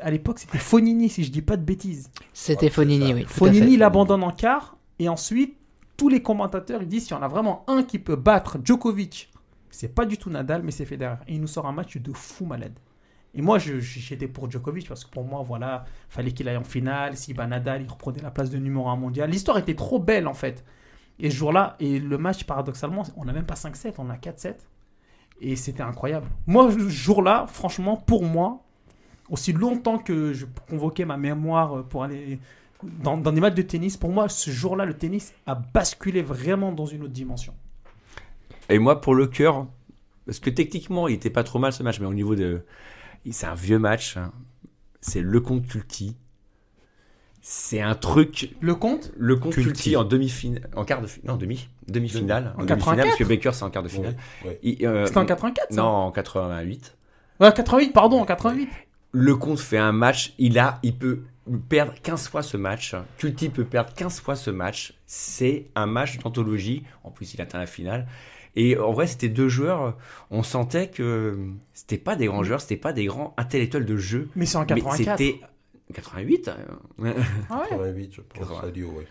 À 0.00 0.10
l'époque, 0.10 0.38
c'était 0.38 0.56
Fonini, 0.58 1.08
si 1.10 1.22
je 1.24 1.30
dis 1.30 1.42
pas 1.42 1.56
de 1.58 1.62
bêtises. 1.64 2.10
C'était 2.32 2.70
Fonini, 2.70 3.12
oui. 3.12 3.24
Fonini 3.26 3.76
l'abandonne 3.76 4.22
en 4.22 4.30
quart, 4.30 4.78
et 4.98 5.08
ensuite, 5.10 5.56
tous 5.98 6.08
les 6.08 6.22
commentateurs 6.22 6.80
ils 6.82 6.88
disent 6.88 7.04
s'il 7.08 7.16
y 7.16 7.18
en 7.18 7.22
a 7.22 7.28
vraiment 7.28 7.64
un 7.66 7.82
qui 7.82 7.98
peut 7.98 8.16
battre 8.16 8.56
Djokovic, 8.64 9.30
c'est 9.68 9.94
pas 9.94 10.06
du 10.06 10.16
tout 10.16 10.30
Nadal, 10.30 10.62
mais 10.62 10.70
c'est 10.70 10.86
Federer. 10.86 11.16
Et 11.28 11.34
il 11.34 11.40
nous 11.40 11.46
sort 11.46 11.66
un 11.66 11.72
match 11.72 11.98
de 11.98 12.12
fou 12.14 12.46
malade. 12.46 12.72
Et 13.34 13.42
moi, 13.42 13.58
j'étais 13.58 14.26
pour 14.26 14.50
Djokovic 14.50 14.88
parce 14.88 15.04
que 15.04 15.10
pour 15.10 15.24
moi, 15.24 15.42
voilà, 15.46 15.84
fallait 16.08 16.32
qu'il 16.32 16.48
aille 16.48 16.56
en 16.56 16.64
finale. 16.64 17.16
Si 17.16 17.32
Nadal, 17.32 17.82
il 17.82 17.88
reprenait 17.88 18.22
la 18.22 18.30
place 18.30 18.50
de 18.50 18.58
numéro 18.58 18.88
1 18.88 18.96
mondial. 18.96 19.30
L'histoire 19.30 19.58
était 19.58 19.74
trop 19.74 19.98
belle 19.98 20.26
en 20.26 20.34
fait. 20.34 20.64
Et 21.20 21.30
ce 21.30 21.36
jour-là, 21.36 21.76
et 21.80 21.98
le 21.98 22.18
match, 22.18 22.44
paradoxalement, 22.44 23.04
on 23.16 23.24
n'a 23.24 23.32
même 23.32 23.44
pas 23.44 23.54
5-7, 23.54 23.94
on 23.98 24.10
a 24.10 24.16
4-7. 24.16 24.54
Et 25.42 25.54
c'était 25.54 25.82
incroyable. 25.82 26.26
Moi, 26.46 26.72
ce 26.72 26.88
jour-là, 26.88 27.46
franchement, 27.46 27.96
pour 27.96 28.24
moi, 28.24 28.62
aussi 29.28 29.52
longtemps 29.52 29.98
que 29.98 30.32
je 30.32 30.46
convoquais 30.68 31.04
ma 31.04 31.16
mémoire 31.16 31.84
pour 31.84 32.02
aller 32.02 32.40
dans, 32.82 33.16
dans 33.16 33.32
des 33.32 33.40
matchs 33.40 33.54
de 33.54 33.62
tennis, 33.62 33.96
pour 33.96 34.10
moi, 34.10 34.28
ce 34.28 34.50
jour-là, 34.50 34.84
le 34.84 34.94
tennis 34.94 35.34
a 35.46 35.54
basculé 35.54 36.22
vraiment 36.22 36.72
dans 36.72 36.86
une 36.86 37.02
autre 37.02 37.12
dimension. 37.12 37.54
Et 38.68 38.78
moi, 38.78 39.00
pour 39.00 39.14
le 39.14 39.26
cœur, 39.26 39.66
parce 40.26 40.38
que 40.38 40.50
techniquement, 40.50 41.08
il 41.08 41.14
était 41.14 41.30
pas 41.30 41.44
trop 41.44 41.58
mal 41.58 41.72
ce 41.72 41.82
match, 41.82 42.00
mais 42.00 42.06
au 42.06 42.14
niveau 42.14 42.34
de. 42.34 42.64
C'est 43.30 43.46
un 43.46 43.54
vieux 43.54 43.78
match. 43.78 44.16
hein. 44.16 44.32
C'est 45.00 45.20
le 45.20 45.40
compte 45.40 45.66
Culti. 45.66 46.16
C'est 47.42 47.80
un 47.80 47.94
truc. 47.94 48.54
Le 48.60 48.74
compte 48.74 49.12
Le 49.16 49.36
compte 49.36 49.54
Culti. 49.54 49.68
Culti 49.72 49.96
en 49.96 50.04
demi-finale. 50.04 50.68
En 50.76 50.84
quart 50.84 51.00
de 51.00 51.06
finale. 51.06 51.30
Non, 51.30 51.36
demi. 51.38 51.68
Demi-finale. 51.88 52.52
En 52.56 52.62
En 52.62 52.64
demi-finale, 52.66 52.76
84? 52.98 53.06
parce 53.06 53.18
que 53.18 53.24
Baker, 53.24 53.50
c'est 53.54 53.62
en 53.64 53.70
quart 53.70 53.82
de 53.82 53.88
finale. 53.88 54.16
Ouais, 54.44 54.48
ouais. 54.50 54.58
Il, 54.62 54.86
euh, 54.86 55.06
C'était 55.06 55.18
en 55.18 55.26
84 55.26 55.66
ça 55.70 55.76
Non, 55.76 55.88
en 55.88 56.10
88. 56.12 56.96
Ouais, 57.40 57.52
88, 57.52 57.92
pardon, 57.94 58.20
en 58.20 58.26
88. 58.26 58.68
Le 59.12 59.36
compte 59.36 59.58
fait 59.58 59.78
un 59.78 59.92
match. 59.92 60.34
Il 60.38 60.58
a, 60.58 60.78
il 60.82 60.94
peut 60.96 61.22
perdre 61.70 61.94
15 62.02 62.28
fois 62.28 62.42
ce 62.42 62.56
match. 62.58 62.94
Culti 63.16 63.48
peut 63.48 63.64
perdre 63.64 63.92
15 63.94 64.20
fois 64.20 64.36
ce 64.36 64.50
match. 64.50 64.92
C'est 65.06 65.66
un 65.74 65.86
match 65.86 66.18
d'anthologie. 66.18 66.84
En 67.04 67.10
plus, 67.10 67.32
il 67.34 67.40
atteint 67.40 67.58
la 67.58 67.66
finale. 67.66 68.06
Et 68.56 68.76
en 68.76 68.92
vrai, 68.92 69.06
c'était 69.06 69.28
deux 69.28 69.48
joueurs. 69.48 69.96
On 70.30 70.42
sentait 70.42 70.88
que 70.88 71.38
c'était 71.72 71.98
pas 71.98 72.16
des 72.16 72.26
grands 72.26 72.42
joueurs, 72.42 72.60
c'était 72.60 72.76
pas 72.76 72.92
des 72.92 73.04
grands 73.06 73.34
intellectuels 73.36 73.84
de 73.84 73.96
jeu. 73.96 74.28
Mais 74.36 74.46
c'est 74.46 74.56
en 74.56 74.60
Mais 74.62 74.66
84. 74.80 75.18
c'était 75.18 75.40
88. 75.94 76.48
euh, 77.04 77.12
Ah 77.48 77.60
ouais 77.62 77.68
88, 77.70 78.12
je 78.14 78.20
pense, 78.22 78.48
80. 78.48 78.60
à 78.68 78.70
Liu, 78.70 78.84
ouais. 78.84 79.06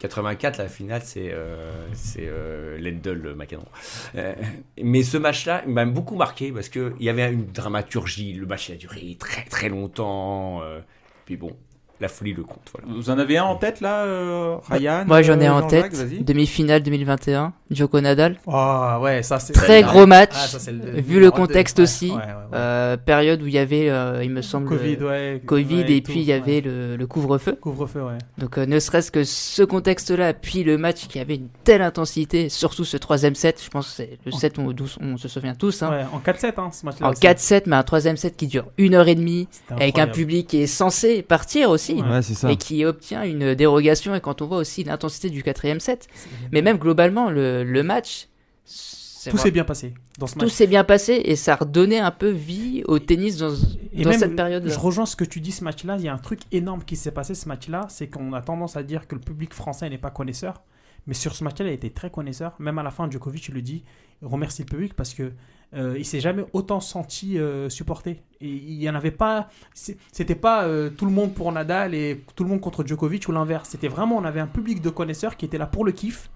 84, 0.00 0.58
la 0.58 0.68
finale, 0.68 1.02
c'est 1.04 1.30
euh, 1.32 1.72
c'est 1.92 2.26
euh, 2.28 2.78
Lendl 2.78 3.34
McEnroe. 3.36 3.66
Euh, 4.14 4.32
mais 4.80 5.02
ce 5.02 5.16
match-là 5.16 5.64
il 5.66 5.72
m'a 5.72 5.84
beaucoup 5.86 6.14
marqué 6.14 6.52
parce 6.52 6.68
qu'il 6.68 6.92
y 7.00 7.08
avait 7.08 7.32
une 7.32 7.46
dramaturgie. 7.46 8.32
Le 8.34 8.46
match 8.46 8.68
il 8.68 8.74
a 8.74 8.76
duré 8.76 9.16
très 9.18 9.42
très 9.44 9.68
longtemps. 9.68 10.62
euh, 10.62 10.80
puis 11.24 11.36
bon, 11.36 11.56
la 12.00 12.08
folie 12.08 12.32
le 12.32 12.42
compte. 12.44 12.60
Voilà. 12.72 12.94
Vous 12.96 13.10
en 13.10 13.18
avez 13.18 13.38
un 13.38 13.44
en 13.44 13.56
tête 13.56 13.80
là, 13.80 14.04
euh, 14.04 14.56
Ryan 14.70 15.04
Moi, 15.06 15.22
j'en 15.22 15.40
ai 15.40 15.48
euh, 15.48 15.52
en 15.54 15.66
tête. 15.66 15.92
Demi-finale 16.24 16.82
2021, 16.82 17.52
Djoko 17.70 18.00
Nadal. 18.00 18.36
Ah 18.46 19.00
ouais, 19.00 19.22
ça 19.22 19.38
c'est. 19.38 19.52
Très 19.52 19.82
gros 19.82 20.06
match, 20.06 20.30
ah, 20.34 20.46
ça, 20.46 20.58
c'est 20.58 20.72
le- 20.72 21.00
vu 21.00 21.18
le 21.20 21.30
contexte 21.30 21.78
Ouais, 21.78 21.84
aussi. 21.84 22.10
ouais, 22.10 22.16
ouais, 22.16 22.22
ouais. 22.22 22.32
Euh, 22.54 22.96
période 22.96 23.42
où 23.42 23.46
il 23.46 23.52
y 23.54 23.58
avait, 23.58 23.90
euh, 23.90 24.22
il 24.22 24.30
me 24.30 24.42
semble, 24.42 24.68
Covid, 24.68 24.96
le 24.96 25.06
ouais. 25.08 25.42
Covid 25.44 25.74
ouais, 25.82 25.92
et 25.96 26.02
tout, 26.02 26.12
puis 26.12 26.20
il 26.20 26.26
y 26.26 26.32
avait 26.32 26.56
ouais. 26.56 26.60
le, 26.62 26.96
le 26.96 27.06
couvre-feu. 27.06 27.52
Couvre-feu, 27.60 28.02
ouais. 28.02 28.18
Donc 28.38 28.58
euh, 28.58 28.66
ne 28.66 28.78
serait-ce 28.78 29.10
que 29.10 29.24
ce 29.24 29.62
contexte-là, 29.62 30.34
puis 30.34 30.64
le 30.64 30.78
match 30.78 31.08
qui 31.08 31.18
avait 31.18 31.34
une 31.36 31.48
telle 31.64 31.82
intensité, 31.82 32.48
surtout 32.48 32.84
ce 32.84 32.96
troisième 32.96 33.34
set, 33.34 33.60
je 33.62 33.68
pense 33.70 33.88
que 33.88 33.92
c'est 33.94 34.18
le 34.24 34.32
set 34.32 34.56
où 34.58 34.62
on, 34.62 34.74
on 35.04 35.16
se 35.16 35.28
souvient 35.28 35.54
tous. 35.54 35.82
hein. 35.82 35.90
Ouais, 35.90 36.04
en 36.12 36.18
4-7, 36.20 36.52
hein, 36.58 36.70
ce 36.72 36.86
match-là. 36.86 37.06
En 37.06 37.10
aussi. 37.10 37.20
4-7, 37.20 37.62
mais 37.66 37.76
un 37.76 37.82
troisième 37.82 38.16
set 38.16 38.36
qui 38.36 38.46
dure 38.46 38.66
une 38.78 38.94
heure 38.94 39.08
et 39.08 39.14
demie, 39.14 39.48
avec 39.70 39.98
un 39.98 40.06
public 40.06 40.46
qui 40.48 40.62
est 40.62 40.66
censé 40.66 41.22
partir 41.22 41.70
aussi, 41.70 41.87
Ouais, 41.94 42.22
c'est 42.22 42.34
ça. 42.34 42.50
et 42.50 42.56
qui 42.56 42.84
obtient 42.84 43.22
une 43.24 43.54
dérogation. 43.54 44.14
Et 44.14 44.20
quand 44.20 44.42
on 44.42 44.46
voit 44.46 44.58
aussi 44.58 44.84
l'intensité 44.84 45.30
du 45.30 45.42
quatrième 45.42 45.80
set, 45.80 46.08
mais 46.52 46.62
même 46.62 46.78
globalement, 46.78 47.30
le, 47.30 47.64
le 47.64 47.82
match, 47.82 48.28
c'est 48.64 49.30
Tout 49.30 49.36
vrai- 49.36 49.44
s'est 49.46 49.50
bien 49.50 49.64
passé 49.64 49.94
dans 50.18 50.26
ce 50.26 50.34
tout 50.36 50.48
s'est 50.48 50.66
bien 50.66 50.84
passé 50.84 51.20
et 51.24 51.36
ça 51.36 51.52
a 51.54 51.56
redonné 51.56 51.98
un 51.98 52.10
peu 52.10 52.28
vie 52.28 52.82
au 52.86 52.98
tennis 52.98 53.36
dans, 53.36 53.52
Et 53.92 54.02
dans 54.02 54.10
même, 54.10 54.18
cette 54.18 54.36
période-là. 54.36 54.72
Je 54.72 54.78
rejoins 54.78 55.06
ce 55.06 55.16
que 55.16 55.24
tu 55.24 55.40
dis 55.40 55.52
ce 55.52 55.64
match-là. 55.64 55.96
Il 55.98 56.04
y 56.04 56.08
a 56.08 56.14
un 56.14 56.18
truc 56.18 56.40
énorme 56.52 56.82
qui 56.84 56.96
s'est 56.96 57.10
passé 57.10 57.34
ce 57.34 57.48
match-là. 57.48 57.86
C'est 57.88 58.08
qu'on 58.08 58.32
a 58.32 58.40
tendance 58.40 58.76
à 58.76 58.82
dire 58.82 59.06
que 59.08 59.14
le 59.14 59.20
public 59.20 59.52
français 59.54 59.88
n'est 59.90 59.98
pas 59.98 60.10
connaisseur. 60.10 60.62
Mais 61.06 61.14
sur 61.14 61.34
ce 61.34 61.44
match-là, 61.44 61.66
il 61.66 61.70
a 61.70 61.72
été 61.72 61.90
très 61.90 62.10
connaisseur. 62.10 62.54
Même 62.58 62.78
à 62.78 62.82
la 62.82 62.90
fin, 62.90 63.10
Djokovic 63.10 63.48
le 63.48 63.62
dit. 63.62 63.84
Remercie 64.20 64.62
le 64.62 64.66
public 64.66 64.94
parce 64.94 65.14
que 65.14 65.32
euh, 65.74 65.96
il 65.98 66.04
s'est 66.04 66.20
jamais 66.20 66.44
autant 66.52 66.80
senti 66.80 67.38
euh, 67.38 67.68
supporté. 67.68 68.22
Et 68.40 68.48
il 68.48 68.82
y 68.82 68.88
en 68.88 68.94
avait 68.94 69.10
pas. 69.10 69.48
C'était 69.74 70.34
pas 70.34 70.64
euh, 70.64 70.90
tout 70.90 71.04
le 71.04 71.12
monde 71.12 71.34
pour 71.34 71.50
Nadal 71.52 71.94
et 71.94 72.24
tout 72.34 72.44
le 72.44 72.50
monde 72.50 72.60
contre 72.60 72.86
Djokovic 72.86 73.28
ou 73.28 73.32
l'inverse. 73.32 73.68
C'était 73.70 73.88
vraiment, 73.88 74.16
on 74.16 74.24
avait 74.24 74.40
un 74.40 74.46
public 74.46 74.80
de 74.80 74.90
connaisseurs 74.90 75.36
qui 75.36 75.44
était 75.44 75.58
là 75.58 75.66
pour 75.66 75.84
le 75.84 75.92
kiff 75.92 76.30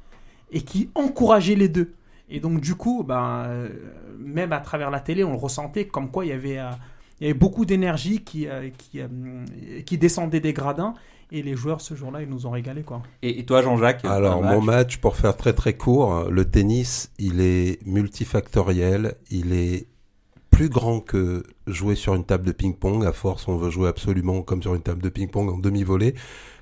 et 0.51 0.63
qui 0.63 0.91
encourageait 0.95 1.57
les 1.57 1.69
deux. 1.69 1.95
Et 2.29 2.41
donc, 2.41 2.61
du 2.61 2.75
coup, 2.75 3.03
ben, 3.03 3.45
euh, 3.47 3.69
même 4.19 4.53
à 4.53 4.61
travers 4.61 4.91
la 4.91 5.01
télé, 5.01 5.25
on 5.25 5.33
le 5.33 5.39
ressentait 5.39 5.87
comme 5.87 6.11
quoi 6.11 6.25
il 6.25 6.29
y 6.29 6.33
avait, 6.33 6.59
beaucoup 7.35 7.65
d'énergie 7.65 8.23
qui 8.23 8.49
descendait 9.99 10.41
des 10.41 10.53
gradins. 10.53 10.95
Et 11.35 11.43
les 11.43 11.57
joueurs 11.57 11.81
ce 11.81 11.95
jour-là, 11.95 12.21
ils 12.23 12.29
nous 12.29 12.47
ont 12.47 12.51
régalé 12.51 12.83
quoi. 12.83 13.03
Et, 13.23 13.39
et 13.41 13.45
toi, 13.47 13.63
Jean-Jacques 13.63 14.05
Alors, 14.05 14.45
un 14.45 14.55
mon 14.55 14.61
match 14.61 14.99
pour 14.99 15.17
faire 15.17 15.35
très 15.37 15.55
très 15.55 15.73
court, 15.75 16.25
le 16.31 16.45
tennis, 16.45 17.11
il 17.19 17.41
est 17.41 17.79
multifactoriel, 17.87 19.15
il 19.31 19.53
est 19.55 19.87
plus 20.51 20.69
grand 20.69 21.01
que 21.01 21.43
jouer 21.67 21.95
sur 21.95 22.15
une 22.15 22.25
table 22.25 22.45
de 22.45 22.53
ping-pong. 22.53 23.07
À 23.07 23.13
force, 23.13 23.49
on 23.49 23.57
veut 23.57 23.71
jouer 23.71 23.89
absolument 23.89 24.43
comme 24.43 24.63
sur 24.63 24.75
une 24.75 24.83
table 24.83 25.01
de 25.03 25.09
ping-pong 25.09 25.49
en 25.49 25.59
demi-volée. 25.59 26.15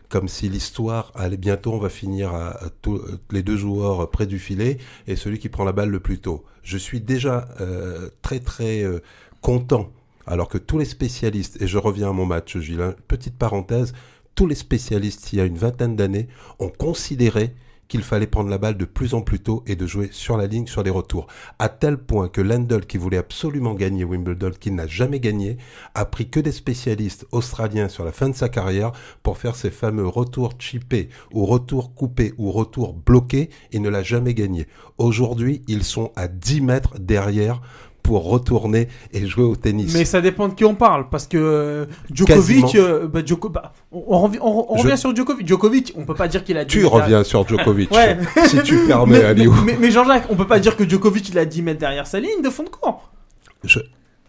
Comme 0.08 0.28
si 0.28 0.48
l'histoire 0.48 1.12
allait 1.14 1.36
bientôt, 1.36 1.72
on 1.72 1.78
va 1.78 1.88
finir 1.88 2.32
à, 2.34 2.50
à 2.64 2.68
tous- 2.82 3.00
les 3.32 3.42
deux 3.42 3.56
joueurs 3.56 4.10
près 4.10 4.26
du 4.26 4.38
filet 4.38 4.78
et 5.06 5.16
celui 5.16 5.38
qui 5.38 5.48
prend 5.48 5.64
la 5.64 5.72
balle 5.72 5.90
le 5.90 6.00
plus 6.00 6.18
tôt. 6.20 6.44
Je 6.62 6.78
suis 6.78 7.00
déjà 7.00 7.48
euh, 7.60 8.08
très 8.22 8.38
très 8.40 8.82
euh, 8.82 9.00
content, 9.40 9.90
alors 10.26 10.48
que 10.48 10.58
tous 10.58 10.78
les 10.78 10.84
spécialistes, 10.84 11.60
et 11.62 11.66
je 11.66 11.78
reviens 11.78 12.10
à 12.10 12.12
mon 12.12 12.26
match, 12.26 12.58
Gilles, 12.58 12.80
hein, 12.82 12.94
petite 13.08 13.36
parenthèse, 13.36 13.92
tous 14.40 14.46
les 14.46 14.54
spécialistes, 14.54 15.34
il 15.34 15.38
y 15.38 15.42
a 15.42 15.44
une 15.44 15.58
vingtaine 15.58 15.96
d'années, 15.96 16.26
ont 16.60 16.70
considéré 16.70 17.54
qu'il 17.88 18.02
fallait 18.02 18.26
prendre 18.26 18.48
la 18.48 18.56
balle 18.56 18.78
de 18.78 18.86
plus 18.86 19.12
en 19.12 19.20
plus 19.20 19.40
tôt 19.40 19.62
et 19.66 19.76
de 19.76 19.86
jouer 19.86 20.08
sur 20.12 20.38
la 20.38 20.46
ligne 20.46 20.66
sur 20.66 20.82
les 20.82 20.88
retours. 20.88 21.26
À 21.58 21.68
tel 21.68 21.98
point 21.98 22.30
que 22.30 22.40
Lendl, 22.40 22.86
qui 22.86 22.96
voulait 22.96 23.18
absolument 23.18 23.74
gagner 23.74 24.02
Wimbledon, 24.02 24.52
qu'il 24.58 24.76
n'a 24.76 24.86
jamais 24.86 25.20
gagné, 25.20 25.58
a 25.94 26.06
pris 26.06 26.30
que 26.30 26.40
des 26.40 26.52
spécialistes 26.52 27.26
australiens 27.32 27.90
sur 27.90 28.02
la 28.02 28.12
fin 28.12 28.30
de 28.30 28.34
sa 28.34 28.48
carrière 28.48 28.92
pour 29.22 29.36
faire 29.36 29.56
ces 29.56 29.70
fameux 29.70 30.06
retours 30.06 30.54
chippés 30.58 31.10
ou 31.34 31.44
retours 31.44 31.94
coupés 31.94 32.32
ou 32.38 32.50
retours 32.50 32.94
bloqués. 32.94 33.50
Il 33.72 33.82
ne 33.82 33.90
l'a 33.90 34.02
jamais 34.02 34.32
gagné. 34.32 34.66
Aujourd'hui, 34.96 35.60
ils 35.68 35.84
sont 35.84 36.12
à 36.16 36.28
10 36.28 36.62
mètres 36.62 36.98
derrière 36.98 37.60
pour 38.10 38.24
retourner 38.28 38.88
et 39.12 39.24
jouer 39.24 39.44
au 39.44 39.54
tennis. 39.54 39.94
Mais 39.94 40.04
ça 40.04 40.20
dépend 40.20 40.48
de 40.48 40.54
qui 40.54 40.64
on 40.64 40.74
parle, 40.74 41.08
parce 41.10 41.28
que 41.28 41.36
euh, 41.38 41.84
Djokovic, 42.12 42.74
euh, 42.74 43.06
bah, 43.06 43.20
Djoko- 43.22 43.52
bah, 43.52 43.72
on, 43.92 44.02
on 44.08 44.26
revi- 44.26 44.40
on- 44.42 44.66
on 44.68 44.76
Je- 44.78 44.82
revient 44.82 44.98
sur 44.98 45.14
Djokovic. 45.14 45.46
Djokovic, 45.46 45.92
on 45.96 46.04
peut 46.04 46.14
pas 46.14 46.26
dire 46.26 46.42
qu'il 46.42 46.56
a 46.58 46.64
10 46.64 46.72
Tu 46.76 46.84
reviens 46.86 47.22
sur 47.22 47.46
Djokovic, 47.46 47.92
Ouais. 47.92 48.18
si 48.48 48.60
tu 48.64 48.78
permets, 48.88 49.32
mais, 49.34 49.46
mais, 49.64 49.76
mais 49.80 49.90
Jean-Jacques, 49.92 50.26
on 50.28 50.34
peut 50.34 50.48
pas 50.48 50.58
dire 50.58 50.76
que 50.76 50.88
Djokovic 50.88 51.28
il 51.28 51.38
a 51.38 51.44
10 51.44 51.62
mètres 51.62 51.78
derrière 51.78 52.08
sa 52.08 52.18
ligne 52.18 52.42
de 52.42 52.50
fond 52.50 52.64
de 52.64 52.68
cours. 52.68 53.12
Je- 53.62 53.78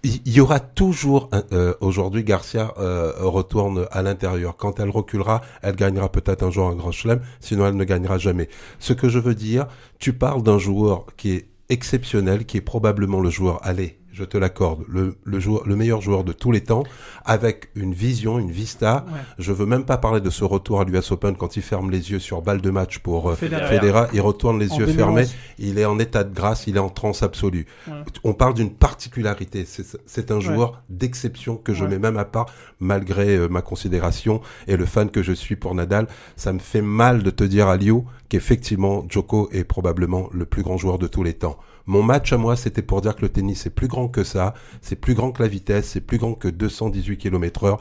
Il 0.03 0.31
y 0.31 0.39
aura 0.41 0.59
toujours, 0.59 1.29
euh, 1.53 1.73
aujourd'hui, 1.79 2.23
Garcia 2.23 2.73
euh, 2.79 3.11
retourne 3.19 3.85
à 3.91 4.01
l'intérieur. 4.03 4.57
Quand 4.57 4.79
elle 4.79 4.89
reculera, 4.91 5.41
elle 5.63 5.75
gagnera 5.75 6.09
peut-être 6.09 6.41
un 6.43 6.49
jour 6.51 6.67
un 6.67 6.75
grand 6.75 6.91
chelem, 6.91 7.21
sinon 7.39 7.65
elle 7.67 7.75
ne 7.75 7.83
gagnera 7.83 8.17
jamais. 8.19 8.47
Ce 8.79 8.93
que 8.93 9.09
je 9.09 9.17
veux 9.19 9.35
dire, 9.35 9.65
tu 9.99 10.13
parles 10.13 10.41
d'un 10.43 10.57
joueur 10.59 11.05
qui 11.17 11.31
est 11.33 11.45
exceptionnel, 11.71 12.45
qui 12.45 12.57
est 12.57 12.61
probablement 12.61 13.21
le 13.21 13.29
joueur, 13.29 13.59
allez, 13.65 14.00
je 14.11 14.23
te 14.23 14.37
l'accorde, 14.37 14.83
le, 14.87 15.15
le, 15.23 15.39
joueur, 15.39 15.65
le 15.67 15.75
meilleur 15.75 16.01
joueur 16.01 16.23
de 16.23 16.33
tous 16.33 16.51
les 16.51 16.61
temps, 16.61 16.83
avec 17.25 17.69
une 17.75 17.93
vision, 17.93 18.39
une 18.39 18.51
vista. 18.51 19.05
Ouais. 19.07 19.19
Je 19.39 19.51
veux 19.53 19.65
même 19.65 19.85
pas 19.85 19.97
parler 19.97 20.21
de 20.21 20.29
ce 20.29 20.43
retour 20.43 20.81
à 20.81 20.83
l'US 20.85 21.11
Open 21.11 21.35
quand 21.35 21.55
il 21.55 21.61
ferme 21.61 21.89
les 21.91 22.11
yeux 22.11 22.19
sur 22.19 22.41
balle 22.41 22.61
de 22.61 22.69
match 22.69 22.99
pour 22.99 23.29
euh, 23.29 23.35
Federer. 23.35 24.07
Il 24.13 24.21
retourne 24.21 24.59
les 24.59 24.71
En 24.71 24.79
yeux 24.79 24.85
2011. 24.87 24.95
fermés. 24.95 25.25
Il 25.59 25.79
est 25.79 25.85
en 25.85 25.97
état 25.99 26.23
de 26.23 26.33
grâce, 26.33 26.67
il 26.67 26.75
est 26.75 26.79
en 26.79 26.89
transe 26.89 27.23
absolue. 27.23 27.65
Ouais. 27.87 27.93
On 28.23 28.33
parle 28.33 28.53
d'une 28.53 28.71
particularité. 28.73 29.65
C'est 30.05 30.31
un 30.31 30.35
Ouais. 30.35 30.41
joueur 30.41 30.81
d'exception 30.89 31.55
que 31.57 31.73
je 31.73 31.85
mets 31.85 31.99
même 31.99 32.17
à 32.17 32.25
part, 32.25 32.47
malgré 32.79 33.35
euh, 33.37 33.47
ma 33.47 33.61
considération 33.61 34.41
et 34.67 34.75
le 34.77 34.85
fan 34.85 35.09
que 35.09 35.21
je 35.23 35.33
suis 35.33 35.55
pour 35.55 35.75
Nadal. 35.75 36.07
Ça 36.35 36.51
me 36.53 36.59
fait 36.59 36.81
mal 36.81 37.23
de 37.23 37.29
te 37.29 37.43
dire, 37.43 37.67
Aliou, 37.67 38.05
qu'effectivement, 38.29 39.05
Djoko 39.07 39.49
est 39.51 39.63
probablement 39.63 40.29
le 40.31 40.45
plus 40.45 40.63
grand 40.63 40.77
joueur 40.77 40.97
de 40.97 41.07
tous 41.07 41.23
les 41.23 41.33
temps. 41.33 41.57
Mon 41.85 42.03
match 42.03 42.31
à 42.33 42.37
moi, 42.37 42.55
c'était 42.55 42.81
pour 42.81 43.01
dire 43.01 43.15
que 43.15 43.21
le 43.21 43.29
tennis 43.29 43.65
est 43.65 43.69
plus 43.71 43.87
grand 43.87 44.07
que 44.07 44.23
ça, 44.23 44.53
c'est 44.81 44.95
plus 44.95 45.13
grand 45.15 45.31
que 45.31 45.41
la 45.41 45.47
vitesse, 45.49 45.89
c'est 45.89 46.01
plus 46.01 46.17
grand 46.17 46.33
que 46.33 46.47
218 46.47 47.17
km 47.17 47.63
heure. 47.65 47.79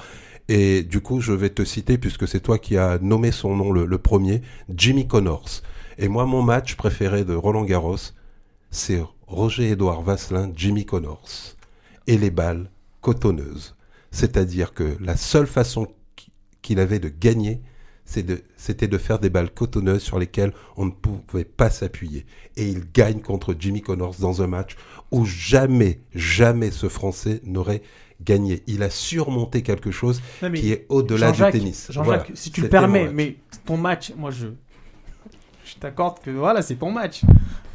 Et 0.48 0.82
du 0.82 1.00
coup, 1.00 1.20
je 1.20 1.32
vais 1.32 1.50
te 1.50 1.64
citer, 1.64 1.96
puisque 1.98 2.26
c'est 2.26 2.40
toi 2.40 2.58
qui 2.58 2.76
as 2.76 2.98
nommé 3.00 3.30
son 3.30 3.54
nom 3.56 3.72
le, 3.72 3.98
premier, 3.98 4.42
Jimmy 4.74 5.06
Connors. 5.06 5.62
Et 5.98 6.08
moi, 6.08 6.26
mon 6.26 6.42
match 6.42 6.74
préféré 6.76 7.24
de 7.24 7.34
Roland 7.34 7.64
Garros, 7.64 7.96
c'est 8.70 9.02
Roger-Édouard 9.26 10.02
Vasselin, 10.02 10.50
Jimmy 10.56 10.84
Connors. 10.84 11.54
Et 12.06 12.18
les 12.18 12.30
balles 12.30 12.70
cotonneuses. 13.00 13.76
C'est-à-dire 14.10 14.74
que 14.74 14.96
la 15.00 15.16
seule 15.16 15.46
façon 15.46 15.86
qu- 16.16 16.30
qu'il 16.62 16.80
avait 16.80 16.98
de 16.98 17.08
gagner, 17.08 17.60
de- 18.22 18.42
c'était 18.56 18.88
de, 18.88 18.98
faire 18.98 19.18
des 19.18 19.30
balles 19.30 19.50
cotonneuses 19.50 20.02
sur 20.02 20.18
lesquelles 20.18 20.52
on 20.76 20.84
ne 20.86 20.90
pouvait 20.90 21.44
pas 21.44 21.70
s'appuyer. 21.70 22.26
Et 22.56 22.66
il 22.68 22.82
gagne 22.92 23.20
contre 23.20 23.54
Jimmy 23.58 23.80
Connors 23.82 24.16
dans 24.18 24.42
un 24.42 24.46
match 24.46 24.76
où 25.10 25.24
jamais, 25.24 26.00
jamais 26.14 26.70
ce 26.70 26.88
Français 26.88 27.40
n'aurait 27.44 27.82
gagné. 28.22 28.62
Il 28.66 28.82
a 28.82 28.90
surmonté 28.90 29.62
quelque 29.62 29.90
chose 29.90 30.20
Non, 30.42 30.50
qui 30.52 30.72
est 30.72 30.86
au-delà 30.88 31.32
du 31.32 31.40
tennis. 31.50 31.86
Jean-Jacques, 31.90 32.04
Voilà. 32.04 32.24
si 32.34 32.50
tu 32.50 32.60
le 32.62 32.68
permets, 32.68 33.08
mais 33.12 33.36
ton 33.64 33.76
match, 33.76 34.12
moi 34.16 34.30
je. 34.30 34.48
Je 35.64 35.76
t'accorde 35.76 36.18
que 36.20 36.30
voilà, 36.30 36.62
c'est 36.62 36.74
ton 36.74 36.90
match. 36.90 37.22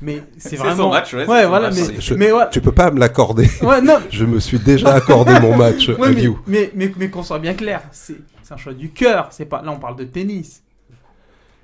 Mais 0.02 0.22
c'est 0.38 0.50
C'est 0.50 0.56
vraiment. 0.58 0.76
son 0.84 0.90
match, 0.90 1.14
ouais, 1.14 1.22
son 1.26 1.48
voilà, 1.48 1.70
match. 1.70 1.80
mais. 1.88 2.02
Je- 2.02 2.14
mais 2.16 2.32
ouais. 2.32 2.44
Tu 2.52 2.60
peux 2.60 2.74
pas 2.74 2.92
me 2.92 3.00
l'accorder. 3.00 3.50
Ouais, 3.62 3.82
non. 3.82 4.00
Je 4.10 4.26
me 4.26 4.40
suis 4.42 4.60
déjà 4.60 4.94
accordé 4.94 5.40
mon 5.40 5.56
match, 5.56 5.88
Ouais, 5.88 6.14
mais, 6.14 6.28
mais, 6.46 6.72
mais, 6.76 6.92
mais 6.98 7.10
qu'on 7.10 7.24
soit 7.24 7.40
bien 7.40 7.54
clair, 7.54 7.82
c'est 7.94 8.18
c'est 8.46 8.54
un 8.54 8.58
choix 8.58 8.74
du 8.74 8.92
cœur. 8.92 9.30
C'est 9.32 9.46
pas. 9.46 9.64
Là, 9.64 9.72
on 9.72 9.80
parle 9.80 9.96
de 9.96 10.04
tennis. 10.04 10.62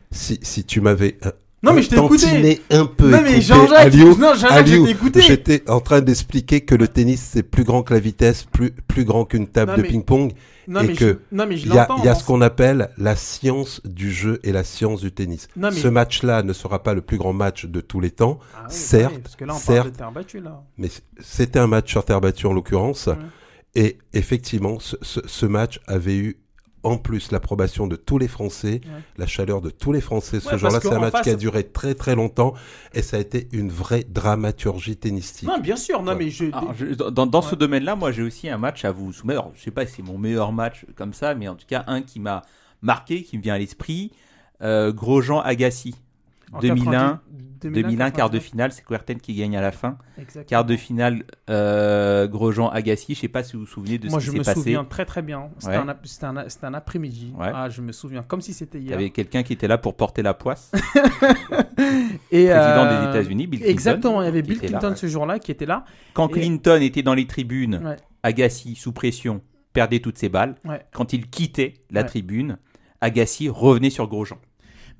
Si, 0.09 0.39
si 0.41 0.65
tu 0.65 0.81
m'avais 0.81 1.17
euh, 1.25 1.31
Non, 1.63 1.73
mais 1.73 1.83
je 1.83 1.89
t'ai 1.89 1.95
écouté. 1.95 2.61
un 2.71 2.85
peu 2.87 3.09
Non, 3.11 3.21
mais 3.21 3.39
Jean-Jacques, 3.39 3.93
je 3.93 5.21
j'étais 5.21 5.69
en 5.69 5.79
train 5.79 6.01
d'expliquer 6.01 6.61
que 6.61 6.73
le 6.75 6.87
tennis 6.87 7.21
c'est 7.21 7.43
plus 7.43 7.63
grand 7.63 7.83
que 7.83 7.93
la 7.93 7.99
vitesse, 7.99 8.43
plus 8.43 8.71
plus 8.71 9.05
grand 9.05 9.25
qu'une 9.25 9.47
table 9.47 9.71
Non, 9.73 9.77
de 9.77 9.83
ping-pong 9.83 10.33
Non, 10.67 10.81
et 10.81 10.93
que 10.93 11.21
il 11.31 11.67
y 11.67 11.77
a, 11.77 11.87
y 12.03 12.07
a 12.09 12.15
ce 12.15 12.25
qu'on 12.25 12.41
appelle 12.41 12.89
la 12.97 13.15
science 13.15 13.79
du 13.85 14.11
jeu 14.11 14.39
et 14.43 14.51
la 14.51 14.63
science 14.63 15.01
du 15.01 15.11
tennis. 15.13 15.47
Non, 15.55 15.69
mais- 15.71 15.79
Ce 15.79 15.87
match-là 15.87 16.41
ne 16.43 16.51
sera 16.51 16.83
pas 16.83 16.93
le 16.95 17.01
plus 17.01 17.17
grand 17.17 17.31
match 17.33 17.65
de 17.65 17.79
tous 17.79 17.99
les 18.01 18.11
temps, 18.11 18.39
Ah 18.53 18.63
oui, 18.67 18.73
certes, 18.75 19.13
oui, 19.15 19.21
parce 19.21 19.35
que 19.37 19.45
là, 19.45 19.53
on 19.53 19.59
parle 19.59 19.75
certes, 19.75 19.91
de 19.91 19.97
terre 19.97 20.11
battue, 20.11 20.39
là. 20.41 20.63
mais 20.77 20.89
c'était 21.19 21.59
un 21.59 21.67
match 21.67 21.91
sur 21.91 22.03
terre 22.03 22.19
battue 22.21 22.47
en 22.47 22.53
l'occurrence. 22.53 23.07
Et 23.75 23.97
effectivement, 24.11 24.79
ce 24.81 25.45
match 25.45 25.79
avait 25.87 26.17
eu 26.17 26.40
en 26.83 26.97
plus 26.97 27.31
l'approbation 27.31 27.85
de 27.87 27.95
tous 27.95 28.17
les 28.17 28.27
Français, 28.27 28.81
Ouais. 28.83 29.01
la 29.17 29.27
chaleur 29.27 29.61
de 29.61 29.69
tous 29.69 29.91
les 29.91 30.01
Français. 30.01 30.39
Ce 30.39 30.49
Ouais, 30.49 30.57
jour-là, 30.57 30.79
parce 30.79 30.83
c'est 30.89 30.93
un 30.95 30.99
match 30.99 31.11
face- 31.11 31.21
qui 31.23 31.29
a 31.29 31.35
duré 31.35 31.63
très 31.63 31.93
très 31.93 32.15
longtemps 32.15 32.53
et 32.93 33.01
ça 33.01 33.17
a 33.17 33.19
été 33.19 33.47
une 33.51 33.69
vraie 33.69 34.03
dramaturgie 34.07 34.97
tennistique. 34.97 35.47
Non, 35.47 35.59
bien 35.59 35.75
sûr, 35.75 36.01
non, 36.01 36.15
mais 36.15 36.29
je. 36.29 36.45
Alors, 36.45 36.73
je- 36.73 36.93
dans 36.93 37.25
dans 37.27 37.41
ce 37.41 37.55
domaine-là, 37.55 37.95
moi 37.95 38.11
j'ai 38.11 38.23
aussi 38.23 38.49
un 38.49 38.57
match 38.57 38.83
à 38.85 38.91
vous 38.91 39.13
soumettre. 39.13 39.41
Alors, 39.41 39.51
je 39.55 39.61
sais 39.61 39.71
pas 39.71 39.85
si 39.85 39.95
c'est 39.97 40.01
mon 40.03 40.17
meilleur 40.17 40.51
match 40.51 40.85
comme 40.95 41.13
ça, 41.13 41.35
mais 41.35 41.47
en 41.47 41.55
tout 41.55 41.67
cas 41.67 41.83
un 41.87 42.01
qui 42.01 42.19
m'a 42.19 42.41
marqué, 42.81 43.23
qui 43.23 43.37
me 43.37 43.43
vient 43.43 43.53
à 43.53 43.59
l'esprit. 43.59 44.11
Euh, 44.63 44.91
Grosjean 44.91 45.39
Agassi. 45.41 45.95
En 46.53 46.59
2001, 46.59 47.21
2001, 47.61 47.81
2001, 47.81 48.11
quart 48.11 48.29
de 48.29 48.37
99. 48.37 48.43
finale, 48.43 48.71
c'est 48.71 48.83
Kuerten 48.83 49.19
qui 49.19 49.35
gagne 49.35 49.55
à 49.55 49.61
la 49.61 49.71
fin. 49.71 49.97
Exactement. 50.17 50.45
Quart 50.47 50.65
de 50.65 50.75
finale, 50.75 51.23
euh, 51.49 52.27
Grosjean 52.27 52.69
Agassi. 52.69 53.13
Je 53.15 53.19
sais 53.21 53.27
pas 53.27 53.43
si 53.43 53.53
vous 53.53 53.61
vous 53.61 53.65
souvenez 53.67 53.97
de 53.99 54.09
Moi, 54.09 54.19
ce 54.19 54.25
je 54.25 54.31
qui 54.31 54.37
me 54.39 54.43
s'est 54.43 54.51
passé. 54.51 54.59
souviens 54.61 54.83
très 54.83 55.05
très 55.05 55.21
bien. 55.21 55.49
C'était 55.59 55.77
Ouais. 55.77 55.83
un, 56.63 56.73
après-midi. 56.73 57.33
Ouais. 57.37 57.51
Ah, 57.53 57.69
je 57.69 57.81
me 57.81 57.91
souviens 57.91 58.23
comme 58.23 58.41
si 58.41 58.53
c'était 58.53 58.79
Il 58.79 58.83
y 58.83 58.87
hier. 58.87 58.95
avait 58.97 59.09
quelqu'un 59.11 59.43
qui 59.43 59.53
était 59.53 59.67
là 59.67 59.77
pour 59.77 59.95
porter 59.95 60.21
la 60.23 60.33
poisse. 60.33 60.71
Et, 62.31 62.45
président 62.47 62.85
euh, 62.85 63.03
des 63.03 63.09
États-Unis, 63.09 63.47
Bill 63.47 63.59
Clinton. 63.59 63.71
Exactement, 63.71 64.21
il 64.21 64.25
y 64.25 64.27
avait 64.27 64.41
Bill 64.41 64.59
là, 64.61 64.67
Clinton 64.67 64.89
ouais. 64.89 64.95
ce 64.95 65.07
jour-là 65.07 65.39
qui 65.39 65.51
était 65.51 65.65
là. 65.65 65.85
Quand 66.13 66.27
Et- 66.29 66.39
Clinton 66.39 66.79
était 66.81 67.03
dans 67.03 67.13
les 67.13 67.27
tribunes. 67.27 67.95
Agassi, 68.23 68.75
sous 68.75 68.91
pression, 68.91 69.41
perdait 69.73 69.99
toutes 69.99 70.17
ses 70.17 70.29
balles. 70.29 70.55
Quand 70.93 71.13
il 71.13 71.27
quittait 71.29 71.73
la 71.89 72.03
tribune, 72.03 72.57
Agassi 73.01 73.49
revenait 73.49 73.89
sur 73.89 74.07
Grosjean. 74.07 74.37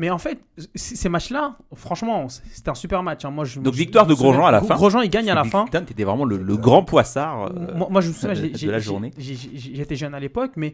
Mais 0.02 0.10
en 0.10 0.18
fait, 0.18 0.39
ces 0.74 1.10
matchs-là, 1.10 1.58
franchement, 1.76 2.26
c'était 2.28 2.70
un 2.72 2.74
super 2.74 3.04
match. 3.04 3.24
hein. 3.24 3.30
Moi, 3.30 3.45
je, 3.45 3.60
Donc 3.60 3.74
je- 3.74 3.78
victoire 3.78 4.06
je 4.06 4.10
de 4.10 4.16
Grosjean 4.16 4.47
à 4.47 4.52
la 4.52 4.62
fin. 4.62 4.74
Grosjean, 4.74 5.02
il 5.02 5.12
gagne 5.12 5.30
à 5.30 5.36
la 5.36 5.43
fin. 5.43 5.66
Clinton 5.68 5.86
était 5.91 6.04
vraiment 6.04 6.26
le, 6.26 6.38
le 6.38 6.58
grand 6.58 6.84
poissard 6.84 7.52
euh, 7.52 7.76
moi, 7.76 7.88
moi, 7.91 8.02
je 8.02 8.08
me 8.08 8.14
souviens, 8.14 8.34
de, 8.34 8.72
la 8.72 8.80
journée. 8.80 9.12
j'étais 9.20 9.95
jeune 9.95 10.16
à 10.16 10.20
l'époque, 10.20 10.54
mais 10.56 10.74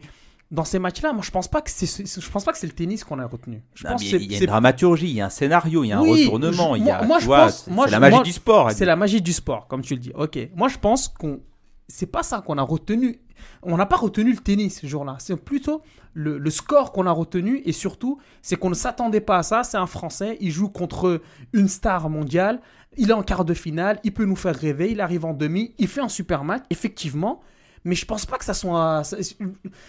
dans 0.50 0.64
ces 0.64 0.78
matchs-là, 0.78 1.12
moi, 1.12 1.20
je 1.22 1.30
pense 1.30 1.46
pas 1.46 1.60
que 1.60 1.70
c'est, 1.70 1.84
c'est- 1.84 2.20
je 2.22 2.30
pense 2.30 2.42
pas 2.46 2.52
que 2.52 2.58
c'est 2.58 2.66
le 2.66 2.72
tennis 2.72 3.04
qu'on 3.04 3.18
a 3.18 3.26
retenu. 3.26 3.60
Je 3.74 3.84
Non, 3.84 3.92
pense 3.92 4.02
il 4.10 4.32
y 4.32 4.34
a 4.34 4.38
une 4.38 4.46
dramaturgie, 4.46 5.08
il 5.10 5.16
y 5.16 5.20
a 5.20 5.26
un 5.26 5.30
scénario, 5.30 5.84
il 5.84 5.88
y 5.88 5.92
a 5.92 5.98
un 5.98 6.02
Oui, 6.02 6.24
retournement, 6.24 6.74
je- 6.74 6.80
il 6.80 6.86
y 6.86 6.90
a, 6.90 7.02
moi- 7.02 7.18
je 7.18 7.26
vois, 7.26 7.44
pense- 7.44 7.64
c'est 7.66 7.70
moi, 7.70 7.84
c'est 7.84 7.90
je- 7.90 7.92
la 7.96 8.00
magie 8.00 8.14
moi, 8.14 8.24
du 8.24 8.32
sport. 8.32 8.70
C'est 8.72 8.86
la 8.86 8.96
magie 8.96 9.20
du 9.20 9.34
sport, 9.34 9.66
comme 9.68 9.82
tu 9.82 9.92
le 9.92 10.00
dis. 10.00 10.12
Ok. 10.14 10.38
Moi, 10.56 10.68
je 10.68 10.78
pense 10.78 11.08
qu'on. 11.08 11.40
C'est 11.86 12.06
pas 12.06 12.22
ça 12.22 12.40
qu'on 12.40 12.56
a 12.56 12.62
retenu. 12.62 13.20
On 13.62 13.76
n'a 13.76 13.86
pas 13.86 13.96
retenu 13.96 14.32
le 14.32 14.38
tennis 14.38 14.80
ce 14.80 14.86
jour-là. 14.86 15.16
C'est 15.18 15.36
plutôt 15.36 15.82
le, 16.14 16.38
le 16.38 16.50
score 16.50 16.92
qu'on 16.92 17.06
a 17.06 17.12
retenu 17.12 17.62
et 17.64 17.72
surtout, 17.72 18.18
c'est 18.42 18.56
qu'on 18.56 18.70
ne 18.70 18.74
s'attendait 18.74 19.20
pas 19.20 19.38
à 19.38 19.42
ça. 19.42 19.62
C'est 19.64 19.76
un 19.76 19.86
Français. 19.86 20.36
Il 20.40 20.50
joue 20.50 20.68
contre 20.68 21.20
une 21.52 21.68
star 21.68 22.08
mondiale. 22.10 22.60
Il 22.96 23.10
est 23.10 23.14
en 23.14 23.22
quart 23.22 23.44
de 23.44 23.54
finale. 23.54 24.00
Il 24.04 24.12
peut 24.12 24.24
nous 24.24 24.36
faire 24.36 24.54
rêver. 24.56 24.90
Il 24.90 25.00
arrive 25.00 25.24
en 25.24 25.34
demi. 25.34 25.74
Il 25.78 25.88
fait 25.88 26.00
un 26.00 26.08
super 26.08 26.44
match, 26.44 26.62
effectivement. 26.70 27.40
Mais 27.84 27.94
je 27.94 28.04
pense 28.04 28.26
pas 28.26 28.38
que 28.38 28.44
ça 28.44 28.54
soit. 28.54 29.02
C'est 29.04 29.22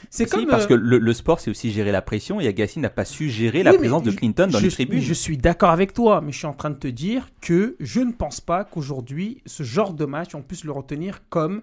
Si, 0.09 0.25
comme. 0.25 0.45
parce 0.45 0.65
euh, 0.65 0.67
que 0.67 0.73
le, 0.75 0.99
le 0.99 1.13
sport, 1.13 1.39
c'est 1.39 1.49
aussi 1.49 1.71
gérer 1.71 1.91
la 1.91 2.01
pression 2.03 2.39
et 2.39 2.47
Agassi 2.47 2.79
n'a 2.79 2.91
pas 2.91 3.03
su 3.03 3.29
gérer 3.29 3.63
la 3.63 3.71
Oui, 3.71 3.79
présence 3.79 4.03
de 4.03 4.11
Clinton 4.11 4.47
dans 4.47 4.59
je, 4.59 4.65
les 4.65 4.71
tribunes. 4.71 5.01
Je 5.01 5.13
suis 5.13 5.37
d'accord 5.37 5.71
avec 5.71 5.93
toi, 5.93 6.21
mais 6.21 6.31
je 6.31 6.37
suis 6.37 6.47
en 6.47 6.53
train 6.53 6.69
de 6.69 6.75
te 6.77 6.87
dire 6.87 7.29
que 7.41 7.75
je 7.79 8.01
ne 8.01 8.11
pense 8.11 8.41
pas 8.41 8.63
qu'aujourd'hui, 8.63 9.41
ce 9.47 9.63
genre 9.63 9.93
de 9.93 10.05
match, 10.05 10.35
on 10.35 10.41
puisse 10.43 10.63
le 10.63 10.71
retenir 10.71 11.21
comme 11.29 11.61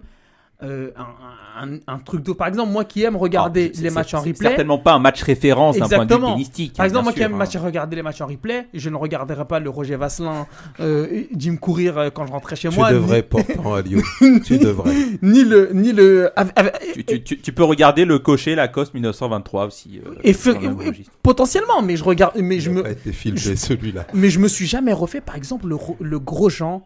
euh, 0.63 0.89
un, 0.97 1.67
un- 1.75 1.79
un 1.87 1.99
truc 1.99 2.23
de. 2.23 2.31
Par 2.31 2.47
exemple, 2.47 2.71
moi 2.71 2.83
qui 2.83 3.03
aime 3.03 3.15
regarder 3.15 3.69
Ah, 3.71 3.75
c'est- 3.77 3.83
les 3.83 3.89
matchs 3.91 4.15
en 4.15 4.23
c'est 4.23 4.29
replay. 4.29 4.47
certainement 4.49 4.79
pas 4.79 4.93
un 4.93 4.99
match 4.99 5.21
référence 5.21 5.77
d'un 5.77 5.87
point 5.87 6.05
de 6.05 6.15
vue 6.15 6.19
tennistique, 6.21 6.73
Par 6.75 6.85
exemple, 6.87 7.03
moi 7.03 7.13
qui 7.13 7.21
aime 7.21 7.35
hein. 7.35 7.37
match- 7.37 7.55
regarder 7.57 7.95
les 7.95 8.01
matchs 8.01 8.21
en 8.21 8.25
replay, 8.27 8.65
je 8.73 8.89
ne 8.89 8.95
regarderai 8.95 9.45
pas 9.45 9.59
le 9.59 9.69
Roger 9.69 9.97
Vasselin, 9.97 10.47
euh, 10.79 11.25
Jim 11.35 11.57
courir 11.57 11.97
euh, 11.99 12.09
quand 12.09 12.25
je 12.25 12.31
rentrais 12.31 12.55
chez 12.55 12.69
Tu 12.69 12.75
moi. 12.75 12.91
devrais 12.91 13.17
ni- 13.17 13.23
pourtant 13.23 13.75
à 13.75 13.81
Lyon. 13.83 14.01
Tu 14.45 14.57
devrais. 14.57 14.91
Ni 15.21 15.43
le. 15.43 15.69
Ni 15.73 15.91
le 15.93 16.31
Tu, 16.93 17.03
tu- 17.05 17.23
tu- 17.23 17.39
tu 17.39 17.51
peux 17.53 17.63
regarder 17.63 18.05
le 18.05 18.17
cocher 18.17 18.55
Lacoste 18.55 18.93
1923 18.95 19.67
aussi. 19.67 20.01
euh, 20.05 20.15
et 20.23 20.31
fe- 20.33 20.57
potentiellement, 21.21 21.81
mais 21.83 21.97
je 21.97 22.03
regarde. 22.03 22.33
Mais 22.41 22.59
je 22.59 22.71
me. 22.71 22.83
celui-là. 23.55 24.07
Mais 24.13 24.29
je 24.31 24.39
me 24.39 24.47
suis 24.47 24.65
jamais 24.65 24.93
refait, 24.93 25.21
par 25.21 25.35
exemple, 25.35 25.67
le, 25.67 25.77
le 25.99 26.19
Grosjean. 26.19 26.83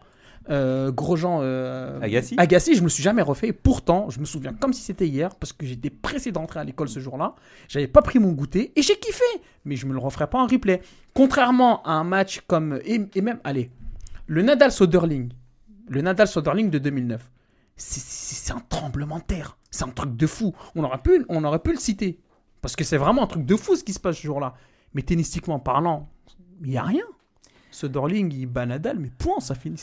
Euh, 0.50 0.90
Grosjean 0.90 1.40
euh, 1.42 2.00
Agassi 2.00 2.34
Agassi, 2.38 2.74
je 2.74 2.82
me 2.82 2.88
suis 2.88 3.02
jamais 3.02 3.22
refait. 3.22 3.52
Pourtant, 3.52 4.10
je 4.10 4.18
me 4.20 4.24
souviens 4.24 4.52
comme 4.52 4.72
si 4.72 4.82
c'était 4.82 5.06
hier, 5.06 5.34
parce 5.36 5.52
que 5.52 5.64
j'étais 5.66 5.90
pressé 5.90 6.32
d'entrer 6.32 6.60
à 6.60 6.64
l'école 6.64 6.88
ce 6.88 6.98
jour-là. 7.00 7.34
J'avais 7.68 7.86
pas 7.86 8.02
pris 8.02 8.18
mon 8.18 8.32
goûter 8.32 8.72
et 8.76 8.82
j'ai 8.82 8.98
kiffé. 8.98 9.24
Mais 9.64 9.76
je 9.76 9.86
me 9.86 9.92
le 9.92 9.98
referai 9.98 10.28
pas 10.28 10.38
en 10.42 10.46
replay. 10.46 10.80
Contrairement 11.14 11.82
à 11.84 11.92
un 11.92 12.04
match 12.04 12.42
comme. 12.46 12.80
Et, 12.84 13.00
et 13.14 13.20
même, 13.20 13.38
allez, 13.44 13.70
le 14.26 14.42
Nadal 14.42 14.72
Soderling. 14.72 15.32
Le 15.88 16.00
Nadal 16.00 16.26
Soderling 16.28 16.70
de 16.70 16.78
2009. 16.78 17.30
C'est- 17.76 18.52
un 18.52 18.60
tremblement 18.68 19.18
de 19.18 19.24
terre. 19.24 19.56
C'est 19.70 19.84
un 19.84 19.88
truc 19.88 20.16
de 20.16 20.26
fou. 20.26 20.52
On 20.74 20.84
aurait 20.84 20.98
pu, 20.98 21.24
on 21.28 21.42
aurait 21.44 21.60
pu 21.60 21.72
le 21.72 21.78
citer. 21.78 22.18
Parce 22.60 22.76
que 22.76 22.84
c'est 22.84 22.96
vraiment 22.98 23.22
un 23.22 23.26
truc 23.26 23.46
de 23.46 23.56
fou 23.56 23.76
ce 23.76 23.84
qui 23.84 23.92
se 23.92 24.00
passe 24.00 24.16
ce 24.16 24.22
jour-là. 24.22 24.54
Mais 24.94 25.02
tennistiquement 25.02 25.58
parlant, 25.58 26.10
il 26.62 26.70
n'y 26.70 26.76
a 26.76 26.82
rien. 26.82 27.04
Ce 27.70 27.86
Dorling, 27.86 28.30
il 28.34 28.46
bat 28.46 28.66
Nadal, 28.66 28.98
mais 28.98 29.10
point, 29.16 29.40
ça 29.40 29.54
finit. 29.54 29.78